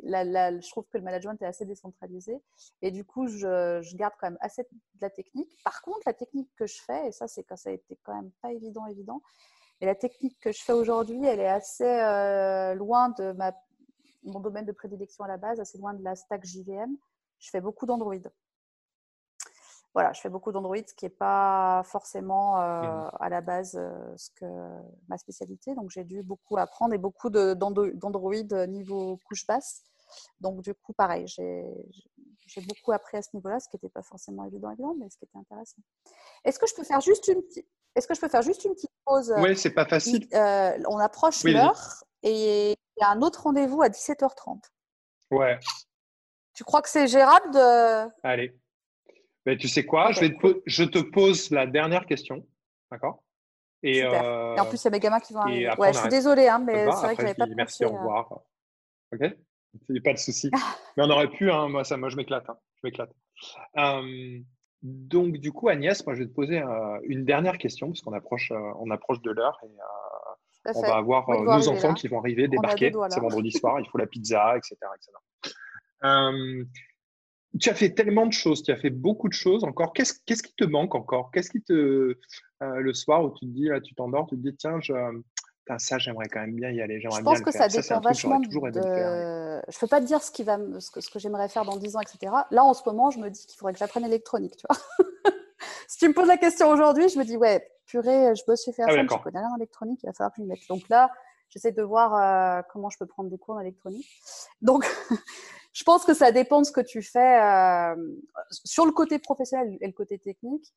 la- 0.04 0.24
la- 0.26 0.60
je 0.60 0.70
trouve 0.70 0.86
que 0.90 0.98
le 0.98 1.04
management 1.04 1.42
est 1.42 1.46
assez 1.46 1.66
décentralisé 1.66 2.42
et 2.82 2.92
du 2.92 3.06
coup, 3.06 3.28
je, 3.28 3.80
je 3.82 3.96
garde 3.96 4.14
quand 4.20 4.28
même 4.30 4.38
assez 4.42 4.64
de 4.64 4.68
la 5.02 5.10
technique. 5.10 5.50
Par 5.64 5.82
contre, 5.82 6.02
la 6.06 6.14
technique 6.14 6.50
que 6.58 6.68
je 6.68 6.82
fais, 6.82 7.08
et 7.08 7.12
ça, 7.12 7.28
c'est 7.28 7.44
quand 7.44 7.56
ça 7.56 7.70
a 7.70 7.74
été 7.74 7.98
quand 8.04 8.14
même 8.16 8.32
pas 8.42 8.52
évident, 8.52 8.86
évident, 8.88 9.22
et 9.82 9.86
la 9.86 9.96
technique 9.96 10.38
que 10.40 10.52
je 10.52 10.64
fais 10.64 10.74
aujourd'hui, 10.74 11.24
elle 11.26 11.40
est 11.40 11.48
assez 11.48 11.84
euh, 11.86 12.74
loin 12.76 13.10
de 13.10 13.32
ma, 13.34 13.54
mon 14.24 14.40
domaine 14.40 14.66
de 14.66 14.72
prédilection 14.72 15.24
à 15.24 15.28
la 15.28 15.38
base, 15.38 15.60
assez 15.60 15.78
loin 15.78 15.94
de 15.94 16.04
la 16.04 16.16
stack 16.16 16.46
JVM. 16.46 16.96
Je 17.40 17.50
fais 17.50 17.62
beaucoup 17.62 17.86
d'Android. 17.86 18.16
Voilà, 19.96 20.12
je 20.12 20.20
fais 20.20 20.28
beaucoup 20.30 20.52
d'Android, 20.52 20.76
ce 20.86 20.94
qui 20.94 21.06
n'est 21.06 21.10
pas 21.10 21.82
forcément 21.86 22.60
euh, 22.62 23.08
à 23.18 23.30
la 23.30 23.40
base 23.40 23.76
euh, 23.80 24.14
ce 24.18 24.30
que 24.32 24.46
ma 25.08 25.18
spécialité. 25.18 25.74
Donc 25.74 25.90
j'ai 25.90 26.04
dû 26.04 26.22
beaucoup 26.22 26.58
apprendre 26.58 26.94
et 26.94 26.98
beaucoup 26.98 27.30
d'Android 27.30 28.34
niveau 28.68 29.18
couche 29.26 29.48
basse. 29.48 29.84
Donc 30.42 30.62
du 30.62 30.74
coup, 30.74 30.92
pareil, 30.92 31.28
j'ai 31.28 32.62
beaucoup 32.68 32.92
appris 32.92 33.16
à 33.18 33.22
ce 33.22 33.30
niveau-là, 33.36 33.62
ce 33.62 33.70
qui 33.70 33.78
n'était 33.78 33.88
pas 33.90 34.04
forcément 34.04 34.44
évident, 34.44 34.70
évident, 34.72 34.96
mais 35.00 35.10
ce 35.10 35.18
qui 35.18 35.24
était 35.24 35.38
intéressant. 35.38 35.78
Est-ce 36.44 36.60
que 36.60 36.68
je 36.68 36.76
peux 36.76 36.84
faire 36.84 37.00
juste 37.00 37.30
une 37.30 37.42
petite, 37.42 37.68
est-ce 37.96 38.06
que 38.06 38.14
je 38.16 38.20
peux 38.20 38.28
faire 38.30 38.42
juste 38.42 38.66
une 38.66 38.74
petite 38.74 38.92
pause 39.06 39.34
Oui, 39.38 39.56
c'est 39.58 39.72
pas 39.74 39.86
facile. 39.86 40.28
Il- 40.30 40.36
euh, 40.38 40.78
On 40.90 41.00
approche 41.00 41.42
Oui, 41.46 41.54
l'heure 41.54 42.04
et 42.22 42.72
il 42.72 43.02
y 43.02 43.04
a 43.04 43.10
un 43.12 43.22
autre 43.22 43.44
rendez-vous 43.44 43.82
à 43.82 43.88
17h30. 43.88 44.62
Ouais, 45.32 45.58
Tu 46.54 46.66
crois 46.66 46.82
que 46.82 46.90
c'est 46.90 47.08
gérable 47.08 47.50
de... 47.54 48.10
allez. 48.24 48.60
Ben, 49.46 49.58
tu 49.58 49.68
sais 49.68 49.86
quoi, 49.86 50.12
je, 50.12 50.22
vais 50.22 50.32
te 50.32 50.62
je 50.66 51.02
pose 51.02 51.52
la 51.52 51.68
dernière 51.68 52.06
question. 52.06 52.46
D'accord? 52.92 53.24
Et, 53.84 54.04
euh, 54.04 54.56
Et 54.56 54.60
en 54.60 54.66
plus, 54.66 54.82
il 54.82 54.86
y 54.86 54.88
a 54.88 54.92
mes 54.92 55.00
gamins 55.00 55.20
qui 55.20 55.34
vont 55.34 55.42
arriver. 55.42 55.70
Ouais, 55.78 55.94
je 55.94 56.00
suis 56.00 56.10
désolée, 56.10 56.48
hein, 56.48 56.60
mais 56.60 56.90
c'est 56.92 57.06
vrai 57.06 57.16
que 57.16 57.22
j'avais 57.22 57.36
pas 57.36 57.46
dis 57.46 57.56
merci, 57.56 57.84
pensé 57.84 57.94
au 57.94 57.96
à- 57.96 58.00
revoir. 58.00 58.42
Ok? 59.14 59.22
Il 59.90 59.94
n'y 59.94 60.00
a 60.00 60.02
pas 60.02 60.14
de 60.14 60.18
souci. 60.18 60.50
Mais 60.98 61.04
on 61.04 61.10
aurait 61.10 61.30
pu, 61.30 61.52
hein, 61.52 61.68
moi, 61.68 61.84
ça, 61.84 61.98
moi 61.98 62.08
je 62.10 62.16
m'éclate. 62.16 62.50
hein, 62.50 62.58
je 62.76 62.88
m'éclate. 62.88 63.12
Euh, 63.78 64.40
donc, 64.82 65.34
du 65.38 65.52
coup, 65.52 65.68
Agnès, 65.68 66.06
moi, 66.06 66.16
je 66.16 66.22
vais 66.22 66.30
te 66.30 66.34
poser 66.34 66.60
euh, 66.62 67.00
une 67.04 67.26
dernière 67.26 67.58
question, 67.58 67.88
parce 67.88 68.00
qu'on 68.02 68.14
approche, 68.14 68.52
euh, 68.52 68.72
on 68.80 68.90
approche 68.90 69.22
de 69.22 69.32
l'heure 69.32 69.60
et 69.64 69.68
euh, 69.68 70.72
on 70.74 70.82
va 70.82 70.96
avoir 70.96 71.30
euh, 71.30 71.44
nos 71.44 71.68
enfants 71.68 71.90
là. 71.90 71.94
qui 71.94 72.08
vont 72.08 72.20
arriver, 72.20 72.48
débarquer. 72.48 72.94
C'est 73.10 73.20
vendredi 73.20 73.52
soir, 73.52 73.80
il 73.82 73.88
faut 73.90 73.98
la 73.98 74.08
pizza, 74.08 74.56
etc. 74.58 74.76
etc. 74.96 75.12
Tu 77.60 77.70
as 77.70 77.74
fait 77.74 77.92
tellement 77.92 78.26
de 78.26 78.34
choses, 78.34 78.64
tu 78.64 78.72
as 78.72 78.76
fait 78.78 78.90
beaucoup 78.90 79.28
de 79.30 79.34
choses 79.34 79.64
encore. 79.64 79.94
Qu'est-ce 79.94 80.16
qu'est-ce 80.26 80.44
qui 80.44 80.54
te 80.56 80.66
manque 80.66 80.94
encore? 80.96 81.32
Qu'est-ce 81.32 81.50
qui 81.50 81.62
te. 81.62 81.74
euh, 81.74 82.16
le 82.60 82.94
soir 82.94 83.24
où 83.24 83.32
tu 83.32 83.46
te 83.46 83.52
dis, 83.52 83.68
là, 83.68 83.80
tu 83.82 83.94
t'endors, 83.96 84.28
tu 84.28 84.36
te 84.36 84.42
dis, 84.42 84.56
tiens, 84.56 84.80
je, 84.82 84.94
ça, 85.78 85.98
j'aimerais 85.98 86.28
quand 86.28 86.42
même 86.42 86.56
bien 86.56 86.70
y 86.72 86.82
aller, 86.82 87.00
j'aimerais 87.00 87.20
Je 87.20 87.24
pense 87.24 87.42
que 87.42 87.52
ça 87.52 87.68
dépend 87.68 88.00
vachement 88.00 88.40
faire. 88.42 88.72
de. 88.72 89.62
Je 89.68 89.80
peux 89.80 89.88
pas 89.88 90.00
te 90.00 90.06
dire 90.06 90.22
ce, 90.22 90.32
qui 90.32 90.44
va 90.44 90.58
me- 90.58 90.80
ce 90.80 90.92
que, 90.92 91.02
ce 91.02 91.10
que 91.10 91.18
j'aimerais 91.18 91.50
faire 91.50 91.66
dans 91.66 91.78
10 91.78 91.96
ans, 91.96 92.02
etc. 92.02 92.32
Là, 92.52 92.64
en 92.64 92.74
ce 92.74 92.84
moment, 92.86 93.10
je 93.10 93.20
me 93.20 93.30
dis 93.30 93.46
qu'il 93.46 93.58
faudrait 93.58 93.74
que 93.74 93.80
j'apprenne 93.80 94.04
l'électronique, 94.04 94.56
tu 94.58 94.66
vois. 94.70 94.78
si 95.88 95.98
tu 95.98 96.08
me 96.08 96.14
poses 96.14 96.28
la 96.28 96.38
question 96.38 96.70
aujourd'hui, 96.70 97.10
je 97.10 97.18
me 97.18 97.24
dis, 97.24 97.38
ouais, 97.38 97.68
purée, 97.86 98.36
je 98.36 98.44
bosse 98.46 98.64
chez 98.64 98.72
Ah 98.78 98.86
oui, 98.90 98.96
Fairphone, 98.96 99.18
je 99.18 99.24
connais 99.24 99.40
rien 99.40 99.50
en 99.50 99.58
électronique, 99.58 100.00
il 100.04 100.08
va 100.08 100.14
falloir 100.14 100.32
que 100.32 100.38
je 100.38 100.42
m'y 100.44 100.48
mette. 100.50 100.68
Donc 100.70 100.88
là, 100.90 101.10
j'essaie 101.50 101.72
de 101.72 101.82
voir 101.82 102.14
euh, 102.14 102.62
comment 102.72 102.90
je 102.90 102.98
peux 103.00 103.08
prendre 103.08 103.30
des 103.30 103.38
cours 103.38 103.56
en 103.56 103.60
électronique. 103.60 104.08
Donc, 104.62 104.86
je 105.76 105.84
pense 105.84 106.06
que 106.06 106.14
ça 106.14 106.32
dépend 106.32 106.62
de 106.62 106.66
ce 106.66 106.72
que 106.72 106.80
tu 106.80 107.02
fais 107.02 107.42
euh, 107.44 107.96
sur 108.50 108.86
le 108.86 108.94
côté 108.94 109.20
professionnel 109.20 109.78
et 109.82 109.88
le 109.88 109.94
côté 109.94 110.18
technique. 110.18 110.74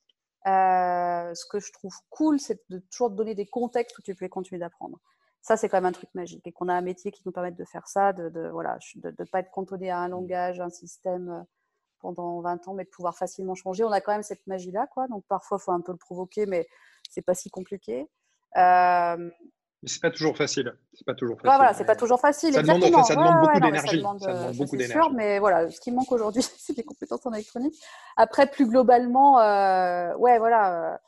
euh, 0.47 1.35
ce 1.35 1.47
que 1.47 1.61
je 1.61 1.73
trouve 1.73 1.95
cool, 2.11 2.41
c'est 2.41 2.61
de 2.69 2.81
toujours 2.91 3.11
donner 3.11 3.35
des 3.37 3.47
contextes 3.47 3.97
où 3.99 4.03
tu 4.03 4.15
peux 4.17 4.29
continuer 4.29 4.59
d'apprendre. 4.59 4.99
Ça, 5.41 5.57
c'est 5.57 5.69
quand 5.69 5.77
même 5.79 5.87
un 5.87 5.93
truc 5.93 6.11
magique. 6.15 6.45
Et 6.49 6.53
qu'on 6.53 6.69
a 6.69 6.75
un 6.75 6.81
métier 6.81 7.13
qui 7.13 7.23
nous 7.25 7.33
permette 7.33 7.55
de 7.57 7.65
faire 7.65 7.87
ça, 7.87 8.13
de 8.13 8.29
ne 8.29 8.49
voilà, 8.51 8.79
de, 8.97 9.11
de 9.11 9.25
pas 9.25 9.39
être 9.41 9.53
cantonné 9.53 9.89
à 9.91 9.99
un 9.99 10.09
langage, 10.09 10.59
un 10.61 10.71
système 10.71 11.29
euh, 11.31 11.43
pendant 12.01 12.41
20 12.41 12.67
ans, 12.69 12.75
mais 12.75 12.85
de 12.85 12.91
pouvoir 12.91 13.17
facilement 13.17 13.55
changer. 13.55 13.85
On 13.85 13.93
a 13.93 14.01
quand 14.01 14.13
même 14.13 14.25
cette 14.25 14.47
magie-là, 14.49 14.89
quoi. 14.89 15.07
Donc 15.09 15.25
parfois, 15.29 15.59
il 15.61 15.65
faut 15.65 15.73
un 15.73 15.81
peu 15.81 15.93
le 15.93 15.99
provoquer, 15.99 16.47
mais 16.47 16.67
c'est 17.09 17.23
pas 17.23 17.35
si 17.35 17.51
compliqué. 17.51 18.09
Euh, 18.57 19.31
Mais 19.83 19.89
c'est 19.89 20.01
pas 20.01 20.11
toujours 20.11 20.37
facile. 20.37 20.77
C'est 20.93 21.05
pas 21.07 21.15
toujours 21.15 21.37
facile. 21.41 21.57
voilà, 21.57 21.73
c'est 21.73 21.85
pas 21.85 21.95
toujours 21.95 22.21
facile. 22.21 22.53
Ça 22.53 22.63
demande- 22.63 22.83
enfin, 22.85 23.05
ça 23.05 23.15
demande 23.15 23.35
Ouais, 23.35 23.41
beaucoup 23.43 23.55
ouais, 23.55 23.61
d'énergie. 23.61 23.97
demande, 23.99 24.21
Ça 24.21 24.33
demande 24.35 24.49
euh, 24.51 24.53
beaucoup 24.59 24.77
d'énergie. 24.77 24.93
sûr, 24.93 25.13
mais 25.13 25.39
voilà, 25.39 25.71
ce 25.71 25.81
qui 25.81 25.93
manque 25.93 26.11
aujourd'hui, 26.11 26.43
c'est 26.59 26.75
des 26.75 26.83
compétences 26.83 27.25
en 27.27 27.33
électronique. 27.33 27.75
Après, 28.17 28.51
plus 28.51 28.67
globalement, 28.67 29.39
euh, 29.41 30.15
ouais, 30.17 30.39
voilà, 30.39 30.95
euh, 30.95 30.99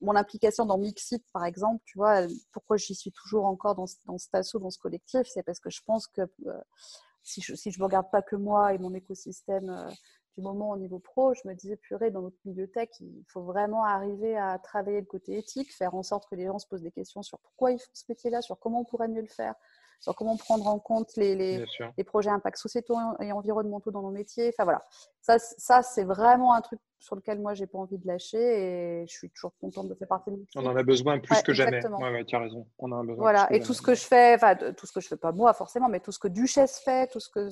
mon 0.00 0.16
implication 0.16 0.66
dans 0.66 0.76
Mixit, 0.76 1.24
par 1.32 1.44
exemple, 1.44 1.82
tu 1.86 1.96
vois, 1.98 2.22
pourquoi 2.52 2.76
j'y 2.76 2.94
suis 2.96 3.12
toujours 3.12 3.46
encore 3.46 3.74
dans, 3.76 3.86
dans 4.06 4.18
cet 4.18 4.34
assaut, 4.34 4.58
dans 4.58 4.70
ce 4.70 4.78
collectif, 4.78 5.22
c'est 5.26 5.44
parce 5.44 5.60
que 5.60 5.70
je 5.70 5.80
pense 5.86 6.08
que 6.08 6.22
euh, 6.46 6.52
si 7.22 7.40
je 7.40 7.54
si 7.54 7.70
je 7.70 7.78
me 7.78 7.84
regarde 7.84 8.10
pas 8.10 8.20
que 8.22 8.36
moi 8.36 8.74
et 8.74 8.78
mon 8.78 8.92
écosystème 8.92 9.70
du 10.36 10.42
moment 10.42 10.70
au 10.70 10.76
niveau 10.76 10.98
pro, 10.98 11.34
je 11.34 11.46
me 11.46 11.54
disais, 11.54 11.76
purée, 11.76 12.10
dans 12.10 12.22
notre 12.22 12.36
milieu 12.44 12.66
tech, 12.68 12.88
il 13.00 13.24
faut 13.28 13.42
vraiment 13.42 13.84
arriver 13.84 14.36
à 14.36 14.58
travailler 14.58 15.00
le 15.00 15.06
côté 15.06 15.38
éthique, 15.38 15.72
faire 15.72 15.94
en 15.94 16.02
sorte 16.02 16.28
que 16.28 16.34
les 16.34 16.46
gens 16.46 16.58
se 16.58 16.66
posent 16.66 16.82
des 16.82 16.90
questions 16.90 17.22
sur 17.22 17.38
pourquoi 17.38 17.72
ils 17.72 17.78
font 17.78 17.90
ce 17.92 18.04
métier-là, 18.08 18.42
sur 18.42 18.58
comment 18.58 18.80
on 18.80 18.84
pourrait 18.84 19.08
mieux 19.08 19.22
le 19.22 19.28
faire, 19.28 19.54
sur 20.00 20.14
comment 20.14 20.36
prendre 20.36 20.66
en 20.66 20.78
compte 20.78 21.16
les, 21.16 21.64
projets 22.06 22.30
impact 22.30 22.58
sociétaux 22.58 22.96
et 23.20 23.32
environnementaux 23.32 23.90
dans 23.90 24.02
nos 24.02 24.10
métiers. 24.10 24.48
Enfin 24.48 24.64
voilà, 24.64 24.84
ça, 25.20 25.38
ça 25.38 25.82
c'est 25.82 26.04
vraiment 26.04 26.54
un 26.54 26.60
truc 26.60 26.80
sur 26.98 27.16
lequel 27.16 27.38
moi 27.38 27.54
j'ai 27.54 27.66
pas 27.66 27.78
envie 27.78 27.98
de 27.98 28.06
lâcher 28.06 28.38
et 28.38 29.06
je 29.06 29.12
suis 29.12 29.30
toujours 29.30 29.52
contente 29.60 29.88
de 29.88 29.94
faire 29.94 30.08
partie 30.08 30.30
de 30.30 30.42
On 30.56 30.66
en 30.66 30.74
a 30.74 30.82
besoin 30.82 31.18
plus 31.18 31.36
Ouais, 31.36 31.42
que 31.42 31.52
jamais. 31.52 31.86
Ouais, 31.86 32.12
ouais, 32.12 32.24
tu 32.24 32.34
as 32.34 32.40
raison. 32.40 32.66
On 32.78 32.90
en 32.92 33.00
a 33.00 33.02
besoin 33.02 33.16
Voilà, 33.16 33.46
plus 33.46 33.56
et 33.56 33.60
que 33.60 33.64
tout 33.64 33.72
jamais. 33.72 33.78
ce 33.78 33.82
que 33.82 33.94
je 33.94 34.04
fais, 34.04 34.34
enfin 34.34 34.56
tout 34.56 34.86
ce 34.86 34.92
que 34.92 35.00
je 35.00 35.08
fais 35.08 35.16
pas 35.16 35.32
moi 35.32 35.52
forcément, 35.52 35.88
mais 35.88 36.00
tout 36.00 36.12
ce 36.12 36.18
que 36.18 36.28
Duchesse 36.28 36.80
fait, 36.80 37.08
tout 37.08 37.20
ce 37.20 37.28
que 37.28 37.48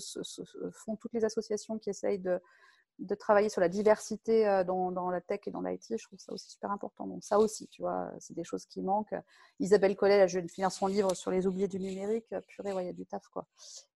font 0.72 0.96
toutes 0.96 1.12
les 1.12 1.24
associations 1.24 1.78
qui 1.78 1.90
essayent 1.90 2.18
de, 2.18 2.40
de 2.98 3.14
travailler 3.14 3.48
sur 3.48 3.60
la 3.60 3.68
diversité 3.68 4.46
euh, 4.46 4.64
dans, 4.64 4.92
dans 4.92 5.10
la 5.10 5.20
tech 5.20 5.40
et 5.46 5.50
dans 5.50 5.60
l'IT, 5.62 5.96
je 5.98 6.04
trouve 6.06 6.18
ça 6.18 6.32
aussi 6.32 6.50
super 6.50 6.70
important. 6.70 7.06
Donc 7.06 7.24
ça 7.24 7.38
aussi, 7.38 7.66
tu 7.68 7.82
vois, 7.82 8.10
c'est 8.20 8.34
des 8.34 8.44
choses 8.44 8.64
qui 8.66 8.80
manquent. 8.82 9.14
Isabelle 9.58 9.96
Collet, 9.96 10.18
là, 10.18 10.26
je 10.26 10.38
viens 10.38 10.46
de 10.46 10.50
finir 10.50 10.70
son 10.70 10.86
livre 10.86 11.14
sur 11.14 11.30
les 11.30 11.46
oubliés 11.46 11.68
du 11.68 11.80
numérique. 11.80 12.26
Purée, 12.48 12.72
ouais, 12.72 12.84
il 12.84 12.86
y 12.86 12.90
a 12.90 12.92
du 12.92 13.06
taf, 13.06 13.26
quoi. 13.28 13.46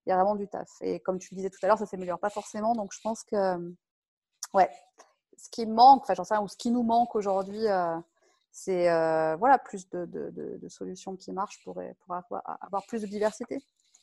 Il 0.06 0.10
y 0.10 0.12
a 0.12 0.16
vraiment 0.16 0.34
du 0.34 0.48
taf. 0.48 0.68
Et 0.80 1.00
comme 1.00 1.18
tu 1.18 1.28
le 1.32 1.36
disais 1.36 1.50
tout 1.50 1.58
à 1.62 1.68
l'heure, 1.68 1.78
ça 1.78 1.86
s'améliore 1.86 2.18
pas 2.18 2.30
forcément. 2.30 2.74
Donc 2.74 2.92
je 2.92 3.00
pense 3.00 3.22
que, 3.22 3.74
ouais, 4.54 4.70
ce 5.36 5.48
qui 5.50 5.66
manque, 5.66 6.02
enfin 6.02 6.14
j'en 6.14 6.24
sais 6.24 6.34
rien, 6.34 6.42
ou 6.42 6.48
ce 6.48 6.56
qui 6.56 6.70
nous 6.70 6.82
manque 6.82 7.14
aujourd'hui, 7.14 7.66
euh, 7.68 7.96
c'est 8.50 8.90
euh, 8.90 9.36
voilà, 9.36 9.58
plus 9.58 9.88
de, 9.90 10.06
de- 10.06 10.30
de- 10.30 10.56
de 10.56 10.68
solutions 10.68 11.14
qui 11.14 11.30
marchent 11.32 11.62
pour, 11.62 11.74
pour 11.74 12.14
avoir, 12.14 12.42
avoir 12.62 12.84
plus 12.86 13.02
de 13.02 13.06
diversité 13.06 13.62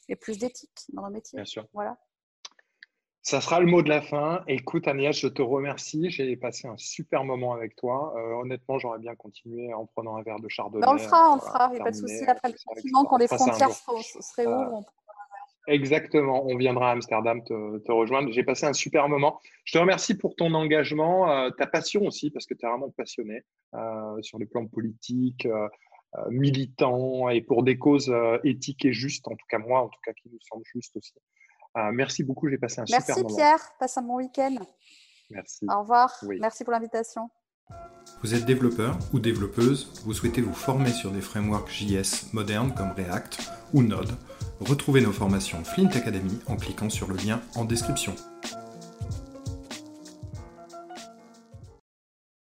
et 0.10 0.16
plus 0.16 0.38
d'éthique 0.38 0.86
dans 0.94 1.02
nos 1.02 1.10
métiers. 1.10 1.38
Bien 1.38 1.46
sûr. 1.46 1.66
Voilà. 1.74 1.98
Ça 3.24 3.40
sera 3.40 3.62
le 3.62 3.66
mot 3.68 3.82
de 3.82 3.90
la 3.90 4.02
fin. 4.02 4.44
Écoute, 4.48 4.88
Agnès, 4.88 5.18
je 5.18 5.30
te 5.30 5.42
remercie. 5.42 6.10
J'ai 6.10 6.36
passé 6.36 6.68
un 6.68 6.78
super 6.78 7.24
moment 7.24 7.54
avec 7.54 7.76
toi. 7.76 8.14
Euh, 8.18 8.42
honnêtement, 8.42 8.78
j'aurais 8.80 9.00
bien 9.00 9.16
continué 9.16 9.74
en 9.74 9.86
prenant 9.86 10.18
un 10.18 10.24
verre 10.24 10.40
de 10.40 10.50
chardonnay. 10.50 10.86
on 10.86 10.94
le 10.94 11.00
fera, 11.00 11.32
on 11.32 11.36
le 11.36 11.42
fera. 11.42 11.70
Il 11.72 11.76
n'y 11.76 11.82
a 11.82 11.84
pas 11.86 11.92
de 11.92 11.96
souci. 11.96 12.26
Après 12.28 12.50
le 12.50 12.56
confinement, 12.66 13.06
quand 13.06 13.18
les 13.18 13.28
frontières 13.28 13.72
se 13.72 14.36
réouvrent, 14.36 14.84
Exactement, 15.68 16.46
on 16.46 16.58
viendra 16.58 16.90
à 16.90 16.92
Amsterdam 16.92 17.42
te, 17.44 17.92
rejoindre. 17.92 18.32
J'ai 18.34 18.44
passé 18.44 18.66
un 18.66 18.74
super 18.74 19.08
moment. 19.08 19.40
Je 19.64 19.74
te 19.74 19.78
remercie 19.78 20.18
pour 20.18 20.36
ton 20.36 20.54
engagement, 20.54 21.32
euh, 21.32 21.52
ta 21.52 21.68
passion 21.68 22.02
aussi, 22.02 22.32
parce 22.32 22.46
que 22.46 22.54
tu 22.54 22.66
es 22.66 22.70
vraiment 22.70 22.90
passionné 22.90 23.44
euh, 23.74 24.22
sur 24.22 24.40
les 24.40 24.46
plans 24.46 24.68
politiques, 24.68 25.46
euh, 25.46 25.70
militants 26.30 27.30
et 27.30 27.42
pour 27.42 27.64
des 27.64 27.78
causes 27.78 28.14
éthiques 28.44 28.86
et 28.86 28.94
justes, 28.94 29.28
en 29.28 29.36
tout 29.36 29.46
cas 29.50 29.58
moi, 29.58 29.82
en 29.82 29.88
tout 29.88 30.00
cas 30.06 30.12
qui 30.14 30.30
nous 30.30 30.40
semblent 30.42 30.66
justes 30.66 30.96
aussi. 30.98 31.14
Merci 31.94 32.24
beaucoup, 32.24 32.50
j'ai 32.50 32.58
passé 32.58 32.82
un 32.82 32.86
super 32.86 33.18
moment. 33.18 33.28
Merci 33.30 33.36
Pierre, 33.36 33.74
passe 33.80 33.98
un 33.98 34.02
bon 34.02 34.18
week-end. 34.18 34.56
Merci. 35.30 35.66
Au 35.70 35.82
revoir, 35.82 36.14
merci 36.40 36.64
pour 36.64 36.74
l'invitation. 36.74 37.30
Vous 38.22 38.34
êtes 38.34 38.46
développeur 38.46 38.98
ou 39.14 39.20
développeuse, 39.20 40.02
vous 40.06 40.14
souhaitez 40.14 40.42
vous 40.42 40.54
former 40.54 40.92
sur 40.92 41.12
des 41.12 41.22
frameworks 41.22 41.72
JS 41.72 42.34
modernes 42.34 42.74
comme 42.74 42.92
React 42.92 43.40
ou 43.74 43.82
Node? 43.82 44.12
Retrouvez 44.60 45.02
nos 45.02 45.12
formations 45.12 45.64
Flint 45.64 45.90
Academy 45.90 46.40
en 46.48 46.56
cliquant 46.56 46.90
sur 46.90 47.10
le 47.10 47.16
lien 47.16 47.42
en 47.56 47.66
description. 47.66 48.16